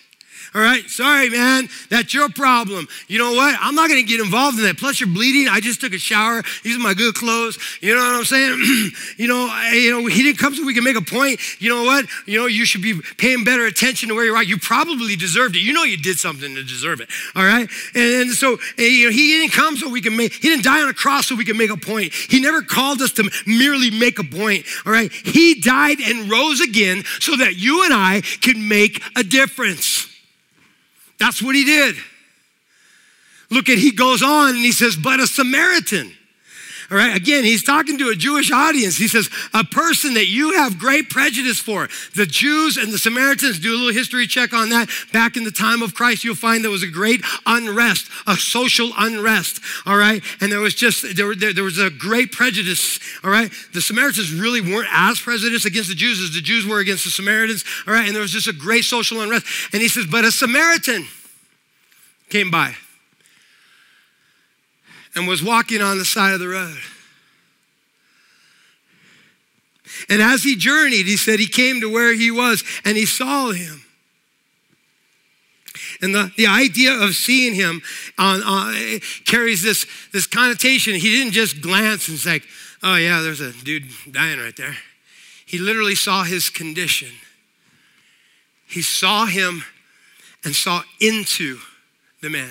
All 0.55 0.61
right, 0.61 0.89
sorry, 0.89 1.31
man, 1.31 1.69
that's 1.91 2.15
your 2.15 2.29
problem. 2.29 2.87
You 3.09 3.19
know 3.19 3.33
what? 3.33 3.57
I'm 3.61 3.75
not 3.75 3.89
gonna 3.89 4.05
get 4.05 4.21
involved 4.21 4.57
in 4.57 4.63
that. 4.65 4.79
Plus, 4.79 5.01
you're 5.01 5.09
bleeding. 5.09 5.49
I 5.49 5.59
just 5.59 5.81
took 5.81 5.93
a 5.93 5.99
shower. 5.99 6.45
These 6.63 6.77
are 6.77 6.81
my 6.81 6.95
good 6.95 7.17
clothes. 7.17 7.59
You 7.81 7.93
know 7.97 8.01
what 8.01 8.15
I'm 8.15 8.25
saying? 8.25 8.93
you 9.17 9.27
know, 9.27 9.49
I, 9.51 9.73
you 9.75 9.91
know, 9.91 10.07
he 10.07 10.23
didn't 10.23 10.39
come 10.39 10.55
so 10.55 10.65
we 10.65 10.73
can 10.73 10.85
make 10.85 10.95
a 10.95 11.03
point. 11.03 11.41
You 11.61 11.71
know 11.71 11.83
what? 11.83 12.07
You 12.27 12.39
know, 12.39 12.47
you 12.47 12.67
should 12.67 12.83
be 12.83 13.01
paying 13.19 13.43
better 13.43 13.67
attention 13.67 14.11
to 14.11 14.15
where 14.15 14.25
you're 14.25 14.37
at. 14.37 14.47
You 14.47 14.57
probably 14.57 15.17
deserved 15.17 15.57
it. 15.57 15.59
You 15.59 15.73
know, 15.73 15.83
you 15.83 15.97
did 15.97 16.19
something 16.19 16.55
to 16.55 16.63
deserve 16.63 17.01
it. 17.01 17.09
All 17.35 17.45
right, 17.45 17.69
and, 17.97 18.15
and 18.15 18.31
so 18.31 18.53
and, 18.79 18.87
you 18.87 19.07
know, 19.07 19.11
he 19.11 19.33
didn't 19.37 19.55
come 19.55 19.77
so 19.77 19.91
we 19.91 20.01
can 20.01 20.17
make. 20.17 20.35
He 20.35 20.51
didn't 20.51 20.63
die 20.63 20.83
on 20.83 20.89
a 20.89 20.95
cross 20.95 21.27
so 21.27 21.35
we 21.35 21.45
can 21.45 21.57
make 21.57 21.71
a 21.71 21.77
point. 21.77 22.15
He 22.15 22.39
never 22.39 22.63
called 22.63 23.03
us 23.03 23.11
to 23.15 23.29
merely 23.45 23.91
make 23.91 24.21
a 24.21 24.25
point. 24.25 24.67
All 24.87 24.93
right, 24.93 25.11
he 25.11 25.61
died 25.61 25.99
and 26.01 26.31
rose 26.31 26.61
again 26.61 27.03
so 27.19 27.35
that 27.39 27.57
you 27.57 27.83
and 27.85 27.93
I 27.93 28.21
can 28.41 28.69
make 28.69 29.03
a 29.17 29.25
difference. 29.25 30.14
That's 31.25 31.41
what 31.41 31.55
he 31.55 31.65
did. 31.65 31.97
Look 33.51 33.71
at, 33.71 33.79
he 33.79 33.93
goes 33.93 34.23
on 34.23 34.51
and 34.51 34.59
he 34.59 34.73
says, 34.73 34.95
but 34.95 35.21
a 35.21 35.27
Samaritan. 35.27 36.13
All 36.91 36.97
right, 36.97 37.17
again, 37.17 37.45
he's 37.45 37.63
talking 37.63 37.99
to 37.99 38.11
a 38.11 38.15
Jewish 38.15 38.51
audience. 38.51 38.97
He 38.97 39.09
says, 39.09 39.31
A 39.53 39.65
person 39.65 40.15
that 40.15 40.27
you 40.27 40.55
have 40.55 40.79
great 40.79 41.09
prejudice 41.09 41.59
for. 41.59 41.89
The 42.15 42.27
Jews 42.27 42.77
and 42.77 42.93
the 42.93 42.99
Samaritans, 42.99 43.59
do 43.59 43.73
a 43.73 43.77
little 43.77 43.93
history 43.93 44.27
check 44.27 44.53
on 44.53 44.69
that. 44.69 44.89
Back 45.13 45.37
in 45.37 45.45
the 45.45 45.51
time 45.51 45.83
of 45.83 45.95
Christ, 45.95 46.25
you'll 46.25 46.35
find 46.35 46.63
there 46.63 46.71
was 46.71 46.83
a 46.83 46.89
great 46.89 47.23
unrest, 47.47 48.11
a 48.27 48.37
social 48.37 48.91
unrest. 48.99 49.61
All 49.87 49.97
right, 49.97 50.23
and 50.41 50.53
there 50.53 50.61
was 50.61 50.75
just, 50.75 51.17
there, 51.17 51.35
there, 51.35 51.53
there 51.53 51.65
was 51.65 51.79
a 51.79 51.91
great 51.91 52.33
prejudice. 52.33 53.01
All 53.25 53.31
right, 53.31 53.51
the 53.73 53.81
Samaritans 53.81 54.33
really 54.33 54.61
weren't 54.61 54.89
as 54.93 55.21
prejudiced 55.21 55.67
against 55.67 55.89
the 55.89 55.95
Jews 55.95 56.21
as 56.21 56.35
the 56.35 56.41
Jews 56.41 56.67
were 56.67 56.81
against 56.81 57.05
the 57.05 57.11
Samaritans. 57.11 57.65
All 57.87 57.95
right, 57.95 58.07
and 58.07 58.15
there 58.15 58.23
was 58.23 58.33
just 58.33 58.49
a 58.49 58.53
great 58.53 58.85
social 58.85 59.21
unrest. 59.21 59.47
And 59.73 59.81
he 59.81 59.89
says, 59.89 60.07
But 60.07 60.25
a 60.25 60.31
Samaritan 60.31 61.07
came 62.29 62.51
by 62.51 62.75
and 65.15 65.29
was 65.29 65.43
walking 65.43 65.81
on 65.81 65.99
the 65.99 66.05
side 66.05 66.33
of 66.33 66.41
the 66.41 66.49
road. 66.49 66.79
And 70.09 70.21
as 70.21 70.43
he 70.43 70.57
journeyed, 70.57 71.07
he 71.07 71.17
said 71.17 71.39
he 71.39 71.47
came 71.47 71.81
to 71.81 71.93
where 71.93 72.15
he 72.15 72.31
was 72.31 72.65
and 72.85 72.97
he 72.97 73.07
saw 73.07 73.51
him. 73.51 73.83
And 76.01 76.15
the, 76.15 76.33
the 76.37 76.47
idea 76.47 76.93
of 76.93 77.15
seeing 77.15 77.55
him 77.55 77.83
on, 78.19 78.43
on, 78.43 79.01
carries 79.25 79.63
this, 79.63 79.87
this 80.13 80.27
connotation. 80.27 80.95
He 80.95 81.11
didn't 81.11 81.33
just 81.33 81.61
glance 81.61 82.09
and 82.09 82.19
say, 82.19 82.41
oh, 82.83 82.97
yeah, 82.97 83.21
there's 83.21 83.41
a 83.41 83.53
dude 83.53 83.85
dying 84.11 84.39
right 84.39 84.57
there. 84.57 84.77
He 85.47 85.59
literally 85.59 85.95
saw 85.95 86.25
his 86.25 86.51
condition. 86.51 87.11
He 88.67 88.83
saw 88.83 89.27
him 89.27 89.65
and 90.45 90.55
saw 90.55 90.83
into 91.01 91.59
the 92.21 92.31
man. 92.31 92.51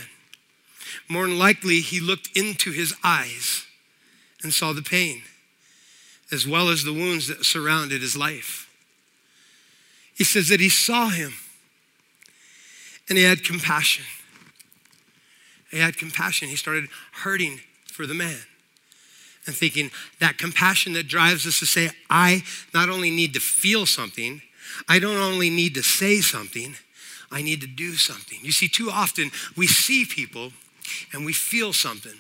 More 1.08 1.28
than 1.28 1.38
likely, 1.38 1.80
he 1.82 2.00
looked 2.00 2.30
into 2.36 2.72
his 2.72 2.94
eyes 3.04 3.66
and 4.44 4.54
saw 4.54 4.74
the 4.74 4.82
pain, 4.82 5.22
as 6.32 6.48
well 6.48 6.70
as 6.70 6.84
the 6.84 6.94
wounds 6.94 7.28
that 7.28 7.46
surrounded 7.46 8.02
his 8.02 8.18
life. 8.18 8.70
He 10.16 10.24
says 10.24 10.50
that 10.50 10.60
he 10.60 10.70
saw 10.70 11.10
him 11.10 11.34
and 13.10 13.18
he 13.18 13.24
had 13.24 13.44
compassion. 13.44 14.06
He 15.72 15.80
had 15.80 15.98
compassion. 15.98 16.50
He 16.50 16.56
started 16.56 16.88
hurting 17.12 17.62
for 17.88 18.06
the 18.06 18.14
man 18.14 18.40
and 19.46 19.56
thinking 19.56 19.92
that 20.20 20.38
compassion 20.38 20.94
that 20.94 21.08
drives 21.08 21.46
us 21.46 21.60
to 21.60 21.66
say, 21.66 21.90
I 22.10 22.44
not 22.74 22.90
only 22.90 23.12
need 23.12 23.34
to 23.34 23.40
feel 23.40 23.86
something, 23.86 24.42
I 24.88 25.00
don't 25.00 25.18
only 25.18 25.50
need 25.50 25.74
to 25.76 25.84
say 25.84 26.22
something, 26.22 26.76
I 27.32 27.42
need 27.42 27.62
to 27.62 27.68
do 27.68 27.94
something. 27.94 28.40
You 28.42 28.52
see, 28.52 28.68
too 28.68 28.90
often 28.90 29.32
we 29.58 29.68
see 29.68 30.06
people 30.06 30.54
and 31.12 31.26
we 31.26 31.34
feel 31.34 31.74
something. 31.74 32.14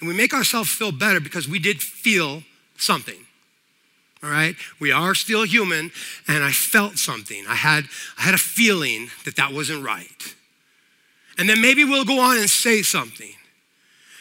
And 0.00 0.08
we 0.08 0.14
make 0.14 0.34
ourselves 0.34 0.70
feel 0.70 0.92
better 0.92 1.20
because 1.20 1.48
we 1.48 1.58
did 1.58 1.82
feel 1.82 2.42
something. 2.76 3.18
All 4.22 4.30
right? 4.30 4.56
We 4.80 4.90
are 4.90 5.14
still 5.14 5.44
human, 5.44 5.92
and 6.26 6.42
I 6.42 6.50
felt 6.50 6.98
something. 6.98 7.44
I 7.48 7.54
had, 7.54 7.84
I 8.18 8.22
had 8.22 8.34
a 8.34 8.38
feeling 8.38 9.08
that 9.24 9.36
that 9.36 9.52
wasn't 9.52 9.84
right. 9.84 10.34
And 11.38 11.48
then 11.48 11.60
maybe 11.60 11.84
we'll 11.84 12.04
go 12.04 12.18
on 12.18 12.38
and 12.38 12.50
say 12.50 12.82
something. 12.82 13.30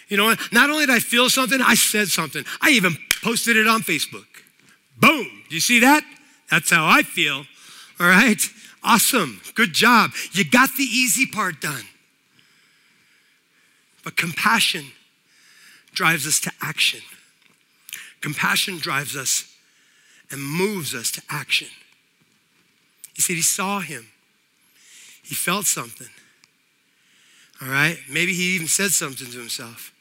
You 0.08 0.18
know, 0.18 0.36
not 0.52 0.70
only 0.70 0.86
did 0.86 0.96
I 0.96 1.00
feel 1.00 1.30
something, 1.30 1.60
I 1.62 1.74
said 1.76 2.08
something. 2.08 2.46
I 2.62 2.70
even 2.72 2.96
posted 3.24 3.58
it 3.58 3.68
on 3.68 3.82
Facebook. 3.82 4.28
Boom. 4.98 5.28
Do 5.50 5.56
you 5.56 5.62
see 5.62 5.80
that? 5.80 6.04
That's 6.50 6.70
how 6.70 6.86
I 6.86 7.02
feel. 7.02 7.44
All 8.00 8.08
right? 8.08 8.40
Awesome. 8.84 9.42
Good 9.56 9.74
job. 9.74 10.12
You 10.32 10.46
got 10.46 10.70
the 10.78 10.84
easy 10.84 11.26
part 11.26 11.60
done. 11.60 11.84
But 14.08 14.16
compassion 14.16 14.86
drives 15.94 16.26
us 16.26 16.40
to 16.40 16.52
action. 16.62 17.02
Compassion 18.22 18.78
drives 18.78 19.18
us 19.18 19.54
and 20.32 20.42
moves 20.42 20.96
us 20.96 21.12
to 21.12 21.22
action. 21.30 21.68
He 23.14 23.22
said 23.22 23.36
he 23.36 23.42
saw 23.42 23.82
him, 23.82 24.08
he 25.22 25.36
felt 25.36 25.66
something. 25.66 26.08
All 27.62 27.68
right? 27.68 27.98
Maybe 28.10 28.34
he 28.34 28.56
even 28.56 28.70
said 28.70 28.92
something 28.92 29.30
to 29.30 29.40
himself. 29.40 29.92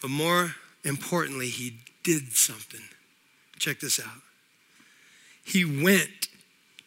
But 0.00 0.08
more 0.08 0.54
importantly, 0.82 1.50
he 1.50 1.74
did 2.02 2.32
something. 2.32 2.80
Check 3.58 3.80
this 3.80 4.00
out. 4.00 4.22
He 5.44 5.66
went 5.66 6.28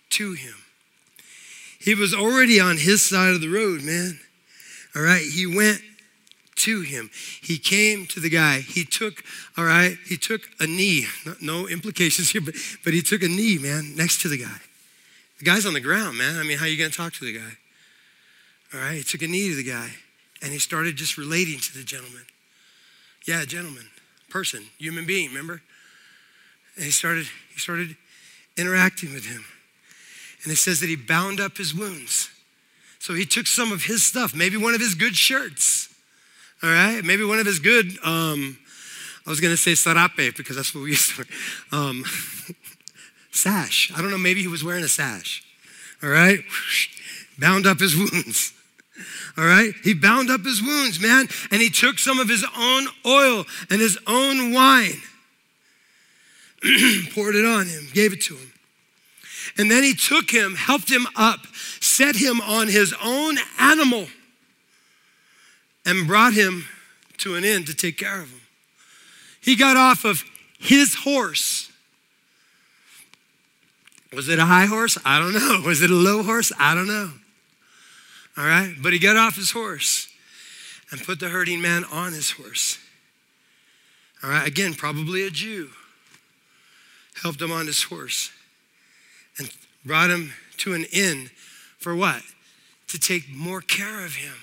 to 0.09 0.33
him. 0.33 0.55
He 1.79 1.93
was 1.93 2.15
already 2.15 2.59
on 2.59 2.77
his 2.77 3.07
side 3.07 3.35
of 3.35 3.41
the 3.41 3.49
road, 3.49 3.83
man. 3.83 4.19
All 4.95 5.03
right? 5.03 5.21
He 5.21 5.45
went 5.45 5.81
to 6.61 6.81
him. 6.81 7.09
He 7.41 7.57
came 7.57 8.05
to 8.07 8.19
the 8.19 8.29
guy. 8.29 8.59
He 8.59 8.83
took, 8.83 9.23
all 9.57 9.65
right, 9.65 9.97
he 10.07 10.17
took 10.17 10.41
a 10.59 10.67
knee. 10.67 11.05
No, 11.25 11.35
no 11.41 11.67
implications 11.67 12.31
here, 12.31 12.41
but, 12.41 12.55
but 12.83 12.93
he 12.93 13.01
took 13.01 13.23
a 13.23 13.27
knee, 13.27 13.57
man, 13.57 13.95
next 13.95 14.21
to 14.21 14.27
the 14.27 14.37
guy. 14.37 14.59
The 15.39 15.45
guy's 15.45 15.65
on 15.65 15.73
the 15.73 15.79
ground, 15.79 16.17
man. 16.17 16.39
I 16.39 16.43
mean, 16.43 16.57
how 16.57 16.65
are 16.65 16.67
you 16.67 16.77
going 16.77 16.91
to 16.91 16.97
talk 16.97 17.13
to 17.13 17.25
the 17.25 17.37
guy? 17.37 17.57
All 18.73 18.79
right, 18.79 18.97
he 18.97 19.03
took 19.03 19.21
a 19.21 19.27
knee 19.27 19.49
to 19.49 19.55
the 19.55 19.63
guy 19.63 19.89
and 20.41 20.51
he 20.51 20.59
started 20.59 20.95
just 20.95 21.17
relating 21.17 21.59
to 21.59 21.77
the 21.77 21.83
gentleman. 21.83 22.25
Yeah, 23.25 23.45
gentleman, 23.45 23.85
person, 24.29 24.65
human 24.77 25.05
being, 25.05 25.29
remember? 25.29 25.61
And 26.75 26.85
he 26.85 26.91
started, 26.91 27.27
he 27.53 27.59
started 27.59 27.95
interacting 28.57 29.13
with 29.13 29.25
him. 29.25 29.45
And 30.43 30.51
it 30.51 30.57
says 30.57 30.79
that 30.79 30.87
he 30.87 30.95
bound 30.95 31.39
up 31.39 31.57
his 31.57 31.73
wounds. 31.73 32.29
So 32.99 33.13
he 33.13 33.25
took 33.25 33.47
some 33.47 33.71
of 33.71 33.83
his 33.83 34.03
stuff, 34.03 34.35
maybe 34.35 34.57
one 34.57 34.73
of 34.73 34.79
his 34.79 34.95
good 34.95 35.15
shirts, 35.15 35.90
all 36.63 36.69
right? 36.69 37.03
Maybe 37.03 37.23
one 37.23 37.39
of 37.39 37.45
his 37.45 37.59
good, 37.59 37.87
um, 38.03 38.57
I 39.25 39.29
was 39.29 39.39
to 39.39 39.57
say 39.57 39.71
sarape 39.71 40.35
because 40.37 40.55
that's 40.55 40.73
what 40.73 40.83
we 40.83 40.91
used 40.91 41.15
to 41.15 41.25
wear. 41.71 41.81
Um, 41.81 42.03
sash. 43.31 43.91
I 43.95 44.01
don't 44.01 44.11
know, 44.11 44.17
maybe 44.17 44.41
he 44.41 44.47
was 44.47 44.63
wearing 44.63 44.83
a 44.83 44.87
sash. 44.87 45.43
All 46.03 46.09
right? 46.09 46.39
Bound 47.39 47.65
up 47.65 47.79
his 47.79 47.95
wounds. 47.95 48.53
All 49.37 49.45
right? 49.45 49.73
He 49.83 49.93
bound 49.93 50.29
up 50.29 50.41
his 50.41 50.61
wounds, 50.61 50.99
man, 50.99 51.27
and 51.49 51.61
he 51.61 51.69
took 51.69 51.97
some 51.97 52.19
of 52.19 52.27
his 52.27 52.45
own 52.55 52.87
oil 53.05 53.45
and 53.69 53.81
his 53.81 53.97
own 54.05 54.53
wine, 54.53 55.01
poured 57.15 57.35
it 57.35 57.45
on 57.45 57.65
him, 57.65 57.87
gave 57.93 58.13
it 58.13 58.21
to 58.23 58.35
him. 58.35 58.51
And 59.57 59.71
then 59.71 59.81
he 59.81 59.95
took 59.95 60.29
him, 60.29 60.55
helped 60.55 60.91
him 60.91 61.07
up, 61.15 61.47
set 61.79 62.15
him 62.15 62.41
on 62.41 62.67
his 62.67 62.93
own 63.03 63.37
animal 63.57 64.07
and 65.85 66.07
brought 66.07 66.33
him 66.33 66.65
to 67.17 67.35
an 67.35 67.43
inn 67.43 67.65
to 67.65 67.73
take 67.73 67.97
care 67.97 68.21
of 68.21 68.29
him. 68.29 68.41
He 69.39 69.55
got 69.55 69.77
off 69.77 70.05
of 70.05 70.23
his 70.59 70.95
horse. 71.03 71.71
Was 74.13 74.29
it 74.29 74.39
a 74.39 74.45
high 74.45 74.65
horse? 74.65 74.97
I 75.05 75.19
don't 75.19 75.33
know. 75.33 75.61
Was 75.65 75.81
it 75.81 75.89
a 75.89 75.95
low 75.95 76.23
horse? 76.23 76.51
I 76.59 76.75
don't 76.75 76.87
know. 76.87 77.11
All 78.37 78.45
right? 78.45 78.75
But 78.81 78.93
he 78.93 78.99
got 78.99 79.17
off 79.17 79.35
his 79.35 79.51
horse 79.51 80.07
and 80.91 81.01
put 81.01 81.19
the 81.19 81.29
hurting 81.29 81.61
man 81.61 81.83
on 81.85 82.13
his 82.13 82.31
horse. 82.31 82.77
All 84.23 84.29
right? 84.29 84.47
Again, 84.47 84.73
probably 84.73 85.25
a 85.25 85.29
Jew. 85.29 85.69
Helped 87.21 87.41
him 87.41 87.51
on 87.51 87.67
his 87.67 87.83
horse 87.83 88.31
and 89.37 89.51
brought 89.85 90.09
him 90.09 90.33
to 90.57 90.73
an 90.73 90.85
inn 90.91 91.29
for 91.77 91.95
what? 91.95 92.21
To 92.87 92.99
take 92.99 93.33
more 93.33 93.61
care 93.61 94.05
of 94.05 94.15
him 94.15 94.33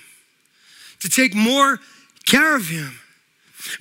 to 0.99 1.09
take 1.09 1.35
more 1.35 1.79
care 2.25 2.55
of 2.55 2.67
him. 2.67 2.99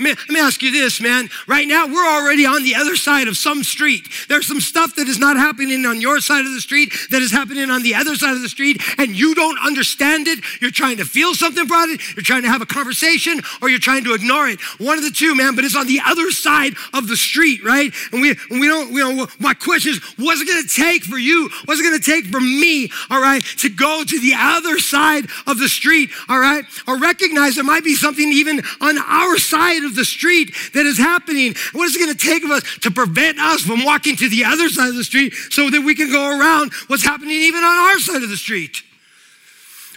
Let 0.00 0.28
me 0.28 0.40
ask 0.40 0.60
you 0.62 0.72
this, 0.72 1.00
man. 1.00 1.28
Right 1.46 1.66
now, 1.66 1.86
we're 1.86 2.06
already 2.06 2.44
on 2.44 2.64
the 2.64 2.74
other 2.74 2.96
side 2.96 3.28
of 3.28 3.36
some 3.36 3.62
street. 3.62 4.08
There's 4.28 4.46
some 4.46 4.60
stuff 4.60 4.96
that 4.96 5.06
is 5.08 5.18
not 5.18 5.36
happening 5.36 5.86
on 5.86 6.00
your 6.00 6.20
side 6.20 6.44
of 6.44 6.52
the 6.52 6.60
street 6.60 6.92
that 7.10 7.22
is 7.22 7.30
happening 7.30 7.70
on 7.70 7.82
the 7.82 7.94
other 7.94 8.16
side 8.16 8.34
of 8.34 8.42
the 8.42 8.48
street, 8.48 8.82
and 8.98 9.16
you 9.16 9.34
don't 9.34 9.58
understand 9.64 10.26
it. 10.26 10.40
You're 10.60 10.72
trying 10.72 10.96
to 10.96 11.04
feel 11.04 11.34
something 11.34 11.64
about 11.64 11.88
it, 11.90 12.00
you're 12.16 12.24
trying 12.24 12.42
to 12.42 12.48
have 12.48 12.60
a 12.60 12.66
conversation, 12.66 13.40
or 13.62 13.70
you're 13.70 13.78
trying 13.78 14.04
to 14.04 14.14
ignore 14.14 14.48
it. 14.48 14.60
One 14.80 14.98
of 14.98 15.04
the 15.04 15.10
two, 15.10 15.34
man, 15.34 15.54
but 15.54 15.64
it's 15.64 15.76
on 15.76 15.86
the 15.86 16.00
other 16.04 16.30
side 16.30 16.74
of 16.92 17.06
the 17.06 17.16
street, 17.16 17.62
right? 17.64 17.92
And 18.12 18.20
we, 18.20 18.30
and 18.50 18.60
we 18.60 18.66
don't, 18.66 18.92
we 18.92 19.00
don't, 19.00 19.40
my 19.40 19.54
question 19.54 19.92
is, 19.92 20.00
what's 20.16 20.40
it 20.40 20.48
gonna 20.48 20.66
take 20.66 21.04
for 21.04 21.18
you? 21.18 21.50
What's 21.66 21.80
it 21.80 21.84
gonna 21.84 21.98
take 22.00 22.26
for 22.26 22.40
me, 22.40 22.90
all 23.10 23.20
right, 23.20 23.44
to 23.58 23.68
go 23.68 24.02
to 24.04 24.20
the 24.20 24.34
other 24.36 24.78
side 24.78 25.26
of 25.46 25.58
the 25.58 25.68
street, 25.68 26.10
all 26.28 26.40
right? 26.40 26.64
Or 26.86 26.98
recognize 26.98 27.54
there 27.54 27.64
might 27.64 27.84
be 27.84 27.94
something 27.94 28.28
even 28.32 28.62
on 28.80 28.98
our 28.98 29.38
side 29.38 29.67
side 29.68 29.84
of 29.84 29.94
the 29.94 30.04
street 30.04 30.54
that 30.74 30.86
is 30.86 30.98
happening. 30.98 31.54
What 31.72 31.84
is 31.86 31.96
it 31.96 32.00
going 32.00 32.14
to 32.14 32.26
take 32.26 32.44
of 32.44 32.50
us 32.50 32.62
to 32.80 32.90
prevent 32.90 33.38
us 33.38 33.62
from 33.62 33.84
walking 33.84 34.16
to 34.16 34.28
the 34.28 34.44
other 34.44 34.68
side 34.68 34.88
of 34.88 34.96
the 34.96 35.04
street 35.04 35.34
so 35.50 35.70
that 35.70 35.82
we 35.82 35.94
can 35.94 36.10
go 36.10 36.38
around 36.38 36.72
what's 36.86 37.04
happening 37.04 37.34
even 37.34 37.62
on 37.62 37.78
our 37.78 37.98
side 37.98 38.22
of 38.22 38.28
the 38.28 38.36
street? 38.36 38.82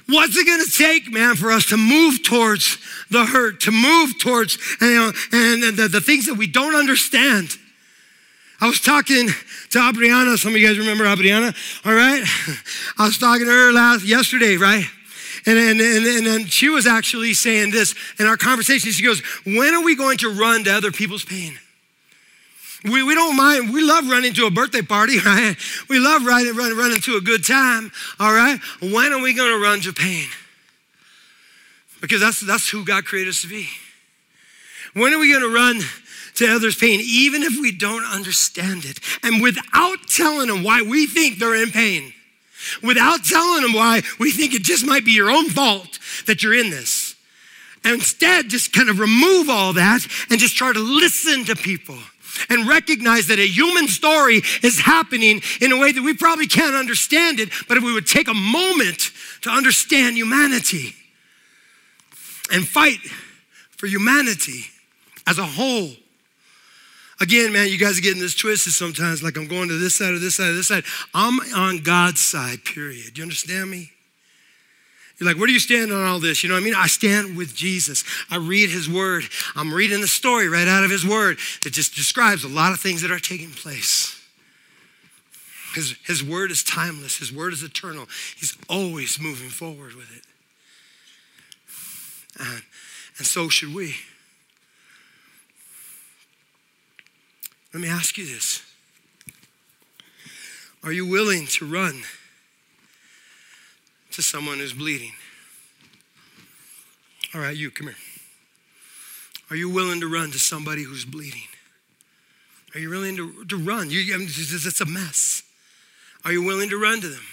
What's 0.07 0.35
it 0.35 0.45
going 0.45 0.63
to 0.63 0.71
take, 0.71 1.11
man, 1.11 1.35
for 1.35 1.51
us 1.51 1.67
to 1.67 1.77
move 1.77 2.23
towards 2.23 2.77
the 3.09 3.25
hurt, 3.25 3.61
to 3.61 3.71
move 3.71 4.19
towards 4.19 4.57
you 4.81 4.95
know, 4.95 5.11
and, 5.31 5.77
the, 5.77 5.87
the 5.87 6.01
things 6.01 6.25
that 6.25 6.35
we 6.35 6.47
don't 6.47 6.75
understand? 6.75 7.57
I 8.59 8.67
was 8.67 8.81
talking 8.81 9.27
to 9.27 9.79
Abriana. 9.79 10.37
Some 10.37 10.53
of 10.53 10.59
you 10.59 10.67
guys 10.67 10.77
remember 10.77 11.05
Abriana, 11.05 11.55
all 11.85 11.93
right? 11.93 12.23
I 12.97 13.05
was 13.05 13.17
talking 13.17 13.45
to 13.45 13.51
her 13.51 13.71
last 13.71 14.03
yesterday, 14.03 14.57
right? 14.57 14.85
And, 15.45 15.57
and, 15.57 15.81
and, 15.81 16.27
and 16.27 16.51
she 16.51 16.69
was 16.69 16.85
actually 16.85 17.33
saying 17.33 17.71
this 17.71 17.95
in 18.19 18.27
our 18.27 18.37
conversation. 18.37 18.91
She 18.91 19.03
goes, 19.03 19.21
When 19.45 19.73
are 19.73 19.83
we 19.83 19.95
going 19.95 20.17
to 20.19 20.29
run 20.29 20.63
to 20.65 20.71
other 20.71 20.91
people's 20.91 21.25
pain? 21.25 21.57
We, 22.83 23.03
we 23.03 23.13
don't 23.13 23.35
mind. 23.35 23.73
We 23.73 23.83
love 23.83 24.09
running 24.09 24.33
to 24.33 24.47
a 24.47 24.51
birthday 24.51 24.81
party, 24.81 25.19
right? 25.25 25.55
We 25.89 25.99
love 25.99 26.25
running, 26.25 26.55
running, 26.55 26.77
running 26.77 27.01
to 27.01 27.17
a 27.17 27.21
good 27.21 27.45
time, 27.45 27.91
all 28.19 28.33
right? 28.33 28.59
When 28.81 29.13
are 29.13 29.21
we 29.21 29.33
going 29.33 29.51
to 29.51 29.63
run 29.63 29.81
to 29.81 29.93
pain? 29.93 30.27
Because 32.01 32.21
that's, 32.21 32.39
that's 32.41 32.69
who 32.69 32.83
God 32.83 33.05
created 33.05 33.29
us 33.29 33.41
to 33.41 33.47
be. 33.47 33.67
When 34.93 35.13
are 35.13 35.19
we 35.19 35.29
going 35.29 35.43
to 35.43 35.53
run 35.53 35.81
to 36.35 36.47
others' 36.47 36.75
pain, 36.75 36.99
even 37.03 37.43
if 37.43 37.53
we 37.61 37.71
don't 37.71 38.03
understand 38.03 38.85
it? 38.85 38.99
And 39.23 39.41
without 39.41 39.97
telling 40.07 40.47
them 40.47 40.63
why 40.63 40.81
we 40.81 41.05
think 41.05 41.37
they're 41.37 41.61
in 41.61 41.69
pain, 41.69 42.13
without 42.81 43.23
telling 43.23 43.63
them 43.63 43.73
why 43.73 44.01
we 44.19 44.31
think 44.31 44.53
it 44.53 44.63
just 44.63 44.85
might 44.85 45.05
be 45.05 45.11
your 45.11 45.31
own 45.31 45.49
fault 45.49 45.99
that 46.27 46.43
you're 46.43 46.53
in 46.53 46.69
this. 46.69 47.15
And 47.83 47.95
instead, 47.95 48.49
just 48.49 48.73
kind 48.73 48.89
of 48.89 48.99
remove 48.99 49.49
all 49.49 49.73
that 49.73 50.05
and 50.29 50.39
just 50.39 50.55
try 50.55 50.71
to 50.71 50.79
listen 50.79 51.45
to 51.45 51.55
people 51.55 51.97
and 52.49 52.67
recognize 52.67 53.27
that 53.27 53.39
a 53.39 53.47
human 53.47 53.87
story 53.87 54.41
is 54.63 54.79
happening 54.79 55.41
in 55.59 55.71
a 55.71 55.77
way 55.77 55.91
that 55.91 56.01
we 56.01 56.13
probably 56.13 56.47
can't 56.47 56.75
understand 56.75 57.39
it, 57.39 57.49
but 57.67 57.77
if 57.77 57.83
we 57.83 57.93
would 57.93 58.07
take 58.07 58.27
a 58.27 58.33
moment 58.33 59.11
to 59.41 59.49
understand 59.49 60.15
humanity 60.15 60.95
and 62.51 62.67
fight 62.67 62.99
for 63.77 63.87
humanity 63.87 64.65
as 65.27 65.37
a 65.37 65.45
whole. 65.45 65.89
Again, 67.21 67.53
man, 67.53 67.69
you 67.69 67.77
guys 67.77 67.99
are 67.99 68.01
getting 68.01 68.19
this 68.19 68.35
twisted 68.35 68.73
sometimes, 68.73 69.21
like 69.21 69.37
I'm 69.37 69.47
going 69.47 69.69
to 69.69 69.77
this 69.77 69.95
side 69.95 70.11
or 70.11 70.17
this 70.17 70.37
side 70.37 70.49
or 70.49 70.53
this 70.53 70.69
side. 70.69 70.83
I'm 71.13 71.39
on 71.55 71.83
God's 71.83 72.23
side, 72.23 72.65
period. 72.65 73.15
You 73.15 73.23
understand 73.23 73.69
me? 73.69 73.91
You're 75.19 75.29
like, 75.29 75.37
where 75.37 75.45
do 75.45 75.53
you 75.53 75.59
stand 75.59 75.91
on 75.91 76.03
all 76.03 76.19
this? 76.19 76.41
You 76.41 76.49
know 76.49 76.55
what 76.55 76.61
I 76.61 76.65
mean? 76.65 76.73
I 76.75 76.87
stand 76.87 77.37
with 77.37 77.55
Jesus. 77.55 78.03
I 78.31 78.37
read 78.37 78.71
his 78.71 78.89
word. 78.89 79.25
I'm 79.55 79.71
reading 79.71 80.01
the 80.01 80.07
story 80.07 80.49
right 80.49 80.67
out 80.67 80.83
of 80.83 80.89
his 80.89 81.05
word 81.05 81.37
that 81.63 81.73
just 81.73 81.93
describes 81.93 82.43
a 82.43 82.47
lot 82.47 82.73
of 82.73 82.79
things 82.79 83.03
that 83.03 83.11
are 83.11 83.19
taking 83.19 83.51
place. 83.51 84.19
His, 85.75 85.95
his 86.07 86.23
word 86.23 86.49
is 86.49 86.63
timeless, 86.63 87.17
his 87.17 87.31
word 87.31 87.53
is 87.53 87.61
eternal. 87.61 88.07
He's 88.35 88.57
always 88.67 89.19
moving 89.19 89.49
forward 89.49 89.93
with 89.93 90.11
it. 90.17 90.23
And, 92.39 92.63
and 93.19 93.27
so 93.27 93.47
should 93.47 93.75
we. 93.75 93.95
Let 97.73 97.81
me 97.81 97.89
ask 97.89 98.17
you 98.17 98.25
this 98.25 98.61
Are 100.83 100.91
you 100.91 101.05
willing 101.05 101.47
to 101.47 101.65
run? 101.65 102.03
to 104.11 104.21
someone 104.21 104.59
who's 104.59 104.73
bleeding. 104.73 105.13
All 107.33 107.41
right, 107.41 107.55
you, 107.55 107.71
come 107.71 107.87
here. 107.87 107.95
Are 109.49 109.55
you 109.55 109.69
willing 109.69 109.99
to 110.01 110.07
run 110.07 110.31
to 110.31 110.39
somebody 110.39 110.83
who's 110.83 111.05
bleeding? 111.05 111.47
Are 112.73 112.79
you 112.79 112.89
willing 112.89 113.15
to, 113.17 113.45
to 113.45 113.57
run? 113.57 113.89
You, 113.89 114.13
I 114.13 114.17
mean, 114.17 114.27
it's 114.27 114.81
a 114.81 114.85
mess. 114.85 115.43
Are 116.23 116.31
you 116.31 116.43
willing 116.43 116.69
to 116.69 116.81
run 116.81 117.01
to 117.01 117.07
them? 117.07 117.23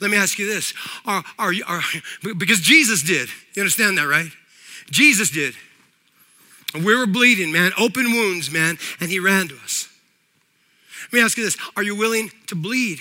Let 0.00 0.10
me 0.10 0.16
ask 0.16 0.38
you 0.38 0.46
this. 0.46 0.74
Are, 1.06 1.22
are 1.38 1.52
you, 1.52 1.64
are, 1.66 1.80
because 2.36 2.60
Jesus 2.60 3.02
did. 3.02 3.28
You 3.54 3.62
understand 3.62 3.96
that, 3.98 4.06
right? 4.06 4.30
Jesus 4.90 5.30
did. 5.30 5.54
We 6.74 6.94
were 6.94 7.06
bleeding, 7.06 7.50
man, 7.50 7.72
open 7.78 8.12
wounds, 8.12 8.50
man, 8.50 8.78
and 9.00 9.10
he 9.10 9.18
ran 9.18 9.48
to 9.48 9.56
us. 9.56 9.88
Let 11.04 11.12
me 11.14 11.24
ask 11.24 11.38
you 11.38 11.44
this. 11.44 11.56
Are 11.76 11.82
you 11.82 11.96
willing 11.96 12.30
to 12.48 12.54
bleed 12.54 13.00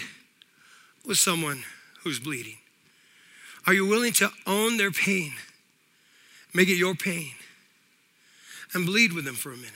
with 1.06 1.18
someone 1.18 1.64
who's 2.04 2.20
bleeding? 2.20 2.58
Are 3.66 3.74
you 3.74 3.86
willing 3.86 4.14
to 4.14 4.30
own 4.46 4.78
their 4.78 4.92
pain? 4.92 5.34
Make 6.54 6.70
it 6.70 6.78
your 6.78 6.96
pain 6.96 7.32
and 8.74 8.86
bleed 8.86 9.12
with 9.12 9.26
them 9.26 9.36
for 9.36 9.52
a 9.52 9.58
minute. 9.58 9.74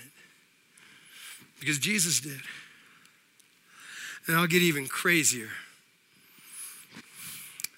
Because 1.59 1.77
Jesus 1.77 2.21
did. 2.21 2.41
And 4.27 4.37
I'll 4.37 4.47
get 4.47 4.61
even 4.61 4.87
crazier. 4.87 5.49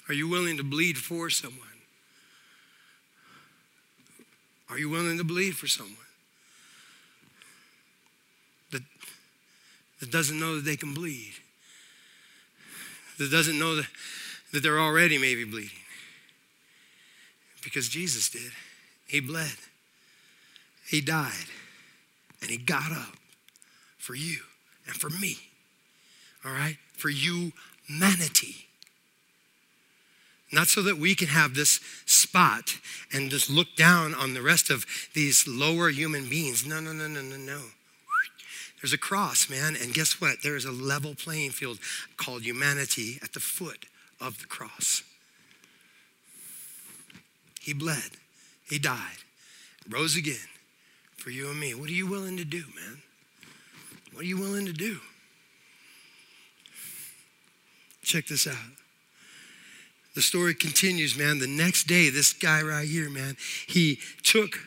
Are 0.08 0.13
you 0.13 0.28
willing 0.28 0.58
to 0.58 0.63
bleed 0.63 0.97
for 0.97 1.30
someone? 1.30 1.73
Are 4.74 4.80
you 4.80 4.90
willing 4.90 5.20
to 5.20 5.24
bleed 5.24 5.56
for 5.56 5.68
someone 5.68 5.96
that, 8.72 8.82
that 10.00 10.10
doesn't 10.10 10.40
know 10.40 10.56
that 10.56 10.66
they 10.66 10.76
can 10.76 10.96
bleed? 10.96 11.34
That 13.20 13.30
doesn't 13.30 13.60
know 13.60 13.76
that, 13.76 13.86
that 14.52 14.64
they're 14.64 14.80
already 14.80 15.20
maybe 15.20 15.44
bleeding? 15.44 15.78
Because 17.64 17.88
Jesus 17.88 18.30
did. 18.30 18.52
He 19.08 19.20
bled, 19.20 19.58
He 20.88 21.02
died, 21.02 21.46
and 22.42 22.50
He 22.50 22.58
got 22.58 22.92
up 22.92 23.14
for 24.00 24.16
you 24.16 24.40
and 24.88 24.96
for 24.96 25.12
me. 25.12 25.38
All 26.44 26.52
right? 26.52 26.78
For 26.98 27.10
humanity. 27.10 28.66
Not 30.54 30.68
so 30.68 30.84
that 30.84 31.00
we 31.00 31.16
can 31.16 31.30
have 31.30 31.56
this 31.56 31.80
spot 32.06 32.78
and 33.12 33.32
just 33.32 33.50
look 33.50 33.76
down 33.76 34.13
on 34.13 34.36
the 34.36 34.42
rest 34.44 34.70
of 34.70 34.86
these 35.16 35.48
lower 35.48 35.89
human 35.89 36.30
beings. 36.30 36.63
No, 36.63 36.80
no, 36.80 36.94
no, 36.94 37.08
no, 37.08 37.22
no, 37.22 37.38
no. 37.38 37.62
There's 38.80 38.94
a 38.94 39.00
cross, 39.00 39.50
man, 39.50 39.76
and 39.82 39.96
guess 39.96 40.22
what? 40.22 40.44
There 40.44 40.56
is 40.56 40.66
a 40.66 40.72
level 40.72 41.16
playing 41.16 41.52
field 41.52 41.80
called 42.18 42.44
humanity 42.44 43.18
at 43.24 43.34
the 43.34 43.39
foot 43.39 43.88
of 44.22 44.39
the 44.39 44.46
cross. 44.46 45.02
He 47.60 47.74
bled, 47.74 48.12
He 48.70 48.78
died, 48.78 49.24
rose 49.89 50.16
again 50.16 50.50
for 51.16 51.32
you 51.32 51.50
and 51.50 51.60
me. 51.60 51.74
What 51.74 51.89
are 51.89 51.94
you 51.94 52.06
willing 52.06 52.38
to 52.38 52.46
do, 52.46 52.63
man? 52.76 53.02
What 54.12 54.22
are 54.22 54.28
you 54.28 54.38
willing 54.38 54.68
to 54.68 54.74
do? 54.74 55.00
Check 58.04 58.28
this 58.28 58.46
out. 58.46 58.83
The 60.15 60.21
story 60.21 60.54
continues, 60.54 61.17
man. 61.17 61.39
The 61.39 61.47
next 61.47 61.86
day, 61.86 62.10
this 62.10 62.34
guy 62.34 62.62
right 62.62 62.88
here, 62.88 63.10
man, 63.10 63.36
he 63.67 63.99
took 64.21 64.60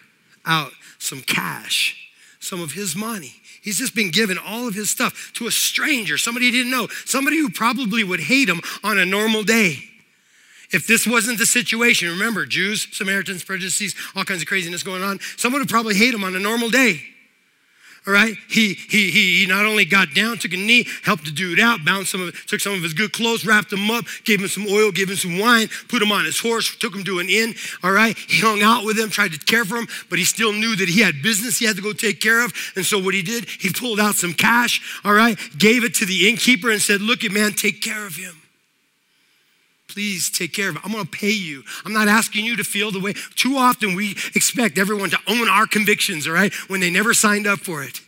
out 0.44 0.72
some 0.98 1.20
cash, 1.20 2.10
some 2.40 2.60
of 2.60 2.72
his 2.72 2.96
money. 2.96 3.34
He's 3.62 3.78
just 3.78 3.94
been 3.94 4.10
given 4.10 4.38
all 4.38 4.68
of 4.68 4.74
his 4.74 4.90
stuff 4.90 5.32
to 5.34 5.46
a 5.46 5.50
stranger, 5.50 6.18
somebody 6.18 6.46
he 6.46 6.52
didn't 6.52 6.70
know, 6.70 6.88
somebody 7.04 7.38
who 7.38 7.50
probably 7.50 8.04
would 8.04 8.20
hate 8.20 8.48
him 8.48 8.60
on 8.82 8.98
a 8.98 9.06
normal 9.06 9.42
day. 9.42 9.78
If 10.72 10.86
this 10.86 11.06
wasn't 11.06 11.38
the 11.38 11.46
situation, 11.46 12.08
remember, 12.08 12.44
Jews, 12.44 12.88
Samaritans, 12.90 13.44
prejudices, 13.44 13.94
all 14.16 14.24
kinds 14.24 14.42
of 14.42 14.48
craziness 14.48 14.82
going 14.82 15.02
on, 15.02 15.20
someone 15.36 15.60
would 15.60 15.68
probably 15.68 15.94
hate 15.94 16.12
him 16.12 16.24
on 16.24 16.34
a 16.34 16.40
normal 16.40 16.70
day. 16.70 17.02
All 18.06 18.12
right? 18.12 18.36
He, 18.48 18.74
he, 18.74 19.10
he, 19.10 19.46
not 19.46 19.66
only 19.66 19.84
got 19.84 20.14
down, 20.14 20.38
took 20.38 20.52
a 20.52 20.56
knee, 20.56 20.86
helped 21.02 21.24
the 21.24 21.32
dude 21.32 21.58
out, 21.58 21.84
bound 21.84 22.06
some 22.06 22.22
of, 22.22 22.46
took 22.46 22.60
some 22.60 22.74
of 22.74 22.82
his 22.82 22.94
good 22.94 23.12
clothes, 23.12 23.44
wrapped 23.44 23.72
him 23.72 23.90
up, 23.90 24.04
gave 24.24 24.40
him 24.40 24.48
some 24.48 24.66
oil, 24.68 24.92
gave 24.92 25.10
him 25.10 25.16
some 25.16 25.38
wine, 25.38 25.68
put 25.88 26.02
him 26.02 26.12
on 26.12 26.24
his 26.24 26.38
horse, 26.38 26.76
took 26.76 26.94
him 26.94 27.02
to 27.04 27.18
an 27.18 27.28
inn. 27.28 27.54
All 27.82 27.90
right? 27.90 28.16
He 28.16 28.40
hung 28.40 28.62
out 28.62 28.84
with 28.84 28.96
him, 28.96 29.10
tried 29.10 29.32
to 29.32 29.38
care 29.38 29.64
for 29.64 29.76
him, 29.76 29.88
but 30.08 30.20
he 30.20 30.24
still 30.24 30.52
knew 30.52 30.76
that 30.76 30.88
he 30.88 31.00
had 31.00 31.20
business 31.22 31.58
he 31.58 31.66
had 31.66 31.76
to 31.76 31.82
go 31.82 31.92
take 31.92 32.20
care 32.20 32.44
of. 32.44 32.52
And 32.76 32.86
so 32.86 32.98
what 32.98 33.14
he 33.14 33.22
did, 33.22 33.48
he 33.48 33.70
pulled 33.70 33.98
out 33.98 34.14
some 34.14 34.34
cash, 34.34 35.00
all 35.04 35.14
right, 35.14 35.36
gave 35.58 35.82
it 35.82 35.94
to 35.94 36.06
the 36.06 36.28
innkeeper 36.28 36.70
and 36.70 36.80
said, 36.80 37.00
Look 37.00 37.26
man, 37.30 37.52
take 37.54 37.82
care 37.82 38.06
of 38.06 38.14
him 38.14 38.45
please 39.96 40.28
take 40.28 40.52
care 40.52 40.68
of 40.68 40.76
it. 40.76 40.82
I'm 40.84 40.92
going 40.92 41.06
to 41.06 41.10
pay 41.10 41.30
you. 41.30 41.64
I'm 41.86 41.94
not 41.94 42.06
asking 42.06 42.44
you 42.44 42.54
to 42.56 42.64
feel 42.64 42.90
the 42.90 43.00
way. 43.00 43.14
Too 43.34 43.56
often 43.56 43.94
we 43.94 44.10
expect 44.34 44.76
everyone 44.76 45.08
to 45.08 45.18
own 45.26 45.48
our 45.48 45.66
convictions, 45.66 46.26
all 46.26 46.34
right, 46.34 46.52
when 46.68 46.80
they 46.80 46.90
never 46.90 47.14
signed 47.14 47.46
up 47.46 47.60
for 47.60 47.82
it. 47.82 48.02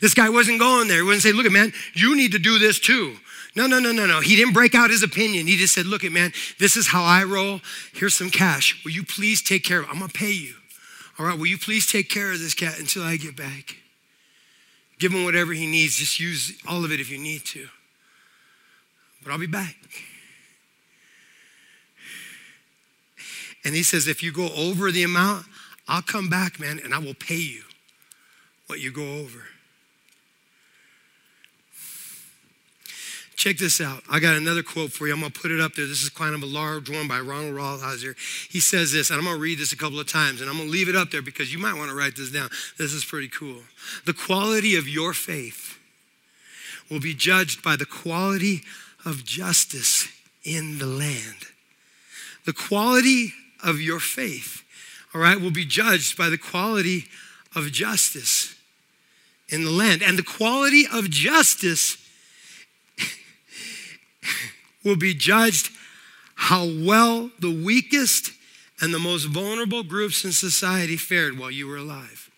This 0.00 0.14
guy 0.14 0.28
wasn't 0.28 0.60
going 0.60 0.86
there. 0.86 0.98
He 0.98 1.02
wouldn't 1.02 1.24
say, 1.24 1.32
look, 1.32 1.50
man, 1.50 1.72
you 1.92 2.14
need 2.14 2.30
to 2.32 2.38
do 2.38 2.60
this 2.60 2.78
too. 2.78 3.16
No, 3.56 3.66
no, 3.66 3.80
no, 3.80 3.90
no, 3.90 4.06
no. 4.06 4.20
He 4.20 4.36
didn't 4.36 4.54
break 4.54 4.76
out 4.76 4.90
his 4.90 5.02
opinion. 5.02 5.48
He 5.48 5.56
just 5.56 5.74
said, 5.74 5.86
look, 5.86 6.08
man, 6.08 6.32
this 6.60 6.76
is 6.76 6.86
how 6.86 7.02
I 7.02 7.24
roll. 7.24 7.60
Here's 7.92 8.14
some 8.14 8.30
cash. 8.30 8.80
Will 8.84 8.92
you 8.92 9.02
please 9.02 9.42
take 9.42 9.64
care 9.64 9.80
of 9.80 9.86
it? 9.86 9.90
I'm 9.90 9.98
going 9.98 10.10
to 10.10 10.16
pay 10.16 10.30
you. 10.30 10.54
All 11.18 11.26
right, 11.26 11.36
will 11.36 11.46
you 11.46 11.58
please 11.58 11.90
take 11.90 12.08
care 12.08 12.30
of 12.30 12.38
this 12.38 12.54
cat 12.54 12.78
until 12.78 13.02
I 13.02 13.16
get 13.16 13.34
back? 13.34 13.74
Give 15.00 15.12
him 15.12 15.24
whatever 15.24 15.52
he 15.52 15.66
needs. 15.66 15.96
Just 15.96 16.20
use 16.20 16.52
all 16.68 16.84
of 16.84 16.92
it 16.92 17.00
if 17.00 17.10
you 17.10 17.18
need 17.18 17.44
to. 17.46 17.66
But 19.24 19.32
I'll 19.32 19.38
be 19.38 19.48
back. 19.48 19.74
And 23.64 23.74
he 23.74 23.82
says, 23.82 24.06
if 24.06 24.22
you 24.22 24.32
go 24.32 24.50
over 24.54 24.90
the 24.90 25.02
amount, 25.02 25.46
I'll 25.88 26.02
come 26.02 26.28
back, 26.28 26.60
man, 26.60 26.80
and 26.82 26.94
I 26.94 26.98
will 26.98 27.14
pay 27.14 27.36
you 27.36 27.62
what 28.66 28.80
you 28.80 28.90
go 28.90 29.18
over. 29.18 29.44
Check 33.36 33.58
this 33.58 33.80
out. 33.80 34.02
I 34.10 34.20
got 34.20 34.36
another 34.36 34.62
quote 34.62 34.92
for 34.92 35.06
you. 35.06 35.12
I'm 35.12 35.20
going 35.20 35.32
to 35.32 35.38
put 35.38 35.50
it 35.50 35.60
up 35.60 35.74
there. 35.74 35.86
This 35.86 36.02
is 36.02 36.08
kind 36.08 36.34
of 36.34 36.42
a 36.42 36.46
large 36.46 36.88
one 36.88 37.08
by 37.08 37.20
Ronald 37.20 37.54
Rolheiser. 37.54 38.14
He 38.50 38.60
says 38.60 38.92
this, 38.92 39.10
and 39.10 39.18
I'm 39.18 39.24
going 39.24 39.36
to 39.36 39.42
read 39.42 39.58
this 39.58 39.72
a 39.72 39.76
couple 39.76 40.00
of 40.00 40.10
times, 40.10 40.40
and 40.40 40.48
I'm 40.48 40.56
going 40.56 40.68
to 40.68 40.72
leave 40.72 40.88
it 40.88 40.96
up 40.96 41.10
there 41.10 41.20
because 41.20 41.52
you 41.52 41.58
might 41.58 41.74
want 41.74 41.90
to 41.90 41.96
write 41.96 42.16
this 42.16 42.30
down. 42.30 42.48
This 42.78 42.92
is 42.92 43.04
pretty 43.04 43.28
cool. 43.28 43.60
The 44.06 44.14
quality 44.14 44.76
of 44.76 44.88
your 44.88 45.12
faith 45.12 45.78
will 46.90 47.00
be 47.00 47.12
judged 47.12 47.62
by 47.62 47.76
the 47.76 47.86
quality 47.86 48.62
of 49.04 49.24
justice 49.24 50.08
in 50.44 50.78
the 50.78 50.86
land. 50.86 51.48
The 52.46 52.52
quality 52.52 53.32
of 53.64 53.80
your 53.80 54.00
faith, 54.00 54.62
all 55.14 55.20
right, 55.20 55.40
will 55.40 55.50
be 55.50 55.64
judged 55.64 56.16
by 56.16 56.28
the 56.28 56.38
quality 56.38 57.06
of 57.54 57.72
justice 57.72 58.54
in 59.48 59.64
the 59.64 59.70
land. 59.70 60.02
And 60.02 60.18
the 60.18 60.22
quality 60.22 60.84
of 60.92 61.10
justice 61.10 61.96
will 64.84 64.96
be 64.96 65.14
judged 65.14 65.70
how 66.34 66.66
well 66.66 67.30
the 67.38 67.64
weakest 67.64 68.32
and 68.80 68.92
the 68.92 68.98
most 68.98 69.24
vulnerable 69.24 69.82
groups 69.82 70.24
in 70.24 70.32
society 70.32 70.96
fared 70.96 71.38
while 71.38 71.50
you 71.50 71.66
were 71.66 71.76
alive. 71.76 72.30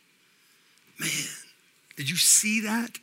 Man, 0.99 1.11
did 1.97 2.09
you 2.11 2.17
see 2.17 2.61
that? 2.61 2.99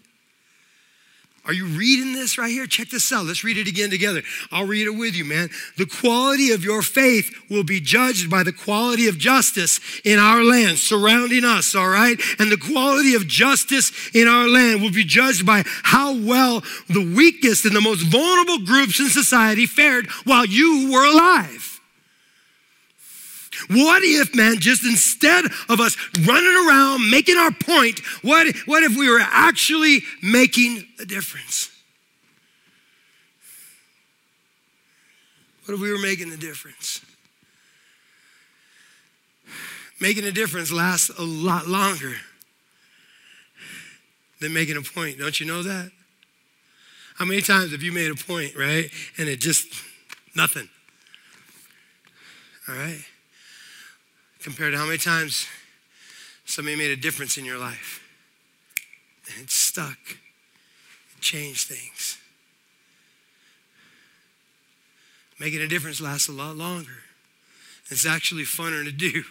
Are 1.46 1.52
you 1.52 1.66
reading 1.66 2.14
this 2.14 2.38
right 2.38 2.50
here? 2.50 2.66
Check 2.66 2.90
this 2.90 3.12
out. 3.12 3.26
Let's 3.26 3.44
read 3.44 3.58
it 3.58 3.68
again 3.68 3.90
together. 3.90 4.22
I'll 4.50 4.66
read 4.66 4.88
it 4.88 4.92
with 4.92 5.14
you, 5.14 5.26
man. 5.26 5.50
The 5.78 5.86
quality 5.86 6.52
of 6.52 6.64
your 6.64 6.82
faith 6.82 7.36
will 7.50 7.66
be 7.66 7.82
judged 7.82 8.30
by 8.30 8.44
the 8.44 8.54
quality 8.54 9.10
of 9.10 9.18
justice 9.18 9.82
in 10.06 10.20
our 10.20 10.42
land 10.42 10.78
surrounding 10.78 11.44
us, 11.44 11.76
all 11.76 11.90
right? 11.90 12.18
And 12.40 12.50
the 12.50 12.58
quality 12.58 13.14
of 13.14 13.28
justice 13.28 13.92
in 14.14 14.30
our 14.30 14.48
land 14.48 14.82
will 14.82 14.92
be 14.92 15.04
judged 15.04 15.46
by 15.46 15.64
how 15.66 16.14
well 16.14 16.64
the 16.88 17.14
weakest 17.14 17.66
and 17.66 17.76
the 17.76 17.82
most 17.82 18.04
vulnerable 18.04 18.66
groups 18.66 19.02
in 19.02 19.10
society 19.10 19.66
fared 19.66 20.08
while 20.24 20.46
you 20.46 20.92
were 20.94 21.06
alive. 21.06 21.73
What 23.70 24.04
if, 24.04 24.36
man, 24.36 24.60
just 24.60 24.84
instead 24.84 25.46
of 25.70 25.80
us 25.80 25.96
running 26.26 26.68
around 26.68 27.10
making 27.10 27.38
our 27.38 27.52
point, 27.52 28.00
what, 28.22 28.56
what 28.66 28.84
if 28.84 28.98
we 28.98 29.10
were 29.10 29.22
actually 29.22 30.02
making 30.22 30.88
a 31.00 31.06
difference? 31.06 31.70
What 35.66 35.76
if 35.76 35.80
we 35.80 35.92
were 35.92 36.00
making 36.00 36.32
a 36.32 36.38
difference? 36.38 37.02
Making 40.00 40.26
a 40.26 40.32
difference 40.32 40.72
lasts 40.72 41.10
a 41.18 41.24
lot 41.24 41.68
longer 41.68 42.16
than 44.42 44.54
making 44.54 44.76
a 44.76 44.82
point. 44.82 45.18
Don't 45.20 45.40
you 45.40 45.46
know 45.46 45.64
that? 45.64 45.92
How 47.16 47.26
many 47.26 47.42
times 47.42 47.72
have 47.72 47.82
you 47.82 47.94
made 47.94 48.12
a 48.12 48.16
point, 48.16 48.58
right? 48.58 48.90
And 49.18 49.30
it 49.30 49.40
just, 49.40 49.74
nothing. 50.36 50.68
All 52.68 52.76
right? 52.76 53.06
Compared 54.44 54.74
to 54.74 54.78
how 54.78 54.86
many 54.86 54.98
times 54.98 55.48
somebody 56.46 56.76
made 56.76 56.92
a 56.92 56.96
difference 56.96 57.38
in 57.38 57.46
your 57.46 57.58
life 57.58 58.02
and 59.34 59.46
it 59.46 59.50
stuck, 59.50 59.98
it 61.16 61.22
changed 61.22 61.68
things. 61.68 62.18
Making 65.40 65.62
a 65.62 65.68
difference 65.68 66.02
lasts 66.02 66.28
a 66.28 66.34
lot 66.34 66.56
longer. 66.56 67.04
It's 67.90 68.06
actually 68.06 68.44
funner 68.44 68.84
to 68.84 68.92
do. 68.92 69.24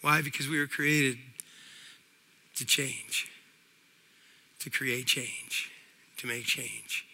Why? 0.00 0.22
Because 0.22 0.48
we 0.48 0.58
were 0.58 0.66
created 0.66 1.18
to 2.56 2.64
change, 2.64 3.28
to 4.60 4.70
create 4.70 5.06
change, 5.06 5.70
to 6.18 6.26
make 6.26 6.44
change. 6.44 7.04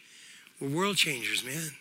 We're 0.61 0.69
world 0.69 0.97
changers, 0.97 1.45
man. 1.45 1.73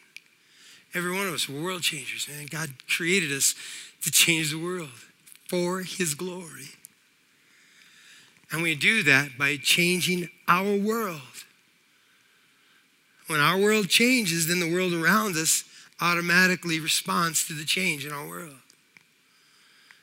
Every 0.94 1.12
one 1.12 1.28
of 1.28 1.34
us, 1.34 1.50
we're 1.50 1.64
world 1.64 1.82
changers, 1.82 2.28
man. 2.30 2.48
God 2.50 2.70
created 2.88 3.32
us 3.32 3.56
to 4.04 4.12
change 4.12 4.52
the 4.52 4.62
world 4.62 4.90
for 5.48 5.82
His 5.82 6.14
glory. 6.14 6.70
And 8.52 8.62
we 8.62 8.76
do 8.76 9.02
that 9.04 9.38
by 9.38 9.58
changing 9.58 10.30
our 10.48 10.76
world. 10.76 11.22
When 13.28 13.40
our 13.40 13.58
world 13.58 13.90
changes, 13.90 14.48
then 14.48 14.60
the 14.60 14.72
world 14.72 14.94
around 14.94 15.36
us 15.38 15.64
automatically 16.00 16.80
responds 16.80 17.48
to 17.48 17.54
the 17.54 17.64
change 17.64 18.06
in 18.06 18.12
our 18.12 18.28
world. 18.28 18.60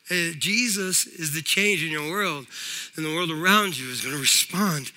If 0.09 0.41
Jesus 0.41 1.07
is 1.07 1.33
the 1.33 1.43
change 1.43 1.85
in 1.85 1.91
your 1.91 2.11
world, 2.11 2.47
then 2.97 3.05
the 3.05 3.15
world 3.15 3.31
around 3.31 3.79
you 3.79 3.89
is 3.91 4.01
going 4.01 4.15
to 4.15 4.21
respond 4.21 4.91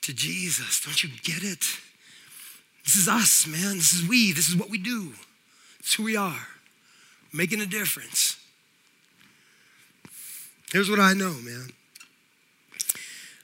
to 0.00 0.12
Jesus. 0.12 0.80
Don't 0.80 1.02
you 1.04 1.10
get 1.22 1.44
it? 1.44 1.64
This 2.84 2.96
is 2.96 3.06
us, 3.06 3.46
man. 3.46 3.76
This 3.76 3.92
is 3.92 4.08
we. 4.08 4.32
This 4.32 4.48
is 4.48 4.56
what 4.56 4.70
we 4.70 4.78
do. 4.78 5.12
It's 5.78 5.94
who 5.94 6.02
we 6.02 6.16
are, 6.16 6.48
making 7.32 7.60
a 7.60 7.66
difference. 7.66 8.37
Here's 10.72 10.90
what 10.90 11.00
I 11.00 11.14
know, 11.14 11.32
man. 11.32 11.70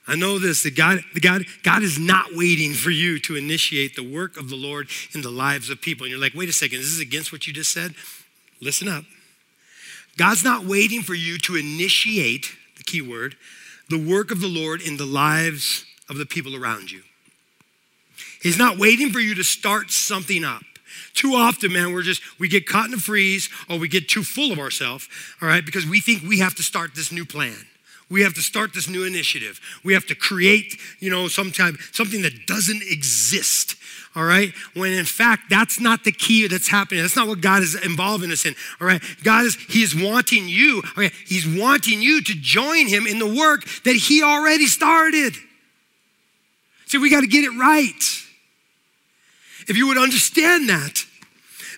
I 0.07 0.15
know 0.15 0.37
this 0.37 0.63
that 0.63 0.75
God, 0.75 0.99
God, 1.19 1.45
God 1.63 1.81
is 1.81 1.97
not 1.97 2.35
waiting 2.35 2.73
for 2.73 2.91
you 2.91 3.19
to 3.21 3.35
initiate 3.35 3.95
the 3.95 4.07
work 4.07 4.37
of 4.37 4.49
the 4.49 4.55
Lord 4.55 4.87
in 5.13 5.21
the 5.21 5.31
lives 5.31 5.69
of 5.69 5.81
people. 5.81 6.05
And 6.05 6.11
you're 6.11 6.21
like, 6.21 6.35
wait 6.35 6.49
a 6.49 6.53
second, 6.53 6.79
is 6.79 6.97
this 6.97 7.01
against 7.01 7.31
what 7.31 7.47
you 7.47 7.53
just 7.53 7.71
said? 7.71 7.95
Listen 8.61 8.87
up. 8.87 9.03
God's 10.17 10.43
not 10.43 10.65
waiting 10.65 11.01
for 11.01 11.15
you 11.15 11.37
to 11.39 11.55
initiate, 11.55 12.55
the 12.77 12.83
key 12.83 13.01
word, 13.01 13.35
the 13.89 13.97
work 13.97 14.31
of 14.31 14.39
the 14.39 14.47
Lord 14.47 14.81
in 14.81 14.97
the 14.97 15.05
lives 15.05 15.85
of 16.09 16.17
the 16.17 16.25
people 16.25 16.55
around 16.55 16.91
you. 16.91 17.01
He's 18.41 18.57
not 18.57 18.77
waiting 18.77 19.09
for 19.09 19.19
you 19.19 19.35
to 19.35 19.43
start 19.43 19.89
something 19.91 20.43
up. 20.43 20.63
Too 21.13 21.33
often, 21.33 21.73
man, 21.73 21.93
we're 21.93 22.01
just, 22.01 22.21
we 22.39 22.47
get 22.47 22.67
caught 22.67 22.87
in 22.87 22.93
a 22.93 22.97
freeze 22.97 23.49
or 23.69 23.77
we 23.79 23.87
get 23.87 24.09
too 24.09 24.23
full 24.23 24.51
of 24.51 24.59
ourselves, 24.59 25.07
all 25.41 25.47
right, 25.47 25.65
because 25.65 25.85
we 25.85 25.99
think 25.99 26.23
we 26.23 26.39
have 26.39 26.55
to 26.55 26.63
start 26.63 26.95
this 26.95 27.11
new 27.11 27.25
plan. 27.25 27.55
We 28.09 28.21
have 28.21 28.35
to 28.35 28.41
start 28.41 28.73
this 28.73 28.87
new 28.87 29.03
initiative. 29.03 29.59
We 29.83 29.93
have 29.93 30.05
to 30.07 30.15
create, 30.15 30.77
you 30.99 31.09
know, 31.09 31.27
sometime 31.27 31.77
something 31.91 32.21
that 32.21 32.45
doesn't 32.45 32.83
exist. 32.83 33.75
All 34.15 34.23
right. 34.23 34.53
When 34.75 34.93
in 34.93 35.05
fact, 35.05 35.49
that's 35.49 35.79
not 35.79 36.03
the 36.03 36.11
key 36.11 36.47
that's 36.47 36.69
happening. 36.69 37.01
That's 37.01 37.15
not 37.15 37.27
what 37.27 37.41
God 37.41 37.63
is 37.63 37.75
involving 37.83 38.31
us 38.31 38.45
in. 38.45 38.55
All 38.79 38.87
right. 38.87 39.01
God 39.23 39.45
is, 39.45 39.55
He 39.55 39.81
is 39.81 39.95
wanting 39.95 40.47
you, 40.47 40.83
okay, 40.97 41.11
He's 41.25 41.47
wanting 41.47 42.01
you 42.01 42.21
to 42.21 42.33
join 42.35 42.87
Him 42.87 43.07
in 43.07 43.19
the 43.19 43.27
work 43.27 43.65
that 43.83 43.95
He 43.95 44.21
already 44.21 44.67
started. 44.67 45.33
See, 46.85 46.99
we 46.99 47.09
got 47.09 47.21
to 47.21 47.27
get 47.27 47.43
it 47.43 47.57
right. 47.57 48.24
If 49.67 49.77
you 49.77 49.87
would 49.87 49.97
understand 49.97 50.69
that, 50.69 51.05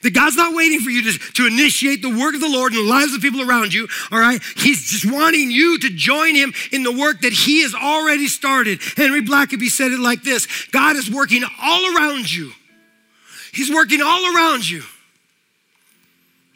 that 0.03 0.13
God's 0.13 0.35
not 0.35 0.55
waiting 0.55 0.79
for 0.79 0.89
you 0.89 1.11
to, 1.11 1.19
to 1.33 1.47
initiate 1.47 2.01
the 2.01 2.09
work 2.09 2.35
of 2.35 2.41
the 2.41 2.49
Lord 2.49 2.73
in 2.73 2.83
the 2.83 2.89
lives 2.89 3.13
of 3.13 3.21
people 3.21 3.41
around 3.41 3.73
you, 3.73 3.87
all 4.11 4.19
right? 4.19 4.41
He's 4.55 4.89
just 4.89 5.11
wanting 5.11 5.51
you 5.51 5.79
to 5.79 5.89
join 5.89 6.35
Him 6.35 6.53
in 6.71 6.83
the 6.83 6.91
work 6.91 7.21
that 7.21 7.33
He 7.33 7.61
has 7.63 7.73
already 7.73 8.27
started. 8.27 8.79
Henry 8.95 9.21
Blackaby 9.21 9.69
said 9.69 9.91
it 9.91 9.99
like 9.99 10.23
this 10.23 10.47
God 10.71 10.95
is 10.95 11.09
working 11.09 11.43
all 11.61 11.95
around 11.95 12.33
you, 12.33 12.51
He's 13.53 13.73
working 13.73 14.01
all 14.01 14.35
around 14.35 14.69
you. 14.69 14.83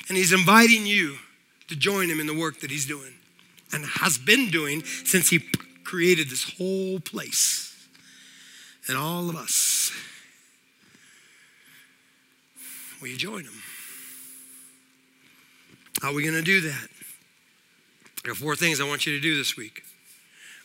And 0.10 0.17
He's 0.17 0.34
inviting 0.34 0.86
you 0.86 1.15
to 1.70 1.76
join 1.76 2.10
Him 2.10 2.20
in 2.20 2.28
the 2.28 2.38
work 2.38 2.60
that 2.60 2.70
He's 2.70 2.86
doing 2.86 3.13
and 3.72 3.86
has 3.86 4.17
been 4.17 4.50
doing 4.50 4.84
since 4.84 5.30
He 5.30 5.39
created 5.86 6.30
this 6.30 6.58
whole 6.58 7.00
place 7.00 7.88
and 8.88 8.98
all 8.98 9.30
of 9.30 9.36
us. 9.36 9.71
Will 13.02 13.10
you 13.10 13.18
join 13.18 13.44
them? 13.44 13.62
How 16.02 16.12
are 16.12 16.14
we 16.14 16.24
going 16.24 16.36
to 16.36 16.42
do 16.42 16.62
that? 16.62 16.88
There 18.24 18.32
are 18.32 18.36
four 18.36 18.56
things 18.56 18.80
I 18.80 18.88
want 18.88 19.06
you 19.06 19.14
to 19.14 19.20
do 19.20 19.36
this 19.36 19.58
week. 19.58 19.84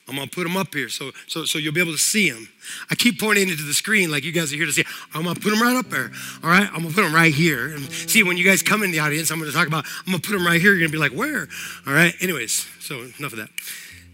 I'm 0.08 0.14
gonna 0.14 0.28
put 0.28 0.44
them 0.44 0.56
up 0.56 0.72
here 0.72 0.88
so, 0.88 1.10
so, 1.26 1.44
so 1.44 1.58
you'll 1.58 1.74
be 1.74 1.80
able 1.80 1.90
to 1.92 1.98
see 1.98 2.30
them. 2.30 2.48
I 2.90 2.94
keep 2.94 3.18
pointing 3.18 3.48
into 3.48 3.64
the 3.64 3.74
screen 3.74 4.08
like 4.08 4.22
you 4.22 4.30
guys 4.30 4.52
are 4.52 4.56
here 4.56 4.66
to 4.66 4.72
see. 4.72 4.84
I'm 5.12 5.24
gonna 5.24 5.40
put 5.40 5.50
them 5.50 5.60
right 5.60 5.74
up 5.74 5.90
there. 5.90 6.12
All 6.44 6.50
right, 6.50 6.68
I'm 6.68 6.82
gonna 6.82 6.94
put 6.94 7.02
them 7.02 7.12
right 7.12 7.34
here. 7.34 7.74
And 7.74 7.90
see, 7.90 8.22
when 8.22 8.36
you 8.36 8.44
guys 8.44 8.62
come 8.62 8.84
in 8.84 8.92
the 8.92 9.00
audience, 9.00 9.32
I'm 9.32 9.40
gonna 9.40 9.50
talk 9.50 9.66
about. 9.66 9.84
I'm 10.06 10.12
gonna 10.12 10.20
put 10.20 10.30
them 10.30 10.46
right 10.46 10.60
here. 10.60 10.74
You're 10.74 10.86
gonna 10.86 10.92
be 10.92 10.98
like, 10.98 11.10
where? 11.10 11.48
All 11.86 11.92
right. 11.92 12.14
Anyways, 12.20 12.68
so 12.78 13.00
enough 13.18 13.32
of 13.32 13.38
that. 13.38 13.50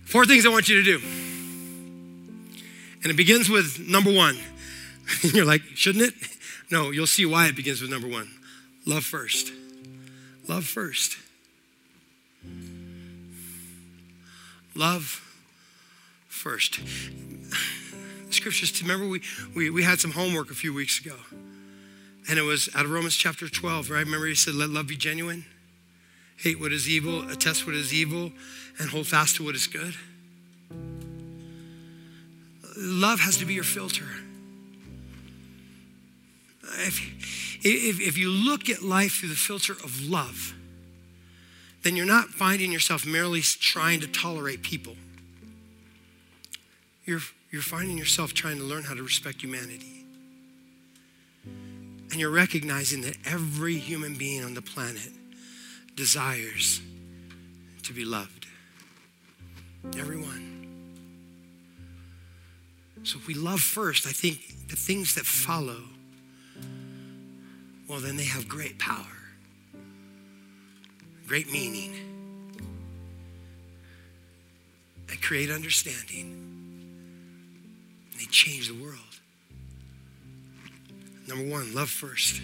Four 0.07 0.25
things 0.25 0.47
I 0.47 0.49
want 0.49 0.67
you 0.71 0.83
to 0.83 0.85
do, 0.85 0.99
and 3.03 3.11
it 3.11 3.17
begins 3.17 3.51
with 3.51 3.79
number 3.87 4.13
one. 4.13 4.39
You're 5.23 5.45
like, 5.45 5.63
shouldn't 5.75 6.07
it? 6.07 6.15
No, 6.73 6.91
you'll 6.91 7.07
see 7.07 7.27
why 7.27 7.49
it 7.49 7.55
begins 7.55 7.83
with 7.83 7.91
number 7.91 8.09
one 8.09 8.31
love 8.87 9.05
first. 9.05 9.53
Love 10.49 10.65
first. 10.65 11.19
Love 14.75 15.21
first. 16.29 16.81
Scriptures, 18.31 18.81
remember, 18.81 19.07
we, 19.07 19.21
we, 19.55 19.69
we 19.69 19.83
had 19.83 20.01
some 20.01 20.13
homework 20.13 20.51
a 20.51 20.55
few 20.55 20.73
weeks 20.73 20.99
ago. 20.99 21.15
And 22.29 22.39
it 22.39 22.43
was 22.43 22.71
out 22.75 22.87
of 22.87 22.91
Romans 22.91 23.15
chapter 23.15 23.49
12, 23.49 23.91
right? 23.91 23.99
Remember, 23.99 24.27
he 24.27 24.35
said, 24.35 24.55
Let 24.55 24.71
love 24.71 24.87
be 24.87 24.97
genuine, 24.97 25.45
hate 26.39 26.59
what 26.59 26.73
is 26.73 26.89
evil, 26.89 27.29
attest 27.29 27.67
what 27.67 27.77
is 27.77 27.93
evil, 27.93 28.33
and 28.79 28.89
hold 28.89 29.07
fast 29.07 29.37
to 29.37 29.45
what 29.45 29.55
is 29.55 29.67
good. 29.67 29.95
Love 32.79 33.21
has 33.21 33.37
to 33.37 33.45
be 33.45 33.53
your 33.53 33.65
filter 33.65 34.07
if, 36.79 37.65
if, 37.65 38.01
if 38.01 38.19
you 38.19 38.31
look 38.31 38.69
at 38.69 38.83
life 38.83 39.21
through 39.21 39.31
the 39.31 39.35
filter 39.35 39.73
of 39.73 40.09
love, 40.09 40.55
then 41.83 41.97
you're 41.97 42.07
not 42.07 42.29
finding 42.29 42.71
yourself 42.73 43.05
merely 43.05 43.41
trying 43.41 44.01
to 44.01 44.07
tolerate 44.07 44.63
people. 44.63 44.97
You're, 47.05 47.21
you're 47.51 47.63
finding 47.63 47.99
yourself 47.99 48.33
trying 48.33 48.59
to 48.59 48.65
learn 48.65 48.85
how 48.85 48.95
to 48.95 49.03
respect 49.03 49.43
humanity. 49.43 50.05
And 51.45 52.21
you're 52.21 52.31
recognizing 52.31 53.01
that 53.03 53.17
every 53.25 53.77
human 53.79 54.15
being 54.15 54.45
on 54.45 54.55
the 54.55 54.63
planet 54.63 55.11
desires 55.97 56.81
to 57.83 57.93
be 57.93 58.05
loved. 58.05 58.47
Everyone. 59.99 60.53
So 63.03 63.19
if 63.19 63.27
we 63.27 63.35
love 63.35 63.61
first, 63.61 64.07
I 64.07 64.13
think 64.13 64.69
the 64.69 64.77
things 64.77 65.17
that 65.17 65.27
follow, 65.27 65.83
well, 67.93 68.01
then 68.01 68.17
they 68.17 68.25
have 68.25 68.49
great 68.49 68.79
power, 68.79 69.05
great 71.27 71.53
meaning, 71.53 71.93
they 75.09 75.17
create 75.17 75.51
understanding, 75.51 76.89
they 78.17 78.25
change 78.31 78.69
the 78.69 78.83
world. 78.83 78.97
Number 81.29 81.45
one, 81.45 81.75
love 81.75 81.91
first. 81.91 82.41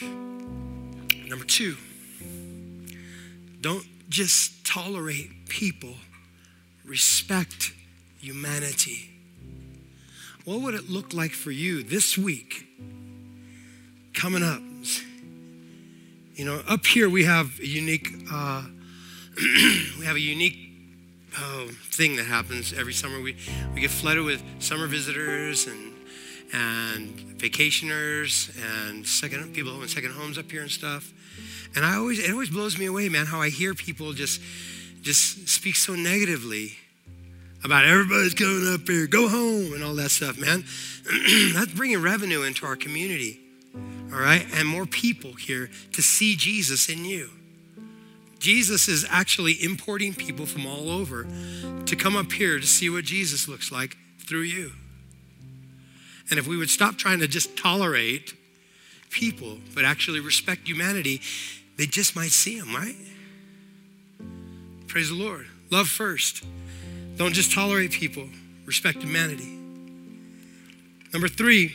Number 0.00 1.44
two, 1.44 1.76
don't 3.60 3.84
just 4.08 4.64
tolerate 4.64 5.46
people, 5.50 5.96
respect 6.86 7.74
humanity. 8.18 9.10
What 10.46 10.62
would 10.62 10.72
it 10.72 10.88
look 10.88 11.12
like 11.12 11.32
for 11.32 11.50
you 11.50 11.82
this 11.82 12.16
week 12.16 12.66
coming 14.14 14.42
up? 14.42 14.60
You 16.34 16.44
know, 16.44 16.62
up 16.68 16.86
here 16.86 17.10
we 17.10 17.24
have 17.24 17.58
a 17.60 17.66
unique, 17.66 18.08
uh, 18.32 18.64
we 19.98 20.04
have 20.04 20.16
a 20.16 20.20
unique 20.20 20.70
uh, 21.36 21.66
thing 21.90 22.16
that 22.16 22.26
happens 22.26 22.72
every 22.72 22.92
summer. 22.92 23.20
We, 23.20 23.36
we 23.74 23.80
get 23.80 23.90
flooded 23.90 24.24
with 24.24 24.42
summer 24.58 24.86
visitors 24.86 25.66
and 25.66 25.90
and 26.52 27.16
vacationers 27.38 28.50
and 28.60 29.06
second 29.06 29.54
people 29.54 29.80
in 29.82 29.88
second 29.88 30.12
homes 30.12 30.36
up 30.38 30.50
here 30.50 30.62
and 30.62 30.70
stuff. 30.70 31.12
And 31.76 31.84
I 31.84 31.96
always 31.96 32.18
it 32.18 32.30
always 32.30 32.50
blows 32.50 32.78
me 32.78 32.86
away, 32.86 33.08
man, 33.08 33.26
how 33.26 33.40
I 33.40 33.50
hear 33.50 33.74
people 33.74 34.12
just 34.12 34.40
just 35.02 35.48
speak 35.48 35.76
so 35.76 35.94
negatively 35.94 36.76
about 37.64 37.84
everybody's 37.84 38.34
coming 38.34 38.72
up 38.72 38.86
here, 38.88 39.06
go 39.06 39.28
home, 39.28 39.72
and 39.74 39.84
all 39.84 39.94
that 39.94 40.10
stuff, 40.10 40.38
man. 40.38 40.64
That's 41.54 41.72
bringing 41.72 42.02
revenue 42.02 42.42
into 42.42 42.66
our 42.66 42.76
community, 42.76 43.39
all 43.74 44.20
right? 44.20 44.46
And 44.54 44.66
more 44.66 44.86
people 44.86 45.32
here 45.32 45.70
to 45.92 46.02
see 46.02 46.36
Jesus 46.36 46.88
in 46.88 47.04
you. 47.04 47.30
Jesus 48.38 48.88
is 48.88 49.06
actually 49.08 49.62
importing 49.62 50.14
people 50.14 50.46
from 50.46 50.66
all 50.66 50.90
over 50.90 51.26
to 51.84 51.96
come 51.96 52.16
up 52.16 52.32
here 52.32 52.58
to 52.58 52.66
see 52.66 52.88
what 52.88 53.04
Jesus 53.04 53.46
looks 53.46 53.70
like 53.70 53.96
through 54.26 54.42
you. 54.42 54.72
And 56.30 56.38
if 56.38 56.46
we 56.46 56.56
would 56.56 56.70
stop 56.70 56.96
trying 56.96 57.18
to 57.20 57.28
just 57.28 57.56
tolerate 57.56 58.34
people, 59.10 59.58
but 59.74 59.84
actually 59.84 60.20
respect 60.20 60.66
humanity, 60.66 61.20
they 61.76 61.86
just 61.86 62.16
might 62.16 62.30
see 62.30 62.56
him, 62.56 62.74
right? 62.74 62.96
Praise 64.86 65.10
the 65.10 65.16
Lord. 65.16 65.46
Love 65.70 65.88
first. 65.88 66.44
Don't 67.16 67.34
just 67.34 67.52
tolerate 67.52 67.90
people, 67.90 68.28
respect 68.64 69.02
humanity. 69.02 69.58
Number 71.12 71.28
three, 71.28 71.74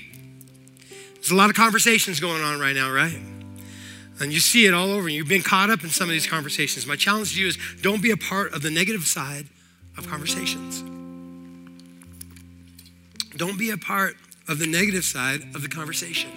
there's 1.26 1.32
a 1.32 1.36
lot 1.36 1.50
of 1.50 1.56
conversations 1.56 2.20
going 2.20 2.44
on 2.44 2.60
right 2.60 2.76
now, 2.76 2.92
right? 2.92 3.18
And 4.20 4.32
you 4.32 4.40
see 4.40 4.68
it 4.68 4.76
all 4.76 4.92
over. 4.92 5.10
You've 5.10 5.28
been 5.28 5.42
caught 5.42 5.72
up 5.72 5.84
in 5.84 5.90
some 5.90 6.08
of 6.08 6.12
these 6.12 6.28
conversations. 6.28 6.86
My 6.86 6.96
challenge 6.96 7.34
to 7.34 7.42
you 7.42 7.48
is 7.48 7.58
don't 7.82 8.00
be 8.00 8.12
a 8.12 8.18
part 8.18 8.54
of 8.54 8.62
the 8.62 8.70
negative 8.70 9.08
side 9.08 9.48
of 9.98 10.08
conversations. 10.08 10.84
Don't 13.36 13.58
be 13.58 13.72
a 13.72 13.78
part 13.78 14.18
of 14.48 14.60
the 14.60 14.68
negative 14.68 15.04
side 15.04 15.42
of 15.56 15.64
the 15.64 15.68
conversation. 15.68 16.30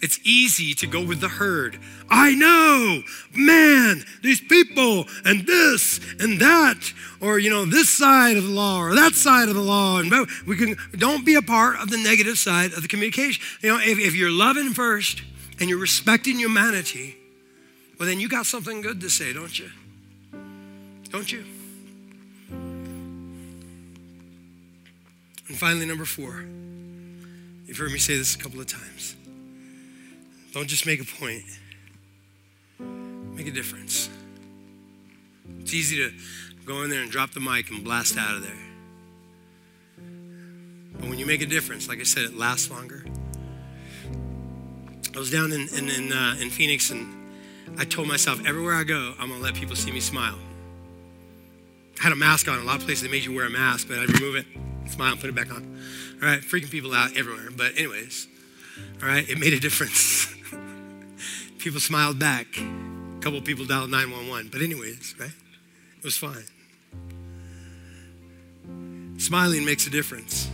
It's 0.00 0.20
easy 0.24 0.74
to 0.74 0.86
go 0.86 1.02
with 1.02 1.20
the 1.20 1.28
herd. 1.28 1.78
I 2.08 2.34
know, 2.34 3.02
man, 3.34 4.04
these 4.22 4.40
people 4.40 5.06
and 5.24 5.46
this 5.46 6.00
and 6.20 6.40
that, 6.40 6.92
or 7.20 7.38
you 7.38 7.50
know, 7.50 7.64
this 7.64 7.90
side 7.90 8.36
of 8.36 8.44
the 8.44 8.50
law 8.50 8.80
or 8.80 8.94
that 8.94 9.14
side 9.14 9.48
of 9.48 9.54
the 9.54 9.60
law. 9.60 9.98
And 9.98 10.10
we 10.46 10.56
can 10.56 10.76
don't 10.92 11.26
be 11.26 11.34
a 11.34 11.42
part 11.42 11.80
of 11.80 11.90
the 11.90 11.98
negative 11.98 12.38
side 12.38 12.72
of 12.72 12.82
the 12.82 12.88
communication. 12.88 13.42
You 13.60 13.70
know, 13.70 13.80
if, 13.80 13.98
if 13.98 14.14
you're 14.14 14.30
loving 14.30 14.72
first 14.72 15.22
and 15.58 15.68
you're 15.68 15.80
respecting 15.80 16.36
humanity, 16.36 17.16
well, 17.98 18.08
then 18.08 18.20
you 18.20 18.28
got 18.28 18.46
something 18.46 18.80
good 18.80 19.00
to 19.00 19.10
say, 19.10 19.32
don't 19.32 19.58
you? 19.58 19.70
Don't 21.10 21.30
you? 21.32 21.44
And 25.48 25.56
finally, 25.56 25.86
number 25.86 26.04
four, 26.04 26.44
you've 27.66 27.78
heard 27.78 27.90
me 27.90 27.98
say 27.98 28.16
this 28.16 28.34
a 28.34 28.38
couple 28.38 28.60
of 28.60 28.66
times. 28.66 29.16
Don't 30.52 30.66
just 30.66 30.86
make 30.86 31.00
a 31.00 31.04
point, 31.04 31.44
make 33.34 33.46
a 33.46 33.50
difference. 33.50 34.08
It's 35.60 35.74
easy 35.74 35.96
to 35.96 36.10
go 36.64 36.82
in 36.82 36.90
there 36.90 37.02
and 37.02 37.10
drop 37.10 37.32
the 37.32 37.40
mic 37.40 37.70
and 37.70 37.84
blast 37.84 38.16
out 38.16 38.36
of 38.36 38.42
there. 38.42 38.52
But 40.94 41.08
when 41.08 41.18
you 41.18 41.26
make 41.26 41.42
a 41.42 41.46
difference, 41.46 41.88
like 41.88 42.00
I 42.00 42.04
said, 42.04 42.24
it 42.24 42.36
lasts 42.36 42.70
longer. 42.70 43.04
I 45.14 45.18
was 45.18 45.30
down 45.30 45.52
in, 45.52 45.68
in, 45.76 45.88
in, 45.88 46.12
uh, 46.12 46.36
in 46.40 46.50
Phoenix 46.50 46.90
and 46.90 47.14
I 47.78 47.84
told 47.84 48.08
myself, 48.08 48.44
everywhere 48.46 48.74
I 48.74 48.84
go, 48.84 49.14
I'm 49.18 49.28
gonna 49.28 49.42
let 49.42 49.54
people 49.54 49.76
see 49.76 49.92
me 49.92 50.00
smile. 50.00 50.38
I 52.00 52.02
had 52.04 52.12
a 52.12 52.16
mask 52.16 52.48
on. 52.48 52.58
A 52.58 52.64
lot 52.64 52.76
of 52.76 52.84
places 52.84 53.02
they 53.02 53.10
made 53.10 53.24
you 53.24 53.34
wear 53.34 53.46
a 53.46 53.50
mask, 53.50 53.88
but 53.88 53.98
I'd 53.98 54.20
remove 54.20 54.36
it 54.36 54.46
smile, 54.90 55.16
put 55.16 55.26
it 55.26 55.34
back 55.34 55.52
on. 55.52 55.80
All 56.22 56.28
right, 56.28 56.40
freaking 56.40 56.70
people 56.70 56.94
out 56.94 57.16
everywhere. 57.16 57.48
But, 57.54 57.76
anyways, 57.76 58.26
all 59.02 59.08
right, 59.08 59.28
it 59.28 59.38
made 59.38 59.52
a 59.52 59.60
difference. 59.60 60.34
people 61.58 61.80
smiled 61.80 62.18
back. 62.18 62.46
A 62.56 63.20
couple 63.20 63.40
people 63.42 63.64
dialed 63.64 63.90
911. 63.90 64.48
But, 64.50 64.62
anyways, 64.62 65.14
right? 65.18 65.30
It 65.98 66.04
was 66.04 66.16
fine. 66.16 66.44
Smiling 69.18 69.64
makes 69.64 69.86
a 69.86 69.90
difference. 69.90 70.48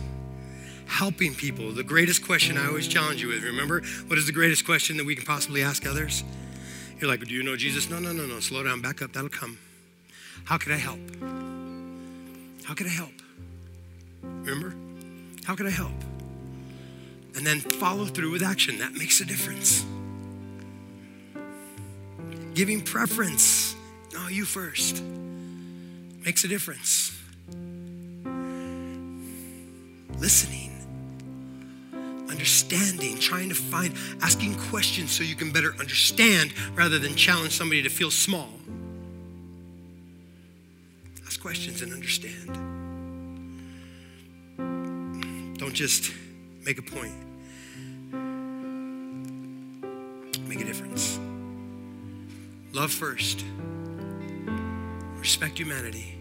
Helping 0.87 1.35
people. 1.35 1.71
The 1.71 1.83
greatest 1.83 2.25
question 2.25 2.57
I 2.57 2.67
always 2.67 2.87
challenge 2.87 3.21
you 3.21 3.27
with, 3.27 3.43
remember, 3.43 3.81
what 4.07 4.17
is 4.17 4.25
the 4.25 4.31
greatest 4.31 4.65
question 4.65 4.97
that 4.97 5.05
we 5.05 5.15
can 5.15 5.25
possibly 5.25 5.61
ask 5.61 5.85
others? 5.85 6.23
You're 6.99 7.09
like, 7.09 7.23
do 7.23 7.33
you 7.33 7.43
know 7.43 7.55
Jesus? 7.55 7.89
No, 7.89 7.99
no, 7.99 8.11
no, 8.11 8.25
no. 8.25 8.39
Slow 8.39 8.63
down, 8.63 8.81
back 8.81 9.01
up. 9.01 9.13
That'll 9.13 9.29
come. 9.29 9.57
How 10.45 10.57
could 10.57 10.71
I 10.71 10.77
help? 10.77 10.99
How 12.63 12.73
could 12.73 12.87
I 12.87 12.91
help? 12.91 13.11
Remember? 14.21 14.75
How 15.45 15.55
could 15.55 15.67
I 15.67 15.71
help? 15.71 15.91
And 17.35 17.45
then 17.45 17.59
follow 17.59 18.05
through 18.05 18.31
with 18.31 18.41
action. 18.41 18.79
That 18.79 18.93
makes 18.93 19.19
a 19.21 19.25
difference. 19.25 19.85
Giving 22.55 22.81
preference. 22.81 23.75
No, 24.13 24.29
you 24.29 24.45
first. 24.45 25.03
Makes 26.23 26.45
a 26.45 26.47
difference. 26.47 27.11
Listening. 30.17 30.71
Understanding, 32.29 33.19
trying 33.19 33.49
to 33.49 33.55
find, 33.55 33.93
asking 34.21 34.55
questions 34.69 35.11
so 35.11 35.21
you 35.21 35.35
can 35.35 35.51
better 35.51 35.75
understand 35.79 36.53
rather 36.75 36.97
than 36.97 37.13
challenge 37.15 37.51
somebody 37.51 37.83
to 37.83 37.89
feel 37.89 38.09
small. 38.09 38.49
Ask 41.25 41.41
questions 41.41 41.81
and 41.81 41.91
understand. 41.91 42.53
Don't 45.57 45.73
just 45.73 46.13
make 46.65 46.79
a 46.79 46.81
point. 46.81 47.13
Make 50.47 50.61
a 50.61 50.65
difference. 50.65 51.19
Love 52.75 52.91
first. 52.91 53.45
Respect 55.17 55.57
humanity. 55.57 56.13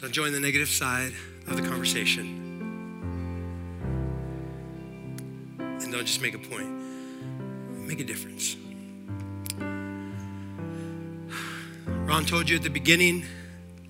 Don't 0.00 0.12
join 0.12 0.32
the 0.32 0.40
negative 0.40 0.70
side 0.70 1.12
of 1.46 1.56
the 1.56 1.68
conversation. 1.68 2.42
And 5.58 5.92
don't 5.92 6.06
just 6.06 6.22
make 6.22 6.34
a 6.34 6.38
point. 6.38 6.70
Make 7.86 8.00
a 8.00 8.04
difference. 8.04 8.56
Ron 11.86 12.24
told 12.24 12.48
you 12.48 12.56
at 12.56 12.62
the 12.62 12.70
beginning 12.70 13.26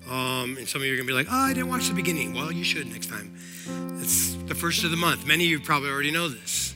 um, 0.09 0.57
and 0.57 0.67
some 0.67 0.81
of 0.81 0.87
you 0.87 0.91
are 0.93 0.97
going 0.97 1.07
to 1.07 1.13
be 1.13 1.15
like, 1.15 1.27
oh, 1.31 1.45
I 1.45 1.53
didn't 1.53 1.69
watch 1.69 1.87
the 1.87 1.93
beginning. 1.93 2.33
Well, 2.33 2.51
you 2.51 2.65
should 2.65 2.87
next 2.87 3.07
time. 3.07 3.33
It's 4.01 4.33
the 4.33 4.55
first 4.55 4.83
of 4.83 4.91
the 4.91 4.97
month. 4.97 5.25
Many 5.25 5.45
of 5.45 5.49
you 5.49 5.61
probably 5.61 5.89
already 5.89 6.11
know 6.11 6.27
this 6.27 6.75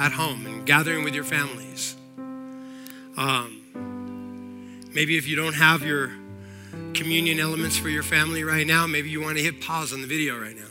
at 0.00 0.10
home 0.10 0.46
and 0.46 0.66
gathering 0.66 1.04
with 1.04 1.14
your 1.14 1.22
families. 1.22 1.89
Um, 3.20 4.80
maybe 4.92 5.16
if 5.16 5.28
you 5.28 5.36
don't 5.36 5.54
have 5.54 5.82
your 5.82 6.08
communion 6.94 7.38
elements 7.38 7.76
for 7.76 7.88
your 7.88 8.02
family 8.02 8.42
right 8.42 8.66
now, 8.66 8.86
maybe 8.86 9.10
you 9.10 9.20
want 9.20 9.36
to 9.36 9.42
hit 9.42 9.60
pause 9.60 9.92
on 9.92 10.00
the 10.00 10.08
video 10.08 10.40
right 10.40 10.56
now. 10.56 10.64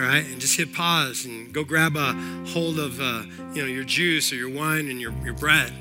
All 0.00 0.04
right, 0.04 0.24
and 0.24 0.40
just 0.40 0.56
hit 0.56 0.72
pause 0.72 1.24
and 1.24 1.52
go 1.52 1.64
grab 1.64 1.96
a 1.96 2.12
hold 2.48 2.78
of 2.78 3.00
uh, 3.00 3.22
you 3.52 3.62
know 3.62 3.68
your 3.68 3.84
juice 3.84 4.32
or 4.32 4.36
your 4.36 4.50
wine 4.50 4.88
and 4.88 5.00
your, 5.00 5.12
your 5.24 5.34
bread 5.34 5.72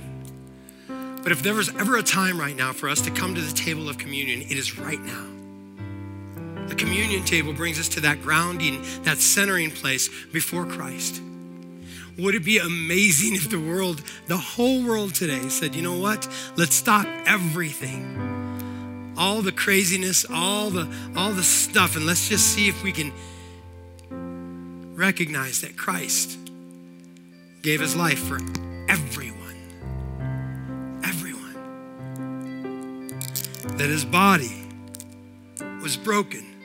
but 1.28 1.34
if 1.34 1.44
there 1.44 1.56
was 1.56 1.68
ever 1.76 1.98
a 1.98 2.04
time 2.04 2.40
right 2.40 2.56
now 2.56 2.72
for 2.72 2.88
us 2.88 3.02
to 3.02 3.12
come 3.12 3.36
to 3.36 3.42
the 3.42 3.54
table 3.54 3.90
of 3.90 3.98
communion, 3.98 4.44
it 4.44 4.54
is 4.54 4.80
right 4.80 5.02
now. 5.02 5.26
The 6.68 6.76
communion 6.76 7.26
table 7.26 7.52
brings 7.52 7.78
us 7.82 7.90
to 7.90 8.00
that 8.00 8.22
grounding, 8.22 8.82
that 9.04 9.18
centering 9.18 9.70
place 9.70 10.10
before 10.32 10.66
Christ, 10.66 11.22
Would 12.18 12.34
it 12.34 12.44
be 12.44 12.58
amazing 12.58 13.36
if 13.36 13.50
the 13.50 13.60
world, 13.60 14.02
the 14.26 14.38
whole 14.38 14.84
world 14.84 15.14
today 15.14 15.50
said, 15.50 15.76
you 15.76 15.84
know 15.84 16.00
what? 16.00 16.28
Let's 16.56 16.76
stop 16.76 17.06
everything. 17.28 19.14
All 19.18 19.44
the 19.44 19.52
craziness, 19.52 20.26
all 20.32 20.70
the 20.70 20.88
all 21.16 21.32
the 21.32 21.44
stuff, 21.44 21.96
and 21.96 22.06
let's 22.06 22.30
just 22.30 22.48
see 22.54 22.70
if 22.70 22.84
we 22.84 22.92
can 22.92 23.12
recognize 24.96 25.62
that 25.62 25.78
Christ 25.78 26.38
gave 27.62 27.82
his 27.82 27.96
life 27.96 28.20
for 28.20 28.40
everyone. 28.90 29.56
Everyone. 31.04 31.56
That 33.78 33.90
his 33.90 34.06
body 34.06 34.68
was 35.82 35.98
broken 35.98 36.57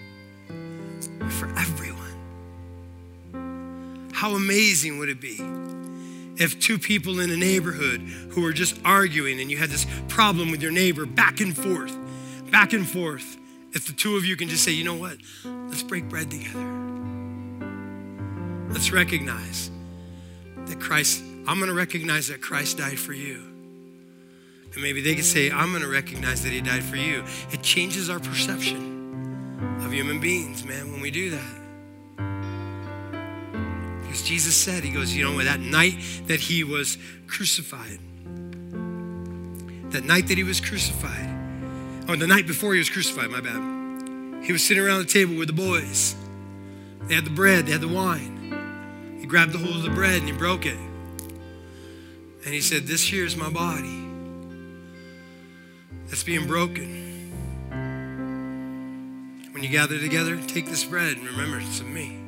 How 4.23 4.37
amazing 4.37 4.99
would 4.99 5.09
it 5.09 5.21
be 5.21 5.41
if 6.41 6.61
two 6.61 6.79
people 6.79 7.19
in 7.19 7.33
a 7.33 7.37
neighborhood 7.37 8.01
who 8.31 8.43
were 8.43 8.53
just 8.53 8.79
arguing 8.85 9.41
and 9.41 9.51
you 9.51 9.57
had 9.57 9.69
this 9.69 9.85
problem 10.07 10.53
with 10.53 10.63
your 10.63 10.71
neighbor 10.71 11.07
back 11.07 11.41
and 11.41 11.57
forth, 11.57 11.93
back 12.49 12.73
and 12.73 12.89
forth, 12.89 13.37
if 13.73 13.89
the 13.89 13.93
two 13.93 14.17
of 14.17 14.25
you 14.25 14.37
can 14.37 14.49
just 14.49 14.63
say, 14.63 14.71
you 14.71 14.85
know 14.85 14.95
what, 14.95 15.17
let's 15.45 15.83
break 15.83 16.09
bread 16.09 16.31
together. 16.31 16.61
Let's 18.71 18.93
recognize 18.93 19.73
that 20.67 20.79
Christ, 20.79 21.21
I'm 21.49 21.59
going 21.59 21.67
to 21.67 21.75
recognize 21.75 22.29
that 22.29 22.41
Christ 22.41 22.79
died 22.79 23.01
for 23.01 23.15
you. 23.15 23.43
And 24.73 24.81
maybe 24.81 25.01
they 25.01 25.17
could 25.17 25.25
say, 25.25 25.51
I'm 25.51 25.71
going 25.71 25.83
to 25.83 25.89
recognize 25.89 26.45
that 26.45 26.53
He 26.53 26.61
died 26.61 26.85
for 26.85 26.95
you. 26.95 27.25
It 27.51 27.63
changes 27.63 28.09
our 28.09 28.21
perception 28.21 29.81
of 29.85 29.93
human 29.93 30.21
beings, 30.21 30.65
man, 30.65 30.93
when 30.93 31.01
we 31.01 31.11
do 31.11 31.31
that. 31.31 31.62
Jesus 34.21 34.55
said, 34.55 34.85
He 34.85 34.91
goes, 34.91 35.15
you 35.15 35.25
know, 35.25 35.43
that 35.43 35.61
night 35.61 35.95
that 36.27 36.41
He 36.41 36.65
was 36.65 36.99
crucified, 37.27 37.99
that 39.93 40.05
night 40.05 40.29
that 40.29 40.37
He 40.37 40.45
was 40.45 40.61
crucified, 40.61 41.31
oh, 42.09 42.17
the 42.17 42.27
night 42.27 42.47
before 42.47 42.75
He 42.75 42.79
was 42.79 42.91
crucified, 42.91 43.31
my 43.31 43.41
bad. 43.41 44.45
He 44.45 44.53
was 44.53 44.63
sitting 44.63 44.83
around 44.83 44.99
the 44.99 45.05
table 45.05 45.37
with 45.37 45.47
the 45.47 45.55
boys. 45.55 46.17
They 47.07 47.15
had 47.15 47.25
the 47.25 47.31
bread, 47.31 47.67
they 47.67 47.73
had 47.73 47.81
the 47.81 47.89
wine. 47.89 49.19
He 49.21 49.27
grabbed 49.27 49.53
the 49.53 49.59
hold 49.59 49.77
of 49.77 49.83
the 49.83 49.91
bread 49.91 50.19
and 50.19 50.29
he 50.29 50.33
broke 50.33 50.67
it. 50.67 50.77
And 52.45 52.53
he 52.53 52.61
said, 52.61 52.89
This 52.89 53.05
here 53.05 53.25
is 53.25 53.37
my 53.37 53.51
body 53.51 54.05
that's 56.09 56.25
being 56.25 56.47
broken. 56.47 57.31
When 59.53 59.63
you 59.63 59.69
gather 59.69 59.99
together, 59.99 60.41
take 60.49 60.67
this 60.67 60.83
bread 60.83 61.17
and 61.17 61.25
remember 61.25 61.61
it's 61.61 61.79
of 61.79 61.87
me. 61.87 62.19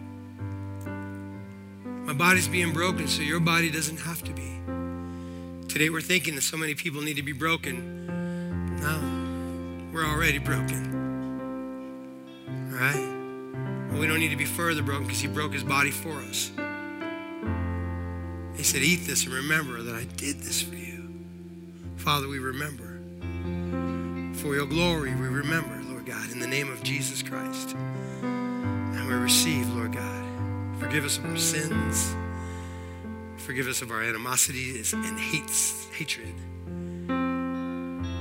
My 2.04 2.12
body's 2.12 2.48
being 2.48 2.72
broken 2.74 3.08
so 3.08 3.22
your 3.22 3.40
body 3.40 3.70
doesn't 3.70 3.96
have 3.96 4.22
to 4.24 4.32
be. 4.32 4.60
Today 5.68 5.88
we're 5.88 6.02
thinking 6.02 6.34
that 6.34 6.42
so 6.42 6.58
many 6.58 6.74
people 6.74 7.00
need 7.00 7.16
to 7.16 7.22
be 7.22 7.32
broken. 7.32 8.06
No, 8.76 9.90
we're 9.90 10.04
already 10.04 10.36
broken. 10.36 10.92
All 12.46 12.78
right? 12.78 13.90
Well, 13.90 14.00
we 14.00 14.06
don't 14.06 14.20
need 14.20 14.28
to 14.28 14.36
be 14.36 14.44
further 14.44 14.82
broken 14.82 15.04
because 15.04 15.20
he 15.20 15.28
broke 15.28 15.54
his 15.54 15.64
body 15.64 15.90
for 15.90 16.18
us. 16.18 16.50
He 18.54 18.62
said, 18.62 18.82
Eat 18.82 19.06
this 19.06 19.24
and 19.24 19.32
remember 19.32 19.80
that 19.82 19.94
I 19.94 20.04
did 20.04 20.40
this 20.40 20.60
for 20.60 20.74
you. 20.74 21.08
Father, 21.96 22.28
we 22.28 22.38
remember. 22.38 23.00
For 24.40 24.54
your 24.54 24.66
glory, 24.66 25.14
we 25.14 25.26
remember, 25.26 25.80
Lord 25.88 26.04
God, 26.04 26.30
in 26.30 26.38
the 26.38 26.46
name 26.46 26.70
of 26.70 26.82
Jesus 26.82 27.22
Christ. 27.22 27.74
And 28.22 29.08
we 29.08 29.14
receive, 29.14 29.66
Lord 29.74 29.94
God. 29.94 30.23
Forgive 30.84 31.06
us 31.06 31.16
of 31.16 31.24
our 31.24 31.36
sins. 31.38 32.14
Forgive 33.38 33.68
us 33.68 33.80
of 33.80 33.90
our 33.90 34.02
animosities 34.02 34.92
and 34.92 35.18
hates, 35.18 35.88
hatred. 35.88 36.34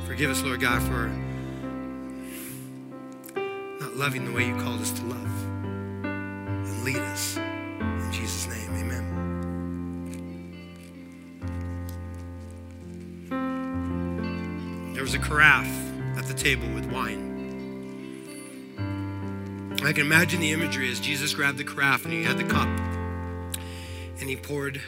Forgive 0.08 0.32
us, 0.32 0.42
Lord 0.44 0.62
God, 0.62 0.82
for 0.82 1.10
not 3.82 3.98
loving 3.98 4.24
the 4.24 4.32
way 4.32 4.48
you 4.48 4.56
called 4.56 4.80
us 4.80 4.92
to 4.92 5.04
love. 5.04 5.44
And 6.06 6.86
lead 6.86 7.00
us. 7.00 7.36
In 7.36 8.10
Jesus' 8.14 8.48
name, 8.48 8.72
amen. 8.76 8.94
There 14.94 15.04
was 15.04 15.16
a 15.16 15.20
carafe 15.20 15.68
at 16.18 16.28
the 16.28 16.34
table 16.34 16.70
with 16.70 16.86
wine. 16.86 17.33
I 19.86 19.92
can 19.92 20.06
imagine 20.06 20.40
the 20.40 20.52
imagery 20.52 20.90
as 20.92 21.00
Jesus 21.00 21.34
grabbed 21.34 21.58
the 21.58 21.64
carafe 21.64 22.06
and 22.06 22.14
he 22.14 22.24
had 22.24 22.38
the 22.38 22.46
cup 22.46 22.68
and 24.20 24.30
he 24.30 24.36
poured 24.38 24.82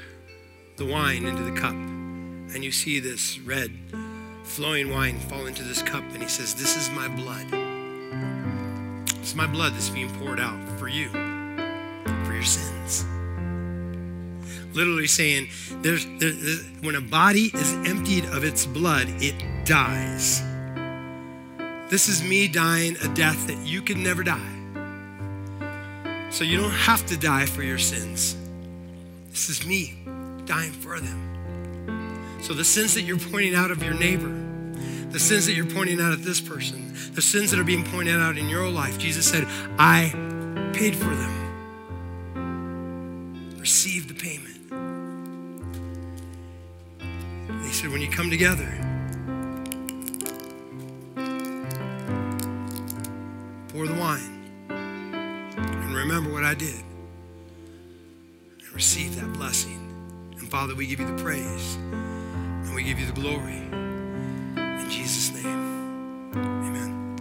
the 0.78 0.86
wine 0.86 1.26
into 1.26 1.44
the 1.44 1.52
cup. 1.52 1.74
And 1.74 2.64
you 2.64 2.72
see 2.72 3.00
this 3.02 3.38
red 3.40 3.72
flowing 4.44 4.90
wine 4.90 5.20
fall 5.20 5.48
into 5.48 5.64
this 5.64 5.82
cup 5.82 6.04
and 6.14 6.24
he 6.24 6.30
says, 6.30 6.56
This 6.56 6.78
is 6.78 6.90
my 6.92 7.10
blood. 7.10 7.46
It's 9.20 9.36
my 9.36 9.48
blood 9.48 9.74
that's 9.74 9.90
being 9.90 10.10
poured 10.20 10.40
out 10.40 10.80
for 10.80 10.88
you, 10.88 11.10
for 11.10 12.34
your 12.34 12.44
sins. 12.44 13.04
Literally 14.74 15.08
saying, 15.08 15.50
there's, 15.82 16.06
there, 16.20 16.32
there, 16.32 16.58
when 16.82 16.96
a 16.96 17.02
body 17.02 17.52
is 17.54 17.74
emptied 17.88 18.26
of 18.26 18.44
its 18.44 18.66
blood, 18.66 19.08
it 19.22 19.36
dies. 19.66 20.42
This 21.90 22.08
is 22.08 22.24
me 22.24 22.48
dying 22.48 22.96
a 23.04 23.08
death 23.10 23.48
that 23.48 23.58
you 23.66 23.82
can 23.82 24.02
never 24.04 24.24
die. 24.24 24.55
So 26.36 26.44
you 26.44 26.60
don't 26.60 26.70
have 26.70 27.06
to 27.06 27.16
die 27.16 27.46
for 27.46 27.64
your 27.64 27.78
sins. 27.78 28.36
This 29.30 29.48
is 29.48 29.66
me 29.66 29.94
dying 30.44 30.74
for 30.74 31.00
them. 31.00 32.42
So 32.42 32.54
the 32.54 32.66
sins 32.66 32.94
that 32.96 33.04
you're 33.04 33.18
pointing 33.18 33.56
out 33.56 33.72
of 33.72 33.82
your 33.82 33.94
neighbor, 33.94 34.28
the 35.12 35.20
sins 35.20 35.46
that 35.46 35.54
you're 35.54 35.66
pointing 35.66 36.02
out 36.02 36.12
at 36.12 36.24
this 36.24 36.42
person, 36.42 36.94
the 37.14 37.22
sins 37.22 37.52
that 37.52 37.60
are 37.62 37.64
being 37.64 37.86
pointed 37.86 38.20
out 38.20 38.38
in 38.38 38.50
your 38.50 38.68
life, 38.70 38.98
Jesus 38.98 39.26
said, 39.26 39.46
I 39.80 40.12
paid 40.74 40.98
for 40.98 41.16
them. 41.16 41.32
Receive 43.58 44.10
the 44.10 44.14
payment. 44.14 44.58
He 47.64 47.72
said, 47.72 47.92
when 47.92 48.02
you 48.02 48.10
come 48.10 48.30
together, 48.30 48.68
did 56.56 56.84
and 58.60 58.74
receive 58.74 59.16
that 59.20 59.32
blessing. 59.34 59.80
And 60.38 60.50
Father, 60.50 60.74
we 60.76 60.88
give 60.88 61.00
you 61.00 61.08
the 61.08 61.22
praise 61.22 61.76
and 61.76 62.74
we 62.74 62.84
give 62.84 63.00
you 63.00 63.06
the 63.06 63.14
glory. 63.14 63.58
In 63.58 64.90
Jesus' 64.90 65.34
name, 65.34 66.32
amen. 66.36 67.16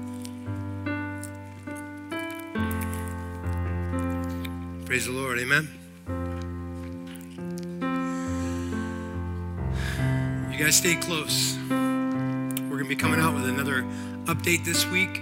Praise 4.87 5.07
the 5.07 5.12
Lord, 5.12 5.39
amen. 5.39 5.68
You 10.53 10.59
guys 10.64 10.76
stay 10.76 10.95
close. 10.95 11.59
We're 11.68 12.78
going 12.78 12.85
to 12.85 12.89
be 12.89 12.95
coming 12.97 13.18
out 13.20 13.35
with 13.35 13.49
another 13.49 13.82
update 14.26 14.64
this 14.64 14.87
week 14.87 15.20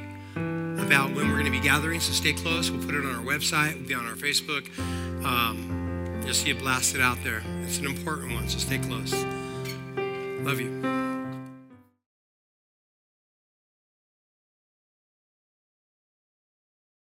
about 0.93 1.15
when 1.15 1.27
we're 1.27 1.41
going 1.41 1.47
to 1.47 1.51
be 1.51 1.59
gathering, 1.59 2.01
so 2.01 2.13
stay 2.13 2.35
close. 2.35 2.71
We'll 2.71 2.85
put 2.85 2.95
it 2.95 3.03
on 3.03 3.15
our 3.15 3.23
website, 3.23 3.75
we'll 3.77 3.89
be 3.89 3.95
on 3.95 4.05
our 4.05 4.15
Facebook. 4.15 4.69
Um, 5.25 6.21
you'll 6.23 6.35
see 6.35 6.51
it 6.51 6.59
blasted 6.59 7.01
out 7.01 7.17
there. 7.25 7.43
It's 7.63 7.79
an 7.79 7.87
important 7.87 8.33
one, 8.35 8.47
so 8.47 8.59
stay 8.59 8.77
close. 8.77 9.15
Love 10.45 10.61
you. 10.61 11.02